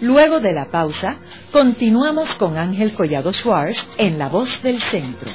Luego 0.01 0.41
de 0.41 0.51
la 0.51 0.65
pausa, 0.65 1.15
continuamos 1.53 2.35
con 2.35 2.57
Ángel 2.57 2.91
Collado 2.93 3.31
Schwartz 3.31 3.87
en 3.97 4.19
La 4.19 4.27
Voz 4.27 4.61
del 4.61 4.81
Centro. 4.81 5.31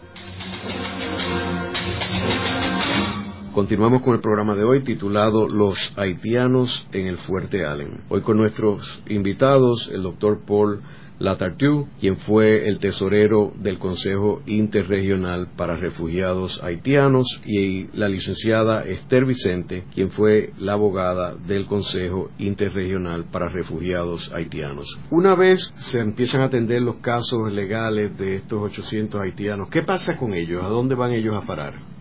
Continuamos 3.53 4.01
con 4.01 4.15
el 4.15 4.19
programa 4.19 4.53
de 4.53 4.65
hoy 4.65 4.83
titulado 4.83 5.47
Los 5.47 5.77
haitianos 5.95 6.85
en 6.91 7.07
el 7.07 7.19
Fuerte 7.19 7.65
Allen. 7.65 8.01
Hoy 8.09 8.19
con 8.19 8.35
nuestros 8.35 9.01
invitados, 9.07 9.89
el 9.93 10.03
doctor 10.03 10.41
Paul 10.45 10.83
Latartu, 11.19 11.87
quien 11.99 12.17
fue 12.17 12.67
el 12.67 12.79
tesorero 12.79 13.53
del 13.55 13.79
Consejo 13.79 14.41
Interregional 14.45 15.49
para 15.55 15.77
Refugiados 15.77 16.61
Haitianos, 16.63 17.41
y 17.45 17.87
la 17.97 18.09
licenciada 18.09 18.83
Esther 18.83 19.25
Vicente, 19.25 19.85
quien 19.93 20.11
fue 20.11 20.51
la 20.57 20.73
abogada 20.73 21.35
del 21.35 21.65
Consejo 21.65 22.29
Interregional 22.37 23.25
para 23.31 23.49
Refugiados 23.49 24.31
Haitianos. 24.33 24.99
Una 25.09 25.35
vez 25.35 25.71
se 25.75 25.99
empiezan 25.99 26.41
a 26.41 26.45
atender 26.45 26.81
los 26.81 26.97
casos 26.97 27.51
legales 27.51 28.17
de 28.17 28.35
estos 28.35 28.61
800 28.61 29.21
haitianos, 29.21 29.69
¿qué 29.69 29.83
pasa 29.83 30.17
con 30.17 30.33
ellos? 30.33 30.63
¿A 30.63 30.67
dónde 30.67 30.95
van 30.95 31.13
ellos 31.13 31.35
a 31.41 31.45
parar? 31.45 31.94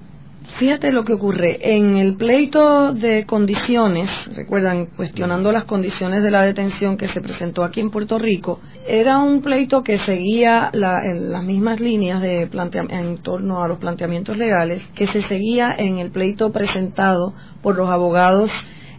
Fíjate 0.54 0.92
lo 0.92 1.02
que 1.02 1.14
ocurre. 1.14 1.58
En 1.74 1.96
el 1.96 2.14
pleito 2.14 2.92
de 2.92 3.26
condiciones, 3.26 4.08
recuerdan, 4.36 4.86
cuestionando 4.86 5.50
las 5.50 5.64
condiciones 5.64 6.22
de 6.22 6.30
la 6.30 6.42
detención 6.42 6.96
que 6.96 7.08
se 7.08 7.20
presentó 7.20 7.64
aquí 7.64 7.80
en 7.80 7.90
Puerto 7.90 8.20
Rico, 8.20 8.60
era 8.86 9.18
un 9.18 9.42
pleito 9.42 9.82
que 9.82 9.98
seguía 9.98 10.70
las 10.72 11.42
mismas 11.42 11.80
líneas 11.80 12.22
de 12.22 12.48
en 12.90 13.18
torno 13.18 13.64
a 13.64 13.68
los 13.68 13.78
planteamientos 13.78 14.36
legales 14.36 14.86
que 14.94 15.08
se 15.08 15.22
seguía 15.22 15.74
en 15.76 15.98
el 15.98 16.12
pleito 16.12 16.52
presentado 16.52 17.34
por 17.60 17.76
los 17.76 17.90
abogados 17.90 18.52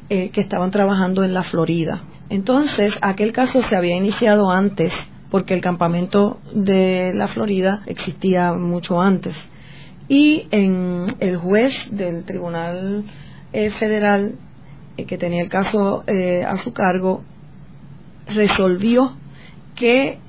eh, 0.10 0.32
que 0.32 0.41
estaban 0.41 0.72
trabajando 0.72 1.24
en 1.24 1.34
la 1.34 1.43
Florida. 1.43 2.03
Entonces, 2.30 2.97
aquel 3.01 3.32
caso 3.32 3.64
se 3.64 3.78
había 3.78 3.95
iniciado 3.95 4.51
antes 4.51 4.93
porque 5.32 5.53
el 5.53 5.62
campamento 5.62 6.38
de 6.53 7.14
la 7.14 7.28
Florida 7.28 7.82
existía 7.86 8.51
mucho 8.51 9.01
antes 9.01 9.38
y 10.08 10.47
en 10.51 11.08
el 11.20 11.38
juez 11.38 11.74
del 11.91 12.24
Tribunal 12.24 13.03
eh, 13.53 13.70
Federal 13.72 14.36
eh, 14.97 15.06
que 15.06 15.18
tenía 15.18 15.43
el 15.43 15.49
caso 15.49 16.03
eh, 16.08 16.43
a 16.43 16.58
su 16.58 16.74
cargo 16.74 17.24
resolvió 18.28 19.18
que 19.76 20.20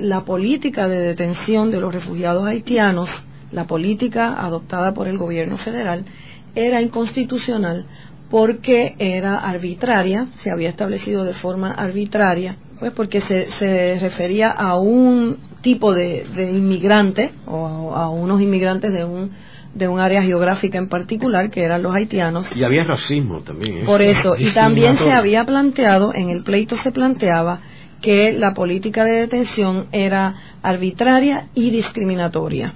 la 0.00 0.24
política 0.24 0.88
de 0.88 0.98
detención 0.98 1.70
de 1.70 1.78
los 1.78 1.92
refugiados 1.92 2.46
haitianos, 2.46 3.10
la 3.52 3.66
política 3.66 4.32
adoptada 4.32 4.94
por 4.94 5.08
el 5.08 5.18
gobierno 5.18 5.58
federal, 5.58 6.06
era 6.54 6.80
inconstitucional 6.80 7.84
porque 8.30 8.96
era 8.98 9.36
arbitraria, 9.36 10.28
se 10.38 10.50
había 10.50 10.70
establecido 10.70 11.22
de 11.24 11.34
forma 11.34 11.70
arbitraria 11.70 12.56
pues 12.84 12.92
porque 12.92 13.22
se, 13.22 13.50
se 13.52 13.98
refería 13.98 14.50
a 14.50 14.76
un 14.76 15.38
tipo 15.62 15.94
de, 15.94 16.26
de 16.36 16.52
inmigrante 16.52 17.32
o 17.46 17.94
a, 17.94 18.10
unos 18.10 18.42
inmigrantes 18.42 18.92
de 18.92 19.06
un 19.06 19.30
de 19.74 19.88
un 19.88 20.00
área 20.00 20.22
geográfica 20.22 20.76
en 20.76 20.90
particular 20.90 21.48
que 21.48 21.64
eran 21.64 21.82
los 21.82 21.94
haitianos. 21.94 22.46
Y 22.54 22.62
había 22.62 22.84
racismo 22.84 23.40
también 23.40 23.86
por 23.86 24.02
eso. 24.02 24.34
Y 24.38 24.50
también 24.50 24.98
se 24.98 25.10
había 25.10 25.44
planteado 25.44 26.12
en 26.14 26.28
el 26.28 26.44
pleito 26.44 26.76
se 26.76 26.92
planteaba 26.92 27.60
que 28.02 28.34
la 28.34 28.52
política 28.52 29.02
de 29.02 29.12
detención 29.12 29.86
era 29.90 30.34
arbitraria 30.62 31.48
y 31.54 31.70
discriminatoria. 31.70 32.74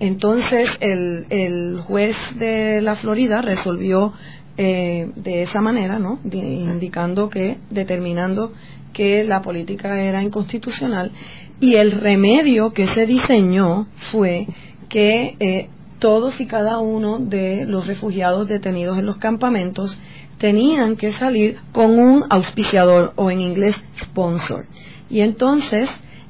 Entonces 0.00 0.76
el, 0.80 1.26
el 1.30 1.78
juez 1.78 2.16
de 2.40 2.82
la 2.82 2.96
Florida 2.96 3.40
resolvió 3.40 4.14
eh, 4.56 5.10
de 5.16 5.42
esa 5.42 5.60
manera, 5.60 5.98
¿no? 5.98 6.20
indicando 6.24 7.28
que, 7.28 7.58
determinando 7.70 8.52
que 8.92 9.24
la 9.24 9.42
política 9.42 10.00
era 10.00 10.22
inconstitucional 10.22 11.10
y 11.60 11.74
el 11.76 11.92
remedio 11.92 12.72
que 12.72 12.86
se 12.86 13.06
diseñó 13.06 13.86
fue 14.10 14.46
que 14.88 15.36
eh, 15.40 15.68
todos 15.98 16.40
y 16.40 16.46
cada 16.46 16.78
uno 16.78 17.18
de 17.18 17.64
los 17.66 17.86
refugiados 17.86 18.48
detenidos 18.48 18.98
en 18.98 19.06
los 19.06 19.16
campamentos 19.16 20.00
tenían 20.38 20.96
que 20.96 21.12
salir 21.12 21.58
con 21.72 21.98
un 21.98 22.24
auspiciador 22.28 23.12
o 23.16 23.30
en 23.30 23.40
inglés 23.40 23.82
sponsor. 23.98 24.66
Y 25.08 25.20
entonces, 25.20 25.88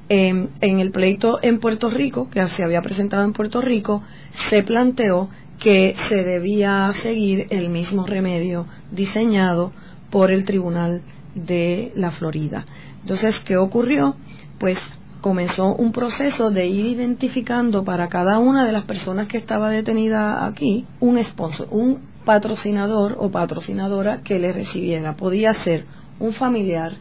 em, 0.08 0.48
en 0.60 0.80
el 0.80 0.90
pleito 0.90 1.38
en 1.42 1.58
Puerto 1.58 1.90
Rico, 1.90 2.28
que 2.30 2.46
se 2.48 2.62
había 2.62 2.82
presentado 2.82 3.24
en 3.24 3.32
Puerto 3.32 3.60
Rico, 3.60 4.02
se 4.50 4.62
planteó 4.62 5.30
que 5.58 5.94
se 6.08 6.22
debía 6.22 6.92
seguir 6.94 7.46
el 7.50 7.68
mismo 7.68 8.06
remedio 8.06 8.66
diseñado 8.90 9.72
por 10.10 10.30
el 10.30 10.44
Tribunal 10.44 11.02
de 11.34 11.92
la 11.94 12.10
Florida. 12.10 12.66
Entonces, 13.00 13.40
¿qué 13.40 13.56
ocurrió? 13.56 14.16
Pues 14.58 14.78
comenzó 15.20 15.74
un 15.74 15.92
proceso 15.92 16.50
de 16.50 16.66
ir 16.66 16.86
identificando 16.86 17.82
para 17.82 18.08
cada 18.08 18.38
una 18.38 18.64
de 18.66 18.72
las 18.72 18.84
personas 18.84 19.26
que 19.26 19.38
estaba 19.38 19.70
detenida 19.70 20.46
aquí 20.46 20.84
un 21.00 21.22
sponsor, 21.24 21.68
un 21.70 22.00
patrocinador 22.24 23.16
o 23.18 23.30
patrocinadora 23.30 24.20
que 24.22 24.38
le 24.38 24.52
recibiera. 24.52 25.16
Podía 25.16 25.52
ser 25.54 25.86
un 26.18 26.32
familiar, 26.32 26.92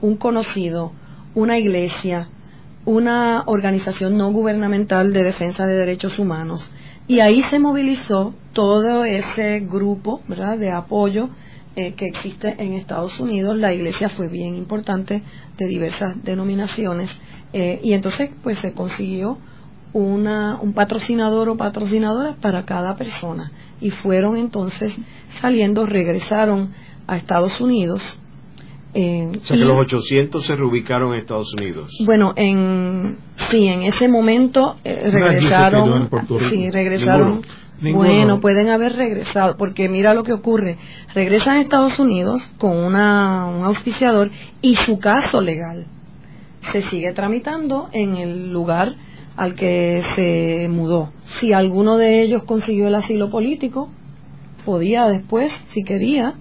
un 0.00 0.16
conocido, 0.16 0.92
una 1.34 1.58
iglesia, 1.58 2.28
una 2.84 3.42
organización 3.46 4.16
no 4.16 4.32
gubernamental 4.32 5.12
de 5.12 5.24
defensa 5.24 5.66
de 5.66 5.76
derechos 5.76 6.18
humanos. 6.18 6.70
Y 7.08 7.20
ahí 7.20 7.42
se 7.44 7.58
movilizó 7.58 8.34
todo 8.52 9.04
ese 9.04 9.60
grupo 9.60 10.20
¿verdad? 10.28 10.58
de 10.58 10.70
apoyo 10.70 11.30
eh, 11.74 11.94
que 11.94 12.04
existe 12.04 12.54
en 12.58 12.74
Estados 12.74 13.18
Unidos. 13.18 13.56
La 13.56 13.72
iglesia 13.72 14.10
fue 14.10 14.28
bien 14.28 14.56
importante 14.56 15.22
de 15.56 15.66
diversas 15.66 16.22
denominaciones 16.22 17.10
eh, 17.54 17.80
y 17.82 17.94
entonces 17.94 18.30
pues 18.42 18.58
se 18.58 18.72
consiguió 18.72 19.38
una, 19.94 20.60
un 20.60 20.74
patrocinador 20.74 21.48
o 21.48 21.56
patrocinadora 21.56 22.34
para 22.42 22.66
cada 22.66 22.94
persona 22.96 23.52
y 23.80 23.88
fueron 23.90 24.36
entonces 24.36 24.94
saliendo, 25.40 25.86
regresaron 25.86 26.72
a 27.06 27.16
Estados 27.16 27.58
Unidos. 27.58 28.20
Eh, 29.00 29.28
o 29.40 29.44
sea 29.44 29.56
que 29.56 29.64
los 29.64 29.78
800 29.78 30.44
se 30.44 30.56
reubicaron 30.56 31.14
en 31.14 31.20
Estados 31.20 31.52
Unidos. 31.60 31.96
Bueno, 32.04 32.32
en 32.34 33.16
sí, 33.48 33.68
en 33.68 33.82
ese 33.82 34.08
momento 34.08 34.76
regresaron, 34.84 36.08
sí, 36.50 36.70
regresaron 36.70 37.42
bueno, 37.80 38.40
pueden 38.40 38.68
haber 38.68 38.94
regresado, 38.94 39.56
porque 39.56 39.88
mira 39.88 40.14
lo 40.14 40.24
que 40.24 40.32
ocurre. 40.32 40.78
Regresan 41.14 41.58
a 41.58 41.60
Estados 41.60 41.98
Unidos 41.98 42.42
con 42.58 42.76
una, 42.76 43.46
un 43.46 43.64
auspiciador 43.64 44.30
y 44.60 44.74
su 44.74 44.98
caso 44.98 45.40
legal 45.40 45.86
se 46.72 46.82
sigue 46.82 47.12
tramitando 47.12 47.88
en 47.92 48.16
el 48.16 48.50
lugar 48.52 48.94
al 49.36 49.54
que 49.54 50.02
se 50.16 50.68
mudó. 50.68 51.12
Si 51.24 51.52
alguno 51.52 51.96
de 51.96 52.22
ellos 52.22 52.42
consiguió 52.44 52.88
el 52.88 52.96
asilo 52.96 53.30
político, 53.30 53.88
podía 54.64 55.06
después, 55.06 55.52
si 55.70 55.84
quería, 55.84 56.34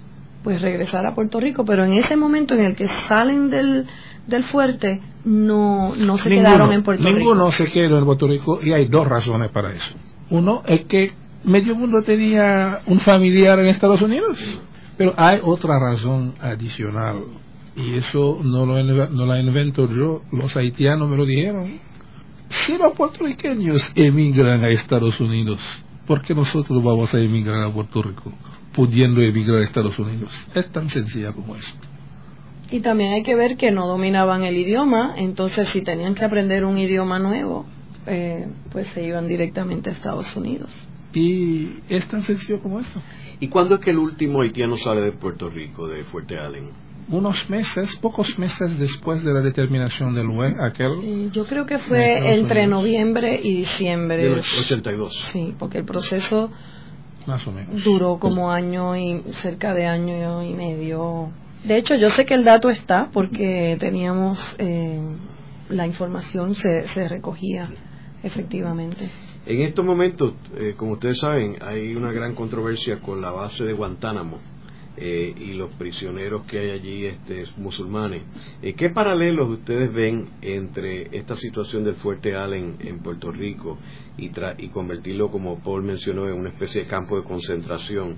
pues 0.48 0.62
regresar 0.62 1.06
a 1.06 1.14
Puerto 1.14 1.42
Rico, 1.42 1.66
pero 1.66 1.84
en 1.84 1.92
ese 1.92 2.16
momento 2.16 2.54
en 2.54 2.62
el 2.62 2.74
que 2.74 2.88
salen 2.88 3.50
del, 3.50 3.86
del 4.28 4.46
fuerte, 4.46 5.02
no, 5.26 5.94
no 5.94 6.18
se 6.18 6.30
quedaron 6.30 6.72
en 6.72 6.84
Puerto 6.84 7.04
Rico. 7.04 7.18
Ninguno 7.18 7.52
se 7.52 7.66
quedó 7.66 8.00
en 8.00 8.06
Puerto 8.06 8.30
Rico 8.30 8.62
y 8.64 8.72
hay 8.72 8.88
dos 8.88 9.06
razones 9.06 9.52
para 9.52 9.74
eso. 9.74 9.94
Uno 10.30 10.64
es 10.66 10.86
que 10.86 11.12
medio 11.44 11.76
mundo 11.76 12.02
tenía 12.02 12.80
un 12.86 12.98
familiar 13.02 13.60
en 13.60 13.66
Estados 13.66 14.02
Unidos. 14.02 14.58
Pero 14.98 15.14
hay 15.18 15.40
otra 15.44 15.78
razón 15.80 16.36
adicional, 16.40 17.24
y 17.76 17.96
eso 17.96 18.40
no, 18.42 18.66
lo, 18.66 18.82
no 18.82 19.26
la 19.26 19.42
invento 19.42 19.90
yo, 19.94 20.22
los 20.32 20.56
haitianos 20.56 21.10
me 21.10 21.18
lo 21.18 21.26
dijeron. 21.26 21.78
Si 22.48 22.78
los 22.78 22.94
puertorriqueños 22.94 23.92
emigran 23.96 24.64
a 24.64 24.70
Estados 24.70 25.20
Unidos, 25.20 25.60
¿por 26.06 26.22
qué 26.22 26.34
nosotros 26.34 26.82
vamos 26.82 27.14
a 27.14 27.20
emigrar 27.20 27.68
a 27.68 27.70
Puerto 27.70 28.02
Rico, 28.02 28.32
pudiendo 28.78 29.22
emigrar 29.22 29.60
a 29.60 29.64
Estados 29.64 29.98
Unidos? 29.98 30.32
Es 30.54 30.70
tan 30.72 30.88
sencilla 30.88 31.32
como 31.32 31.56
eso. 31.56 31.74
Y 32.70 32.80
también 32.82 33.12
hay 33.12 33.24
que 33.24 33.36
ver 33.36 33.58
que 33.58 33.72
no 33.72 33.88
dominaban 33.88 34.44
el 34.44 34.56
idioma, 34.56 35.16
entonces 35.18 35.68
si 35.70 35.82
tenían 35.82 36.14
que 36.14 36.24
aprender 36.24 36.64
un 36.64 36.78
idioma 36.78 37.18
nuevo, 37.18 37.66
eh, 38.06 38.48
pues 38.72 38.88
se 38.90 39.04
iban 39.04 39.28
directamente 39.28 39.90
a 39.90 39.94
Estados 39.94 40.36
Unidos. 40.36 40.70
Y 41.12 41.80
es 41.90 42.08
tan 42.08 42.22
sencillo 42.22 42.60
como 42.60 42.80
eso. 42.80 43.02
¿Y 43.40 43.48
cuándo 43.48 43.76
es 43.76 43.82
que 43.82 43.90
el 43.90 43.98
último 43.98 44.42
haitiano 44.42 44.78
sale 44.78 45.02
de 45.02 45.14
Puerto 45.14 45.50
Rico, 45.50 45.88
de 45.88 46.04
Fuerte 46.04 46.38
Allen? 46.38 46.70
Unos 47.10 47.50
meses, 47.50 47.96
pocos 47.96 48.38
meses 48.38 48.78
después 48.78 49.24
de 49.24 49.34
la 49.34 49.42
determinación 49.42 50.14
del 50.14 50.28
UE, 50.28 50.54
aquel. 50.62 51.32
yo 51.32 51.48
creo 51.48 51.66
que 51.66 51.80
fue 51.80 52.36
entre 52.36 52.68
noviembre 52.68 53.40
y 53.42 53.56
diciembre. 53.56 54.18
Del 54.24 54.40
82. 54.40 55.30
Sí, 55.32 55.56
porque 55.58 55.80
el 55.80 55.86
proceso 55.86 56.52
más 57.28 57.46
o 57.46 57.52
menos. 57.52 57.84
duró 57.84 58.18
como 58.18 58.52
año 58.52 58.96
y 58.96 59.22
cerca 59.34 59.74
de 59.74 59.86
año 59.86 60.44
y 60.44 60.54
medio. 60.54 61.30
De 61.64 61.78
hecho, 61.78 61.96
yo 61.96 62.10
sé 62.10 62.26
que 62.26 62.34
el 62.34 62.44
dato 62.44 62.70
está 62.70 63.10
porque 63.12 63.78
teníamos 63.80 64.56
eh, 64.58 65.02
la 65.70 65.86
información 65.86 66.56
se, 66.56 66.88
se 66.88 67.08
recogía 67.08 67.70
efectivamente. 68.24 69.10
En 69.46 69.62
estos 69.62 69.86
momentos, 69.86 70.34
eh, 70.58 70.74
como 70.76 70.94
ustedes 70.94 71.20
saben, 71.20 71.58
hay 71.62 71.96
una 71.96 72.12
gran 72.12 72.36
controversia 72.36 73.00
con 73.00 73.22
la 73.22 73.32
base 73.32 73.64
de 73.66 73.74
Guantánamo 73.74 74.40
eh, 74.98 75.34
y 75.38 75.54
los 75.54 75.72
prisioneros 75.74 76.46
que 76.48 76.60
hay 76.60 76.72
allí 76.72 77.06
este, 77.06 77.46
musulmanes. 77.58 78.24
Eh, 78.62 78.74
¿Qué 78.74 78.90
paralelos 78.90 79.48
ustedes 79.50 79.94
ven 79.94 80.30
entre 80.42 81.16
esta 81.16 81.36
situación 81.36 81.84
del 81.84 81.96
Fuerte 81.96 82.36
Allen 82.36 82.78
en 82.80 83.00
Puerto 83.00 83.32
Rico 83.32 83.78
y, 84.18 84.32
y 84.58 84.70
convertirlo, 84.70 85.30
como 85.30 85.60
Paul 85.60 85.84
mencionó, 85.84 86.28
en 86.28 86.34
una 86.34 86.50
especie 86.50 86.84
de 86.84 86.88
campo 86.88 87.16
de 87.16 87.24
concentración? 87.24 88.16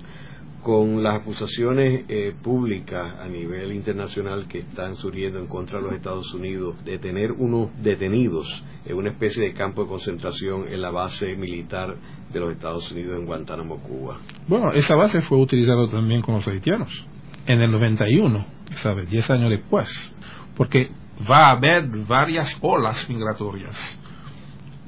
con 0.62 1.02
las 1.02 1.22
acusaciones 1.22 2.04
eh, 2.08 2.34
públicas 2.42 3.16
a 3.18 3.26
nivel 3.28 3.72
internacional 3.72 4.46
que 4.46 4.58
están 4.58 4.94
surgiendo 4.94 5.38
en 5.38 5.46
contra 5.46 5.78
de 5.78 5.84
los 5.84 5.94
Estados 5.94 6.34
Unidos 6.34 6.84
de 6.84 6.98
tener 6.98 7.32
unos 7.32 7.70
detenidos 7.82 8.62
en 8.84 8.96
una 8.96 9.10
especie 9.10 9.42
de 9.42 9.54
campo 9.54 9.82
de 9.82 9.88
concentración 9.88 10.68
en 10.68 10.82
la 10.82 10.90
base 10.90 11.34
militar 11.36 11.96
de 12.32 12.40
los 12.40 12.52
Estados 12.52 12.90
Unidos 12.92 13.18
en 13.18 13.26
Guantánamo, 13.26 13.78
Cuba. 13.78 14.18
Bueno, 14.46 14.72
esa 14.72 14.94
base 14.94 15.20
fue 15.22 15.38
utilizada 15.38 15.88
también 15.88 16.22
con 16.22 16.36
los 16.36 16.46
haitianos 16.46 17.06
en 17.46 17.60
el 17.60 17.70
91, 17.70 18.44
¿sabes? 18.76 19.10
Diez 19.10 19.28
años 19.30 19.50
después, 19.50 20.14
porque 20.56 20.90
va 21.30 21.48
a 21.48 21.50
haber 21.52 21.86
varias 22.06 22.56
olas 22.60 23.08
migratorias. 23.08 23.98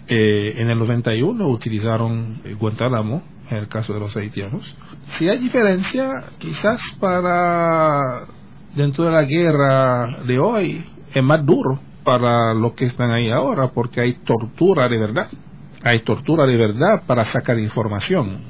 Eh, 0.08 0.54
en 0.56 0.68
el 0.68 0.78
91 0.78 1.48
utilizaron 1.48 2.42
Guantánamo 2.58 3.22
en 3.50 3.56
el 3.58 3.68
caso 3.68 3.92
de 3.92 4.00
los 4.00 4.16
haitianos. 4.16 4.74
Si 5.18 5.28
hay 5.28 5.38
diferencia, 5.38 6.24
quizás 6.38 6.80
para 6.98 8.26
dentro 8.74 9.04
de 9.04 9.12
la 9.12 9.24
guerra 9.24 10.24
de 10.26 10.38
hoy 10.38 10.84
es 11.12 11.22
más 11.22 11.44
duro 11.44 11.78
para 12.04 12.54
los 12.54 12.72
que 12.72 12.86
están 12.86 13.10
ahí 13.10 13.30
ahora 13.30 13.68
porque 13.68 14.00
hay 14.00 14.14
tortura 14.24 14.88
de 14.88 14.98
verdad. 14.98 15.28
Hay 15.84 16.00
tortura 16.00 16.46
de 16.46 16.56
verdad 16.56 17.02
para 17.06 17.24
sacar 17.24 17.58
información. 17.58 18.40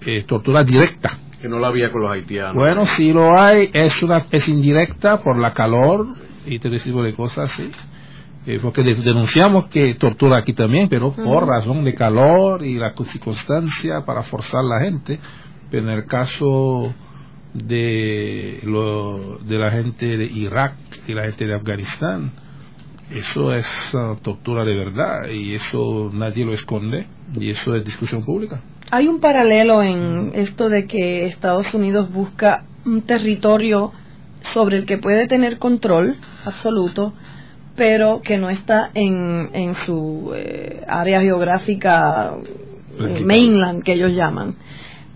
Es 0.00 0.26
tortura 0.26 0.64
directa. 0.64 1.10
Que 1.40 1.48
no 1.48 1.58
la 1.58 1.68
había 1.68 1.90
con 1.90 2.02
los 2.02 2.12
haitianos. 2.12 2.54
Bueno, 2.54 2.84
si 2.84 3.12
lo 3.12 3.38
hay, 3.40 3.70
es, 3.72 4.02
una, 4.02 4.26
es 4.30 4.48
indirecta 4.48 5.22
por 5.22 5.38
la 5.38 5.52
calor 5.52 6.06
y 6.46 6.58
todo 6.58 6.74
ese 6.74 6.90
tipo 6.90 7.02
de 7.02 7.14
cosas, 7.14 7.50
sí. 7.52 7.70
Eh, 8.46 8.58
porque 8.60 8.82
denunciamos 8.82 9.66
que 9.66 9.94
tortura 9.94 10.38
aquí 10.38 10.54
también, 10.54 10.88
pero 10.88 11.12
por 11.12 11.46
razón 11.46 11.84
de 11.84 11.94
calor 11.94 12.64
y 12.64 12.74
la 12.74 12.94
circunstancia 13.04 14.04
para 14.04 14.22
forzar 14.22 14.60
a 14.60 14.78
la 14.78 14.84
gente. 14.84 15.18
Pero 15.70 15.84
en 15.84 15.98
el 15.98 16.06
caso 16.06 16.92
de, 17.54 18.60
lo, 18.64 19.38
de 19.38 19.58
la 19.58 19.70
gente 19.70 20.06
de 20.06 20.24
Irak 20.24 20.74
y 21.06 21.14
la 21.14 21.24
gente 21.24 21.46
de 21.46 21.54
Afganistán, 21.54 22.32
eso 23.14 23.54
es 23.54 23.66
uh, 23.94 24.16
tortura 24.22 24.64
de 24.64 24.74
verdad 24.74 25.28
y 25.28 25.54
eso 25.54 26.10
nadie 26.12 26.44
lo 26.44 26.52
esconde 26.52 27.06
y 27.38 27.50
eso 27.50 27.74
es 27.74 27.84
discusión 27.84 28.24
pública. 28.24 28.60
Hay 28.90 29.08
un 29.08 29.20
paralelo 29.20 29.82
en 29.82 30.32
esto 30.34 30.68
de 30.68 30.86
que 30.86 31.24
Estados 31.24 31.72
Unidos 31.74 32.12
busca 32.12 32.64
un 32.84 33.02
territorio 33.02 33.92
sobre 34.40 34.78
el 34.78 34.86
que 34.86 34.98
puede 34.98 35.26
tener 35.28 35.58
control 35.58 36.16
absoluto 36.44 37.12
pero 37.80 38.20
que 38.20 38.36
no 38.36 38.50
está 38.50 38.90
en, 38.92 39.48
en 39.54 39.74
su 39.74 40.32
eh, 40.36 40.84
área 40.86 41.22
geográfica 41.22 42.34
eh, 42.98 43.22
mainland, 43.24 43.82
que 43.82 43.94
ellos 43.94 44.12
llaman. 44.12 44.54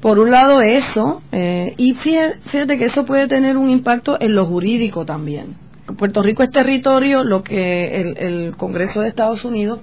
Por 0.00 0.18
un 0.18 0.30
lado 0.30 0.62
eso, 0.62 1.20
eh, 1.30 1.74
y 1.76 1.92
fíjate 1.92 2.78
que 2.78 2.86
eso 2.86 3.04
puede 3.04 3.28
tener 3.28 3.58
un 3.58 3.68
impacto 3.68 4.16
en 4.18 4.34
lo 4.34 4.46
jurídico 4.46 5.04
también. 5.04 5.56
Puerto 5.98 6.22
Rico 6.22 6.42
es 6.42 6.50
territorio, 6.50 7.24
lo 7.24 7.42
que 7.42 8.14
el, 8.18 8.56
Congreso 8.56 9.02
de 9.02 9.08
Estados 9.08 9.44
Unidos 9.44 9.80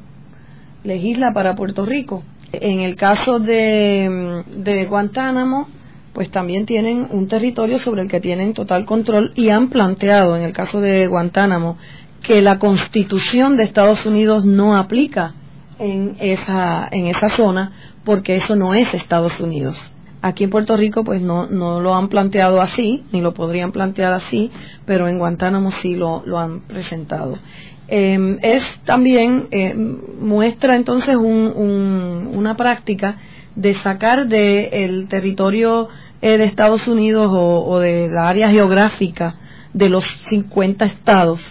legisla 0.83 1.31
para 1.31 1.55
Puerto 1.55 1.85
Rico. 1.85 2.23
En 2.51 2.81
el 2.81 2.95
caso 2.95 3.39
de, 3.39 4.43
de 4.57 4.85
Guantánamo, 4.85 5.67
pues 6.13 6.29
también 6.29 6.65
tienen 6.65 7.07
un 7.09 7.27
territorio 7.27 7.79
sobre 7.79 8.01
el 8.01 8.09
que 8.09 8.19
tienen 8.19 8.53
total 8.53 8.85
control 8.85 9.31
y 9.35 9.49
han 9.49 9.69
planteado, 9.69 10.35
en 10.35 10.43
el 10.43 10.53
caso 10.53 10.81
de 10.81 11.07
Guantánamo, 11.07 11.77
que 12.21 12.41
la 12.41 12.59
constitución 12.59 13.55
de 13.55 13.63
Estados 13.63 14.05
Unidos 14.05 14.45
no 14.45 14.75
aplica 14.75 15.33
en 15.79 16.17
esa, 16.19 16.87
en 16.91 17.07
esa 17.07 17.29
zona 17.29 17.71
porque 18.03 18.35
eso 18.35 18.55
no 18.55 18.73
es 18.73 18.93
Estados 18.93 19.39
Unidos. 19.39 19.79
Aquí 20.21 20.43
en 20.43 20.49
Puerto 20.51 20.77
Rico 20.77 21.03
pues 21.03 21.21
no, 21.21 21.47
no 21.47 21.79
lo 21.79 21.95
han 21.95 22.07
planteado 22.07 22.61
así, 22.61 23.03
ni 23.11 23.21
lo 23.21 23.33
podrían 23.33 23.71
plantear 23.71 24.13
así, 24.13 24.51
pero 24.85 25.07
en 25.07 25.17
Guantánamo 25.17 25.71
sí 25.71 25.95
lo, 25.95 26.23
lo 26.25 26.37
han 26.37 26.61
presentado. 26.61 27.39
Em, 27.87 28.37
es 28.41 28.63
también, 28.85 29.47
eh, 29.51 29.73
muestra 29.75 30.75
entonces 30.75 31.15
un, 31.15 32.31
una 32.33 32.55
práctica 32.55 33.17
de 33.55 33.73
sacar 33.73 34.27
del 34.27 35.07
territorio 35.09 35.89
eh, 36.21 36.37
de 36.37 36.43
Estados 36.45 36.87
Unidos 36.87 37.31
o, 37.33 37.65
o 37.65 37.79
de 37.79 38.07
la 38.07 38.29
área 38.29 38.49
geográfica 38.49 39.35
de 39.73 39.89
los 39.89 40.05
50 40.29 40.85
estados 40.85 41.45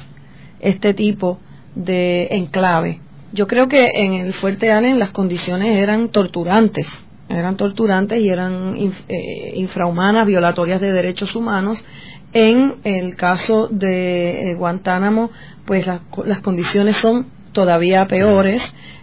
este 0.61 0.95
tipo 0.95 1.39
de 1.75 2.29
enclave. 2.31 3.01
Yo 3.33 3.47
creo 3.47 3.69
que 3.69 3.91
en 3.95 4.15
el 4.15 4.33
Fuerte 4.33 4.73
Allen 4.73 4.99
las 4.99 5.11
condiciones 5.11 5.77
eran 5.77 6.09
torturantes, 6.09 6.89
eran 7.31 7.57
torturantes 7.57 8.21
y 8.21 8.29
eran 8.29 8.77
eh, 8.77 9.53
infrahumanas, 9.55 10.27
violatorias 10.27 10.81
de 10.81 10.93
derechos 10.93 11.37
humanos. 11.37 11.85
En 12.33 12.77
el 12.85 13.17
caso 13.17 13.69
de 13.69 14.51
eh, 14.51 14.55
Guantánamo, 14.55 15.31
pues 15.65 15.87
las 15.87 16.41
condiciones 16.41 16.97
son 16.97 17.27
todavía 17.53 18.07
peores. 18.07 18.63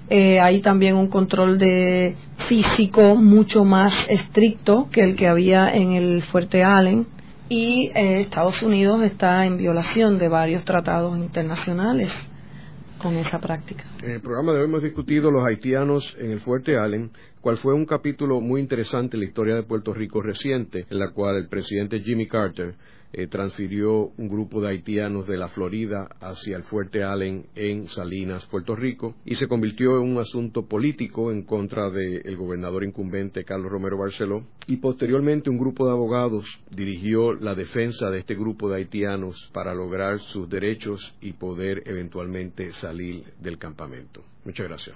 Eh, 0.09 0.39
hay 0.39 0.61
también 0.61 0.95
un 0.95 1.07
control 1.07 1.57
de 1.57 2.15
físico 2.37 3.15
mucho 3.15 3.65
más 3.65 4.07
estricto 4.09 4.87
que 4.91 5.03
el 5.03 5.15
que 5.15 5.27
había 5.27 5.69
en 5.73 5.93
el 5.93 6.21
Fuerte 6.23 6.63
Allen 6.63 7.07
y 7.49 7.91
Estados 7.93 8.61
Unidos 8.61 9.03
está 9.03 9.45
en 9.45 9.57
violación 9.57 10.17
de 10.17 10.27
varios 10.27 10.65
tratados 10.65 11.17
internacionales 11.17 12.13
con 12.97 13.15
esa 13.17 13.39
práctica. 13.39 13.85
En 14.01 14.11
el 14.11 14.21
programa 14.21 14.53
de 14.53 14.59
hoy 14.59 14.65
hemos 14.65 14.83
discutido 14.83 15.31
los 15.31 15.45
haitianos 15.45 16.15
en 16.19 16.31
el 16.31 16.39
Fuerte 16.39 16.77
Allen, 16.77 17.11
cual 17.41 17.57
fue 17.57 17.73
un 17.73 17.85
capítulo 17.85 18.41
muy 18.41 18.61
interesante 18.61 19.15
en 19.15 19.21
la 19.21 19.27
historia 19.27 19.55
de 19.55 19.63
Puerto 19.63 19.93
Rico 19.93 20.21
reciente, 20.21 20.85
en 20.89 20.99
la 20.99 21.11
cual 21.11 21.37
el 21.37 21.47
presidente 21.47 21.99
Jimmy 22.01 22.27
Carter 22.27 22.75
eh, 23.13 23.27
transfirió 23.27 24.11
un 24.17 24.27
grupo 24.27 24.61
de 24.61 24.69
haitianos 24.69 25.27
de 25.27 25.37
la 25.37 25.47
Florida 25.47 26.09
hacia 26.19 26.57
el 26.57 26.63
Fuerte 26.63 27.03
Allen 27.03 27.47
en 27.55 27.87
Salinas, 27.87 28.45
Puerto 28.45 28.75
Rico, 28.75 29.15
y 29.25 29.35
se 29.35 29.47
convirtió 29.47 29.97
en 29.97 30.11
un 30.11 30.19
asunto 30.19 30.65
político 30.65 31.31
en 31.31 31.43
contra 31.43 31.89
del 31.89 32.35
gobernador 32.35 32.83
incumbente 32.83 33.43
Carlos 33.43 33.71
Romero 33.71 33.97
Barceló. 33.97 34.43
Y 34.67 34.77
posteriormente 34.77 35.49
un 35.49 35.57
grupo 35.57 35.85
de 35.85 35.93
abogados 35.93 36.45
dirigió 36.69 37.33
la 37.33 37.55
defensa 37.55 38.09
de 38.09 38.19
este 38.19 38.35
grupo 38.35 38.69
de 38.69 38.77
haitianos 38.77 39.49
para 39.53 39.73
lograr 39.73 40.19
sus 40.19 40.49
derechos 40.49 41.15
y 41.21 41.33
poder 41.33 41.83
eventualmente 41.85 42.71
salir 42.71 43.23
del 43.39 43.57
campamento. 43.57 44.23
Muchas 44.43 44.67
gracias. 44.67 44.95